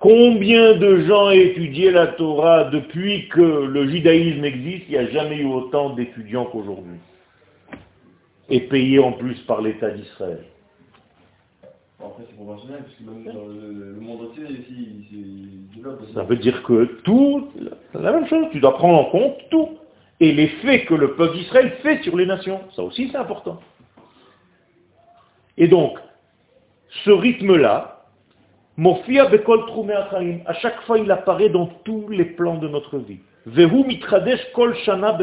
Combien 0.00 0.74
de 0.76 1.00
gens 1.00 1.28
ont 1.28 1.30
étudié 1.30 1.90
la 1.90 2.08
Torah 2.08 2.64
depuis 2.64 3.28
que 3.28 3.40
le 3.40 3.88
judaïsme 3.88 4.44
existe? 4.44 4.84
Il 4.88 4.92
n'y 4.92 4.98
a 4.98 5.06
jamais 5.08 5.38
eu 5.38 5.46
autant 5.46 5.90
d'étudiants 5.90 6.44
qu'aujourd'hui. 6.44 6.98
Et 8.50 8.60
payés 8.60 8.98
en 8.98 9.12
plus 9.12 9.38
par 9.40 9.62
l'État 9.62 9.90
d'Israël. 9.90 10.44
Après, 11.98 12.24
c'est 12.28 12.36
proportionnel, 12.36 12.84
parce 12.84 12.94
que 12.94 13.02
même 13.04 13.34
dans 13.34 13.46
le, 13.48 13.94
le 13.94 14.00
monde 14.00 14.28
entier, 14.30 14.44
ici, 14.44 15.66
développe. 15.74 16.02
Ça 16.14 16.24
veut 16.24 16.36
dire 16.36 16.62
que 16.62 16.84
tout, 17.02 17.48
c'est 17.92 18.02
la 18.02 18.12
même 18.12 18.26
chose, 18.26 18.46
tu 18.52 18.60
dois 18.60 18.74
prendre 18.74 18.98
en 18.98 19.04
compte 19.06 19.36
tout. 19.50 19.70
Et 20.20 20.32
les 20.32 20.48
faits 20.48 20.86
que 20.86 20.94
le 20.94 21.14
peuple 21.14 21.36
d'Israël 21.36 21.72
fait 21.82 22.02
sur 22.02 22.16
les 22.16 22.26
nations, 22.26 22.60
ça 22.74 22.82
aussi 22.82 23.08
c'est 23.10 23.18
important. 23.18 23.60
Et 25.58 25.68
donc, 25.68 25.98
ce 27.04 27.10
rythme-là, 27.10 27.95
Mofia 28.76 29.26
Bekol 29.26 29.60
à 30.46 30.54
chaque 30.54 30.82
fois 30.82 30.98
il 30.98 31.10
apparaît 31.10 31.48
dans 31.48 31.66
tous 31.84 32.08
les 32.08 32.24
plans 32.24 32.58
de 32.58 32.68
notre 32.68 32.98
vie. 32.98 33.20
Mitradesh 33.46 34.52
kol 34.52 34.74
shana. 34.84 35.18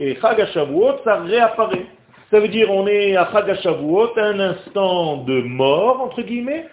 Et 0.00 0.16
Chag 0.16 0.46
ça 0.52 1.20
réapparaît. 1.20 1.86
Ça 2.30 2.40
veut 2.40 2.48
dire 2.48 2.70
on 2.70 2.86
est 2.86 3.16
à 3.16 3.30
Chag 3.30 3.76
un 4.16 4.40
instant 4.40 5.18
de 5.18 5.42
mort, 5.42 6.00
entre 6.00 6.22
guillemets, 6.22 6.66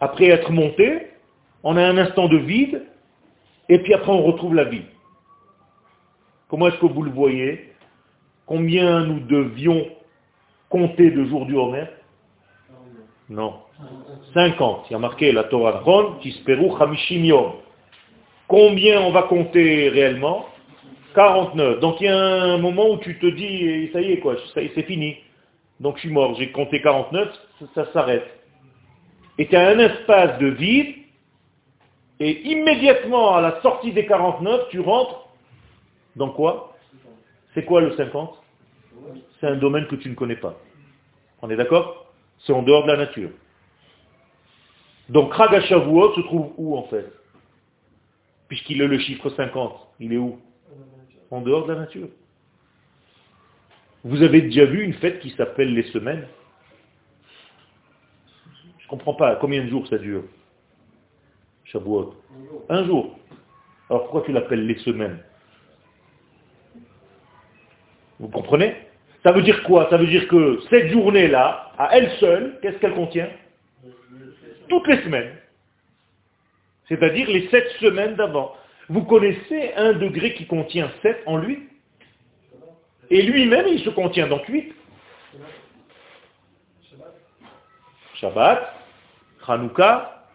après 0.00 0.26
être 0.26 0.50
monté, 0.52 1.10
on 1.62 1.76
a 1.76 1.82
un 1.82 1.98
instant 1.98 2.28
de 2.28 2.36
vide, 2.36 2.84
et 3.68 3.78
puis 3.78 3.94
après 3.94 4.12
on 4.12 4.22
retrouve 4.22 4.54
la 4.54 4.64
vie. 4.64 4.84
Comment 6.48 6.68
est-ce 6.68 6.78
que 6.78 6.86
vous 6.86 7.02
le 7.02 7.10
voyez? 7.10 7.72
Combien 8.46 9.04
nous 9.04 9.20
devions 9.20 9.86
compter 10.68 11.10
de 11.10 11.24
jours 11.24 11.46
du 11.46 11.56
Homer? 11.56 11.86
Non. 13.28 13.63
50. 14.32 14.86
Il 14.88 14.92
y 14.92 14.96
a 14.96 14.98
marqué 14.98 15.32
la 15.32 15.44
Torah 15.44 15.80
Ron, 15.80 16.16
Tisperu 16.20 16.70
Hamishim. 16.80 17.32
Combien 18.48 19.00
on 19.02 19.10
va 19.10 19.22
compter 19.22 19.88
réellement? 19.88 20.46
49. 21.14 21.80
Donc 21.80 22.00
il 22.00 22.04
y 22.04 22.08
a 22.08 22.16
un 22.16 22.58
moment 22.58 22.90
où 22.90 22.98
tu 22.98 23.18
te 23.18 23.26
dis, 23.26 23.44
eh, 23.44 23.90
ça 23.92 24.00
y 24.00 24.12
est 24.12 24.18
quoi, 24.18 24.36
c'est 24.52 24.82
fini. 24.82 25.16
Donc 25.80 25.96
je 25.96 26.02
suis 26.02 26.10
mort, 26.10 26.34
j'ai 26.36 26.50
compté 26.50 26.80
49, 26.80 27.28
ça, 27.58 27.66
ça 27.74 27.92
s'arrête. 27.92 28.26
Et 29.38 29.46
tu 29.46 29.56
as 29.56 29.68
un 29.68 29.78
espace 29.78 30.38
de 30.38 30.46
vide, 30.46 30.94
et 32.20 32.42
immédiatement 32.48 33.34
à 33.34 33.40
la 33.40 33.60
sortie 33.60 33.92
des 33.92 34.06
49, 34.06 34.68
tu 34.70 34.80
rentres 34.80 35.28
dans 36.16 36.30
quoi? 36.30 36.76
C'est 37.54 37.64
quoi 37.64 37.80
le 37.80 37.96
50 37.96 38.34
C'est 39.40 39.46
un 39.46 39.56
domaine 39.56 39.86
que 39.86 39.96
tu 39.96 40.08
ne 40.08 40.14
connais 40.14 40.36
pas. 40.36 40.54
On 41.42 41.50
est 41.50 41.56
d'accord? 41.56 42.12
C'est 42.40 42.52
en 42.52 42.62
dehors 42.62 42.84
de 42.84 42.92
la 42.92 42.96
nature. 42.98 43.30
Donc 45.08 45.34
Chag 45.36 45.60
se 45.62 46.20
trouve 46.22 46.52
où 46.56 46.76
en 46.76 46.84
fait? 46.84 47.12
Puisqu'il 48.48 48.80
est 48.82 48.86
le 48.86 48.98
chiffre 48.98 49.28
50, 49.30 49.88
il 50.00 50.12
est 50.12 50.18
où? 50.18 50.38
En 51.30 51.40
dehors 51.40 51.66
de 51.66 51.72
la 51.72 51.80
nature. 51.80 52.08
Vous 54.04 54.22
avez 54.22 54.42
déjà 54.42 54.66
vu 54.66 54.82
une 54.82 54.94
fête 54.94 55.20
qui 55.20 55.30
s'appelle 55.30 55.74
les 55.74 55.84
semaines? 55.84 56.26
Je 58.78 58.84
ne 58.84 58.88
comprends 58.88 59.14
pas. 59.14 59.36
Combien 59.36 59.64
de 59.64 59.68
jours 59.68 59.86
ça 59.88 59.98
dure 59.98 60.24
Shavuot? 61.64 62.14
Un 62.68 62.84
jour. 62.84 63.18
Alors 63.88 64.02
pourquoi 64.04 64.22
tu 64.22 64.32
l'appelles 64.32 64.66
les 64.66 64.78
semaines? 64.78 65.18
Vous 68.20 68.28
comprenez? 68.28 68.76
Ça 69.22 69.32
veut 69.32 69.42
dire 69.42 69.62
quoi? 69.64 69.88
Ça 69.90 69.96
veut 69.96 70.06
dire 70.06 70.28
que 70.28 70.60
cette 70.70 70.88
journée-là, 70.88 71.72
à 71.78 71.96
elle 71.96 72.10
seule, 72.18 72.58
qu'est-ce 72.60 72.76
qu'elle 72.78 72.94
contient? 72.94 73.28
Toutes 74.68 74.86
les 74.88 75.02
semaines. 75.02 75.36
C'est-à-dire 76.88 77.28
les 77.28 77.48
sept 77.48 77.68
semaines 77.80 78.14
d'avant. 78.14 78.56
Vous 78.88 79.02
connaissez 79.04 79.72
un 79.76 79.94
degré 79.94 80.34
qui 80.34 80.46
contient 80.46 80.90
sept 81.02 81.22
en 81.26 81.38
lui? 81.38 81.68
Et 83.10 83.22
lui-même, 83.22 83.66
il 83.68 83.80
se 83.80 83.90
contient 83.90 84.26
donc 84.26 84.46
huit. 84.46 84.74
Shabbat, 88.14 88.74
Hanouka. 89.46 90.26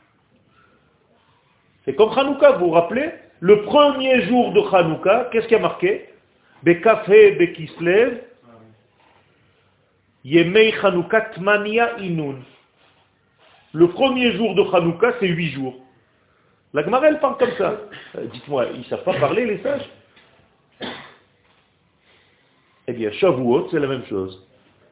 C'est 1.86 1.96
comme 1.96 2.18
Hanouka, 2.18 2.52
vous 2.54 2.66
vous 2.66 2.72
rappelez? 2.72 3.12
Le 3.40 3.62
premier 3.64 4.22
jour 4.28 4.52
de 4.54 4.62
Hanouka, 4.62 5.30
qu'est-ce 5.32 5.48
qui 5.48 5.56
a 5.56 5.60
marqué? 5.60 6.10
Bekafé 6.64 7.32
Bekislev, 7.32 8.22
Yemei 10.26 10.74
Hanouka 10.84 11.22
Tmania 11.22 11.98
Inun. 12.00 12.42
Le 13.74 13.88
premier 13.90 14.32
jour 14.34 14.56
de 14.56 14.64
Hanouka, 14.64 15.14
c'est 15.20 15.28
huit 15.28 15.52
jours. 15.52 15.76
La 16.74 16.84
Gemara, 16.84 17.08
elle 17.08 17.20
parle 17.20 17.38
comme 17.38 17.56
ça. 17.58 17.78
Euh, 18.16 18.26
Dites-moi, 18.26 18.68
ils 18.74 18.80
ne 18.80 18.84
savent 18.86 19.04
pas 19.04 19.20
parler, 19.20 19.46
les 19.46 19.60
sages? 19.60 19.90
Eh 22.88 22.94
bien, 22.94 23.12
Shavuot, 23.12 23.70
c'est 23.70 23.80
la 23.80 23.88
même 23.88 24.06
chose. 24.06 24.46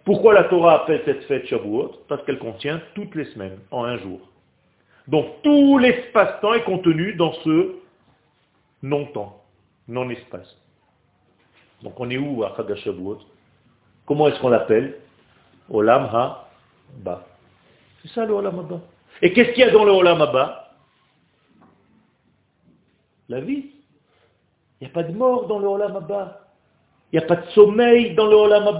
Pourquoi 0.05 0.33
la 0.33 0.45
Torah 0.45 0.83
appelle 0.83 1.01
cette 1.05 1.23
fête 1.25 1.45
Shavuot? 1.47 2.03
Parce 2.07 2.23
qu'elle 2.25 2.39
contient 2.39 2.81
toutes 2.95 3.13
les 3.15 3.25
semaines, 3.25 3.59
en 3.71 3.83
un 3.83 3.97
jour. 3.97 4.19
Donc, 5.07 5.41
tout 5.43 5.77
l'espace-temps 5.77 6.53
est 6.53 6.63
contenu 6.63 7.13
dans 7.13 7.33
ce 7.33 7.75
non-temps, 8.83 9.41
non-espace. 9.87 10.57
Donc, 11.83 11.99
on 11.99 12.09
est 12.09 12.17
où 12.17 12.43
à 12.43 12.55
Chag 12.55 12.95
Comment 14.05 14.27
est-ce 14.27 14.39
qu'on 14.39 14.49
l'appelle? 14.49 14.95
Olam 15.69 16.09
Ha-Ba. 16.11 17.26
C'est 18.07 18.13
ça 18.13 18.25
le 18.25 18.33
Olam. 18.33 18.81
Et 19.21 19.33
qu'est-ce 19.33 19.51
qu'il 19.51 19.59
y 19.59 19.63
a 19.63 19.71
dans 19.71 19.83
le 19.83 19.91
Olam 19.91 20.21
la 23.29 23.41
vie. 23.41 23.71
Il 24.79 24.85
n'y 24.85 24.87
a 24.87 24.93
pas 24.93 25.03
de 25.03 25.11
mort 25.11 25.47
dans 25.47 25.59
le 25.59 25.67
Olam. 25.67 26.07
Il 27.11 27.19
n'y 27.19 27.23
a 27.23 27.27
pas 27.27 27.35
de 27.35 27.49
sommeil 27.49 28.15
dans 28.15 28.27
le 28.27 28.35
Olam. 28.35 28.79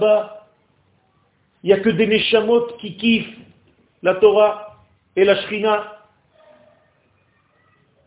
Il 1.63 1.67
n'y 1.67 1.73
a 1.73 1.80
que 1.80 1.89
des 1.89 2.07
Neshamot 2.07 2.67
qui 2.80 2.95
kiffent 2.95 3.38
la 4.03 4.15
Torah 4.15 4.78
et 5.15 5.25
la 5.25 5.36
Shrina. 5.43 5.97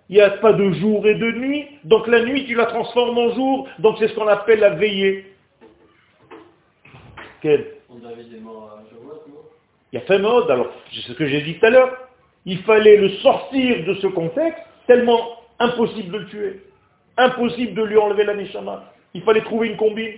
Il 0.09 0.17
n'y 0.17 0.23
a 0.23 0.31
pas 0.31 0.53
de 0.53 0.73
jour 0.73 1.07
et 1.07 1.15
de 1.15 1.31
nuit. 1.33 1.67
Donc 1.85 2.07
la 2.07 2.25
nuit, 2.25 2.47
tu 2.47 2.55
la 2.55 2.67
transformes 2.67 3.19
en 3.19 3.35
jour. 3.35 3.69
Donc 3.79 3.97
c'est 3.99 4.09
ce 4.09 4.15
qu'on 4.15 4.29
appelle 4.29 4.61
la 4.61 4.71
veillée. 4.71 5.35
Quel? 7.43 7.77
On 7.89 8.05
avait 8.07 8.25
des 8.25 8.39
morts 8.39 8.79
à 8.79 8.89
Shavuot, 8.89 9.09
non 9.09 9.10
Il 9.93 9.97
y 9.97 10.03
a 10.03 10.07
fait 10.07 10.19
mode. 10.19 10.51
Alors, 10.51 10.69
c'est 10.93 11.01
ce 11.03 11.13
que 11.13 11.27
j'ai 11.27 11.43
dit 11.43 11.59
tout 11.59 11.67
à 11.67 11.71
l'heure. 11.71 11.97
Il 12.47 12.59
fallait 12.59 12.97
le 12.97 13.11
sortir 13.19 13.85
de 13.85 13.95
ce 13.95 14.07
contexte 14.07 14.63
tellement 14.87 15.21
impossible 15.59 16.13
de 16.13 16.19
le 16.19 16.27
tuer. 16.27 16.63
Impossible 17.17 17.75
de 17.75 17.83
lui 17.83 17.97
enlever 17.97 18.25
la 18.25 18.35
neshama. 18.35 18.93
Il 19.15 19.23
fallait 19.23 19.43
trouver 19.43 19.69
une 19.69 19.77
combine. 19.77 20.15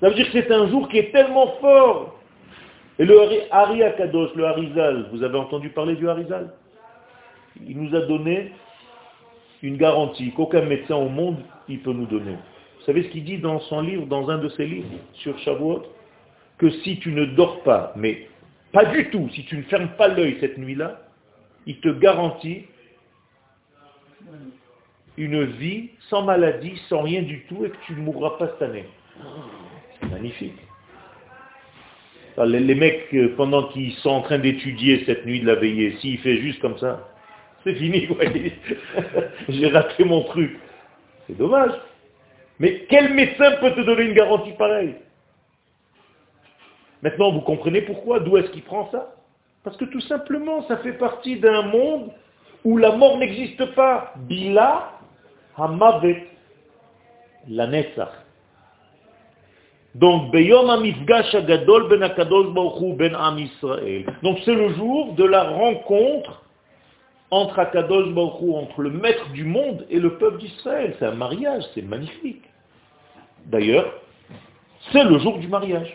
Ça 0.00 0.08
veut 0.08 0.14
dire 0.14 0.26
que 0.26 0.32
c'est 0.32 0.50
un 0.50 0.68
jour 0.68 0.88
qui 0.88 0.98
est 0.98 1.12
tellement 1.12 1.54
fort. 1.60 2.20
Et 2.98 3.04
le 3.04 3.18
Hari 3.50 3.82
Akadosh, 3.82 4.34
le 4.34 4.44
Harizal, 4.44 5.08
vous 5.12 5.22
avez 5.22 5.38
entendu 5.38 5.70
parler 5.70 5.96
du 5.96 6.08
Harizal? 6.08 6.52
Il 7.66 7.80
nous 7.80 7.94
a 7.94 8.00
donné 8.02 8.52
une 9.62 9.76
garantie 9.76 10.32
qu'aucun 10.32 10.62
médecin 10.62 10.96
au 10.96 11.08
monde 11.08 11.38
il 11.68 11.80
peut 11.80 11.92
nous 11.92 12.06
donner. 12.06 12.32
Vous 12.78 12.84
savez 12.84 13.04
ce 13.04 13.08
qu'il 13.08 13.24
dit 13.24 13.38
dans 13.38 13.60
son 13.60 13.80
livre, 13.80 14.06
dans 14.06 14.28
un 14.28 14.38
de 14.38 14.48
ses 14.50 14.66
livres 14.66 14.88
sur 15.14 15.38
Shavuot? 15.38 15.84
Si 16.70 16.98
tu 16.98 17.12
ne 17.12 17.24
dors 17.24 17.62
pas, 17.62 17.92
mais 17.96 18.28
pas 18.72 18.84
du 18.86 19.08
tout, 19.10 19.28
si 19.32 19.44
tu 19.44 19.56
ne 19.56 19.62
fermes 19.62 19.90
pas 19.96 20.08
l'œil 20.08 20.36
cette 20.40 20.58
nuit-là, 20.58 21.00
il 21.66 21.78
te 21.80 21.88
garantit 21.88 22.64
une 25.16 25.44
vie 25.44 25.90
sans 26.08 26.22
maladie, 26.22 26.80
sans 26.88 27.02
rien 27.02 27.22
du 27.22 27.42
tout, 27.42 27.64
et 27.64 27.70
que 27.70 27.76
tu 27.86 27.92
ne 27.92 28.00
mourras 28.00 28.30
pas 28.30 28.48
cette 28.48 28.62
année. 28.62 28.84
Magnifique. 30.10 30.58
Les, 32.36 32.74
mecs, 32.74 33.14
euh, 33.14 33.32
pendant 33.36 33.68
qu'ils 33.68 33.92
sont 33.94 34.10
en 34.10 34.22
train 34.22 34.38
d'étudier 34.38 35.04
cette 35.06 35.24
nuit 35.24 35.40
de 35.40 35.46
la 35.46 35.54
veillée, 35.54 35.96
s'il 36.00 36.18
fait 36.18 36.38
juste 36.38 36.60
comme 36.60 36.76
ça, 36.78 37.08
c'est 37.64 37.74
fini, 37.74 38.08
J'ai 39.48 39.68
raté 39.68 40.04
mon 40.04 40.24
truc. 40.24 40.58
C'est 41.26 41.38
dommage. 41.38 41.72
Mais 42.58 42.86
quel 42.88 43.14
médecin 43.14 43.52
peut 43.60 43.72
te 43.72 43.80
donner 43.82 44.04
une 44.04 44.14
garantie 44.14 44.52
pareille? 44.58 44.96
Maintenant, 47.04 47.30
vous 47.32 47.42
comprenez 47.42 47.82
pourquoi 47.82 48.18
D'où 48.20 48.38
est-ce 48.38 48.50
qu'il 48.50 48.62
prend 48.62 48.90
ça? 48.90 49.14
Parce 49.62 49.76
que 49.76 49.84
tout 49.84 50.00
simplement, 50.00 50.66
ça 50.68 50.78
fait 50.78 50.94
partie 50.94 51.38
d'un 51.38 51.62
monde 51.62 52.10
où 52.64 52.78
la 52.78 52.96
mort 52.96 53.18
n'existe 53.18 53.62
pas. 53.74 54.14
Bila 54.16 54.90
hamavet 55.56 56.26
la 57.46 57.66
Donc, 59.94 60.32
ben 60.32 60.48
Donc, 64.22 64.38
c'est 64.46 64.54
le 64.54 64.74
jour 64.74 65.12
de 65.12 65.24
la 65.24 65.42
rencontre 65.42 66.42
entre 67.30 67.58
Akadosh 67.58 68.14
Baruch 68.14 68.54
entre 68.54 68.80
le 68.80 68.90
maître 68.90 69.28
du 69.32 69.44
monde 69.44 69.84
et 69.90 70.00
le 70.00 70.16
peuple 70.16 70.38
d'Israël. 70.38 70.96
C'est 70.98 71.04
un 71.04 71.14
mariage, 71.14 71.64
c'est 71.74 71.82
magnifique. 71.82 72.44
D'ailleurs, 73.44 73.92
c'est 74.90 75.04
le 75.04 75.18
jour 75.18 75.38
du 75.38 75.48
mariage. 75.48 75.94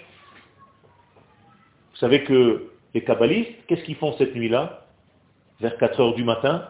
Vous 2.00 2.06
savez 2.06 2.24
que 2.24 2.70
les 2.94 3.04
kabbalistes, 3.04 3.52
qu'est-ce 3.68 3.84
qu'ils 3.84 3.98
font 3.98 4.14
cette 4.18 4.34
nuit-là? 4.34 4.86
Vers 5.60 5.76
4 5.76 6.00
heures 6.00 6.14
du 6.14 6.24
matin, 6.24 6.70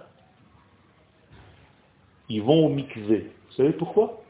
ils 2.30 2.42
vont 2.42 2.66
au 2.66 2.70
mikvé. 2.70 3.30
Vous 3.48 3.54
savez 3.54 3.74
pourquoi? 3.74 4.24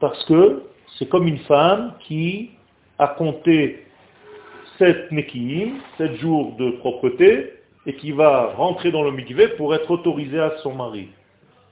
Parce 0.00 0.24
que 0.24 0.64
c'est 0.98 1.08
comme 1.08 1.28
une 1.28 1.38
femme 1.38 1.94
qui 2.00 2.50
a 2.98 3.06
compté 3.06 3.86
7 4.78 5.12
nekiim, 5.12 5.74
7 5.96 6.16
jours 6.16 6.56
de 6.56 6.72
propreté, 6.72 7.52
et 7.86 7.94
qui 7.94 8.10
va 8.10 8.54
rentrer 8.56 8.90
dans 8.90 9.04
le 9.04 9.12
mikvé 9.12 9.46
pour 9.50 9.72
être 9.72 9.88
autorisé 9.88 10.40
à 10.40 10.56
son 10.64 10.74
mari. 10.74 11.10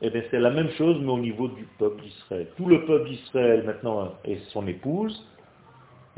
Eh 0.03 0.11
bien, 0.11 0.23
c'est 0.31 0.39
la 0.39 0.51
même 0.51 0.71
chose, 0.71 0.97
mais 1.01 1.11
au 1.11 1.19
niveau 1.19 1.49
du 1.49 1.65
peuple 1.81 2.01
d'Israël. 2.01 2.47
Tout 2.57 2.67
le 2.67 2.85
peuple 2.85 3.09
d'Israël, 3.09 3.65
maintenant, 3.65 4.13
est 4.25 4.39
son 4.51 4.69
épouse. 4.69 5.27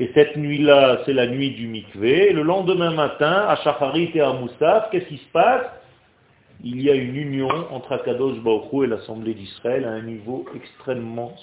Et 0.01 0.09
cette 0.15 0.35
nuit-là, 0.35 1.03
c'est 1.05 1.13
la 1.13 1.27
nuit 1.27 1.51
du 1.51 1.67
mikvé. 1.67 2.33
Le 2.33 2.41
lendemain 2.41 2.89
matin, 2.89 3.45
à 3.47 3.55
Shacharit 3.57 4.09
et 4.15 4.21
à 4.21 4.33
Moussaf, 4.33 4.89
qu'est-ce 4.89 5.05
qui 5.05 5.17
se 5.17 5.31
passe? 5.31 5.67
Il 6.63 6.81
y 6.81 6.89
a 6.89 6.95
une 6.95 7.15
union 7.15 7.51
entre 7.69 7.91
Akadosh 7.91 8.39
Baruch 8.39 8.83
et 8.83 8.87
l'Assemblée 8.87 9.35
d'Israël 9.35 9.85
à 9.85 9.91
un 9.91 10.01
niveau 10.01 10.43
extrêmement 10.55 11.35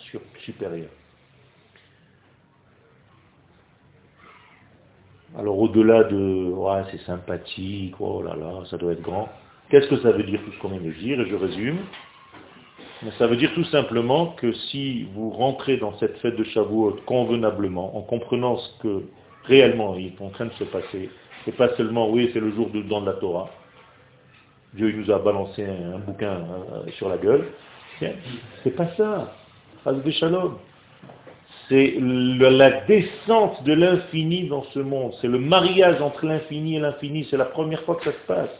supérieur. 0.44 0.88
Alors 5.38 5.56
au-delà 5.56 6.02
de 6.02 6.50
ouais, 6.50 6.82
c'est 6.90 7.02
sympathique, 7.02 7.94
oh 8.00 8.22
là 8.22 8.34
là, 8.34 8.64
ça 8.68 8.76
doit 8.76 8.90
être 8.90 9.02
grand, 9.02 9.28
qu'est-ce 9.70 9.86
que 9.86 9.98
ça 9.98 10.10
veut 10.10 10.24
dire 10.24 10.40
tout 10.44 10.50
ce 10.50 10.58
qu'on 10.58 10.70
vient 10.70 10.80
de 10.80 10.90
dire? 10.90 11.20
Et 11.20 11.28
je 11.30 11.36
résume. 11.36 11.78
Mais 13.02 13.10
ça 13.18 13.26
veut 13.26 13.36
dire 13.36 13.52
tout 13.54 13.64
simplement 13.64 14.28
que 14.38 14.52
si 14.52 15.04
vous 15.14 15.30
rentrez 15.30 15.76
dans 15.76 15.96
cette 15.98 16.18
fête 16.18 16.36
de 16.36 16.44
Shavuot 16.44 17.00
convenablement, 17.06 17.96
en 17.96 18.02
comprenant 18.02 18.58
ce 18.58 18.82
que 18.82 19.02
réellement 19.44 19.94
il 19.96 20.06
est 20.06 20.20
en 20.20 20.30
train 20.30 20.46
de 20.46 20.52
se 20.54 20.64
passer, 20.64 21.10
et 21.46 21.52
pas 21.52 21.74
seulement, 21.76 22.10
oui, 22.10 22.30
c'est 22.32 22.40
le 22.40 22.52
jour 22.52 22.70
de, 22.70 22.82
dans 22.82 23.00
de 23.00 23.06
la 23.06 23.12
Torah, 23.14 23.50
Dieu 24.74 24.92
nous 24.92 25.10
a 25.10 25.18
balancé 25.18 25.64
un, 25.64 25.98
bouquin 25.98 26.32
euh, 26.32 26.90
sur 26.96 27.08
la 27.08 27.16
gueule, 27.16 27.46
c'est 28.62 28.76
pas 28.76 28.88
ça. 28.96 29.32
Shalom 30.10 30.58
c'est 31.68 31.96
la 32.00 32.80
descente 32.86 33.62
de 33.64 33.74
l'infini 33.74 34.48
dans 34.48 34.64
ce 34.72 34.78
monde. 34.78 35.12
C'est 35.20 35.28
le 35.28 35.38
mariage 35.38 36.00
entre 36.00 36.24
l'infini 36.24 36.76
et 36.76 36.80
l'infini. 36.80 37.26
C'est 37.30 37.36
la 37.36 37.44
première 37.44 37.82
fois 37.82 37.96
que 37.96 38.04
ça 38.04 38.12
se 38.12 38.26
passe. 38.26 38.50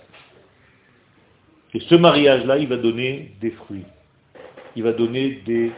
Et 1.73 1.81
ce 1.81 1.95
mariage-là, 1.95 2.59
il 2.59 2.69
va 2.69 2.77
donner 2.77 3.33
des 3.41 3.51
fruits. 3.53 3.85
Il 4.79 4.85
va 4.85 4.93
donner 4.93 5.43
des 5.45 5.73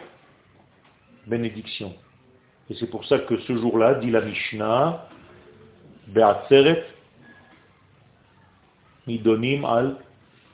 bénédictions. 1.26 1.94
Et 2.68 2.74
c'est 2.74 2.90
pour 2.90 3.02
ça 3.06 3.18
que 3.18 3.38
ce 3.40 3.56
jour-là, 3.56 3.94
dit 3.94 4.10
la 4.10 4.20
Mishnah, 4.20 5.08
Be'atzeret, 6.08 6.84
Midonim 9.06 9.64
al 9.64 9.96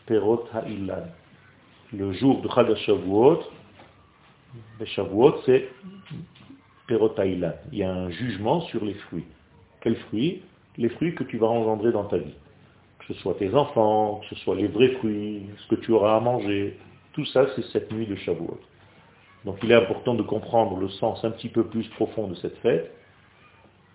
Perot 0.07 0.45
Ha'ilan. 0.55 1.09
Le 1.93 2.13
jour 2.13 2.41
de 2.41 2.49
Chag 2.49 2.73
Shavuot, 2.77 3.41
Shavuot, 4.85 5.43
c'est 5.45 5.69
il 6.89 7.51
y 7.73 7.83
a 7.83 7.93
un 7.93 8.11
jugement 8.11 8.61
sur 8.61 8.85
les 8.85 8.95
fruits. 8.95 9.27
Quels 9.81 9.97
fruits? 9.97 10.43
Les 10.77 10.91
fruits 10.91 11.17
que 11.17 11.25
tu 11.25 11.37
vas 11.39 11.49
engendrer 11.49 11.91
dans 11.91 12.05
ta 12.05 12.19
vie. 12.19 12.37
Que 13.01 13.13
ce 13.13 13.15
soit 13.15 13.35
tes 13.35 13.53
enfants, 13.57 14.21
que 14.21 14.37
ce 14.37 14.41
soit 14.43 14.55
les 14.55 14.69
vrais 14.69 14.93
fruits, 14.99 15.49
ce 15.57 15.75
que 15.75 15.81
tu 15.81 15.91
auras 15.91 16.19
à 16.19 16.21
manger. 16.21 16.79
Tout 17.17 17.25
ça, 17.25 17.47
c'est 17.57 17.65
cette 17.73 17.91
nuit 17.93 18.07
de 18.07 18.15
Shavuot. 18.15 18.61
Donc 19.47 19.57
il 19.63 19.73
est 19.73 19.75
important 19.75 20.15
de 20.15 20.23
comprendre 20.23 20.77
le 20.79 20.91
sens 20.91 21.25
un 21.25 21.31
petit 21.31 21.49
peu 21.49 21.65
plus 21.65 21.89
profond 21.89 22.29
de 22.29 22.35
cette 22.35 22.59
fête 22.59 22.93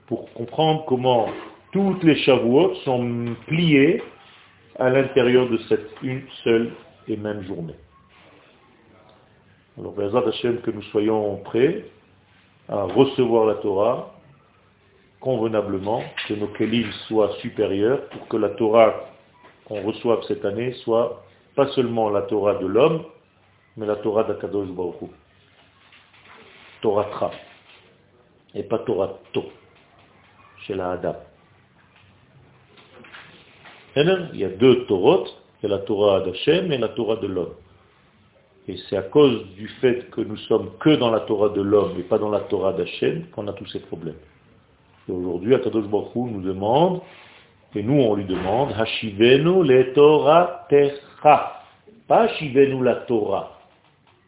pour 0.07 0.34
comprendre 0.34 0.86
comment 0.88 1.28
toutes 1.72 2.03
les 2.03 2.15
Shavuot 2.15 2.74
sont 2.84 3.36
pliées 3.45 4.01
à 4.80 4.89
l'intérieur 4.89 5.47
de 5.49 5.57
cette 5.69 5.88
une 6.01 6.24
seule 6.43 6.72
et 7.07 7.15
même 7.15 7.43
journée. 7.43 7.76
Alors, 9.78 9.93
Bézat 9.93 10.28
Hashem, 10.28 10.61
que 10.61 10.72
nous 10.72 10.82
soyons 10.84 11.38
prêts 11.43 11.86
à 12.67 12.84
recevoir 12.84 13.45
la 13.45 13.55
Torah 13.55 14.15
convenablement, 15.19 16.01
que 16.28 16.34
nos 16.34 16.47
kelim 16.47 16.91
soient 17.07 17.34
supérieurs 17.41 18.09
pour 18.09 18.28
que 18.28 18.38
la 18.38 18.49
Torah 18.49 18.95
qu'on 19.65 19.84
reçoive 19.84 20.24
cette 20.28 20.43
année 20.43 20.74
soit 20.84 21.24
pas 21.55 21.67
seulement 21.69 22.09
la 22.09 22.23
Torah 22.23 22.55
de 22.55 22.65
l'homme, 22.65 23.03
mais 23.77 23.85
la 23.85 23.97
Torah 23.97 24.23
d'Akadosh 24.23 24.69
Baruch 24.69 25.09
Torah 26.81 27.05
Tra, 27.05 27.31
et 28.55 28.63
pas 28.63 28.79
Torah 28.79 29.19
To, 29.33 29.45
chez 30.65 30.73
la 30.73 30.91
Adam. 30.91 31.15
Il 33.95 34.29
y 34.33 34.45
a 34.45 34.49
deux 34.49 34.85
Torahs, 34.85 35.29
il 35.61 35.69
y 35.69 35.73
a 35.73 35.77
la 35.77 35.83
Torah 35.83 36.21
d'Hachem 36.21 36.71
et 36.71 36.77
la 36.77 36.89
Torah 36.89 37.17
de 37.17 37.27
l'homme. 37.27 37.53
Et 38.67 38.77
c'est 38.89 38.95
à 38.95 39.01
cause 39.03 39.45
du 39.55 39.67
fait 39.67 40.09
que 40.11 40.21
nous 40.21 40.37
sommes 40.37 40.71
que 40.79 40.95
dans 40.95 41.11
la 41.11 41.21
Torah 41.21 41.49
de 41.49 41.61
l'homme 41.61 41.99
et 41.99 42.03
pas 42.03 42.17
dans 42.17 42.29
la 42.29 42.41
Torah 42.41 42.73
d'Hachem 42.73 43.27
qu'on 43.31 43.47
a 43.47 43.53
tous 43.53 43.67
ces 43.67 43.79
problèmes. 43.79 44.15
Et 45.09 45.11
aujourd'hui, 45.11 45.53
Akadosh 45.53 45.87
Baruch 45.87 46.15
nous 46.15 46.41
demande, 46.41 47.01
et 47.75 47.83
nous 47.83 48.01
on 48.01 48.15
lui 48.15 48.25
demande, 48.25 48.71
Hashivenu 48.73 49.63
le 49.63 49.93
Torah 49.93 50.67
Techa. 51.22 51.57
Pas 52.07 52.24
Hashivenu 52.24 52.84
la 52.84 52.95
Torah. 52.95 53.57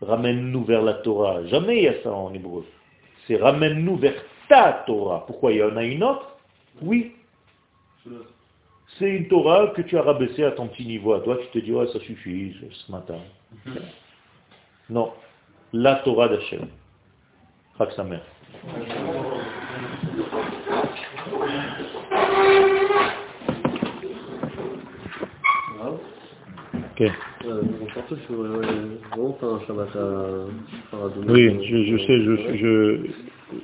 Ramène-nous 0.01 0.63
vers 0.63 0.81
la 0.81 0.95
Torah. 0.95 1.45
Jamais 1.47 1.77
il 1.77 1.83
y 1.83 1.87
a 1.87 2.01
ça 2.01 2.11
en 2.11 2.33
hébreu. 2.33 2.65
C'est 3.27 3.37
ramène-nous 3.37 3.97
vers 3.97 4.15
ta 4.47 4.83
Torah. 4.85 5.25
Pourquoi 5.25 5.51
il 5.51 5.57
y 5.57 5.63
en 5.63 5.75
a 5.75 5.83
une 5.83 6.03
autre? 6.03 6.35
Oui. 6.81 7.13
C'est 8.97 9.09
une 9.09 9.27
Torah 9.27 9.67
que 9.75 9.81
tu 9.81 9.97
as 9.97 10.01
rabaissée 10.01 10.43
à 10.43 10.51
ton 10.51 10.67
petit 10.67 10.85
niveau. 10.85 11.13
À 11.13 11.21
toi, 11.21 11.37
tu 11.41 11.47
te 11.47 11.65
dis, 11.65 11.73
ouais, 11.73 11.87
ça 11.87 11.99
suffit 11.99 12.55
ce 12.71 12.91
matin. 12.91 13.17
Non, 14.89 15.13
la 15.71 15.95
Torah 15.95 16.27
d'Hachem. 16.27 16.67
Chag 17.77 17.91
sa 17.93 18.03
mère. 18.03 18.21
Ok. 26.99 27.07
on 27.43 27.87
sur 28.27 28.35
vraiment 28.35 29.37
un 29.41 29.59
Shabbat 29.65 29.95
à, 29.95 31.01
Oui, 31.27 31.49
je, 31.65 31.83
je 31.83 31.97
sais, 32.05 32.17
je, 32.21 32.33
je, 32.57 33.57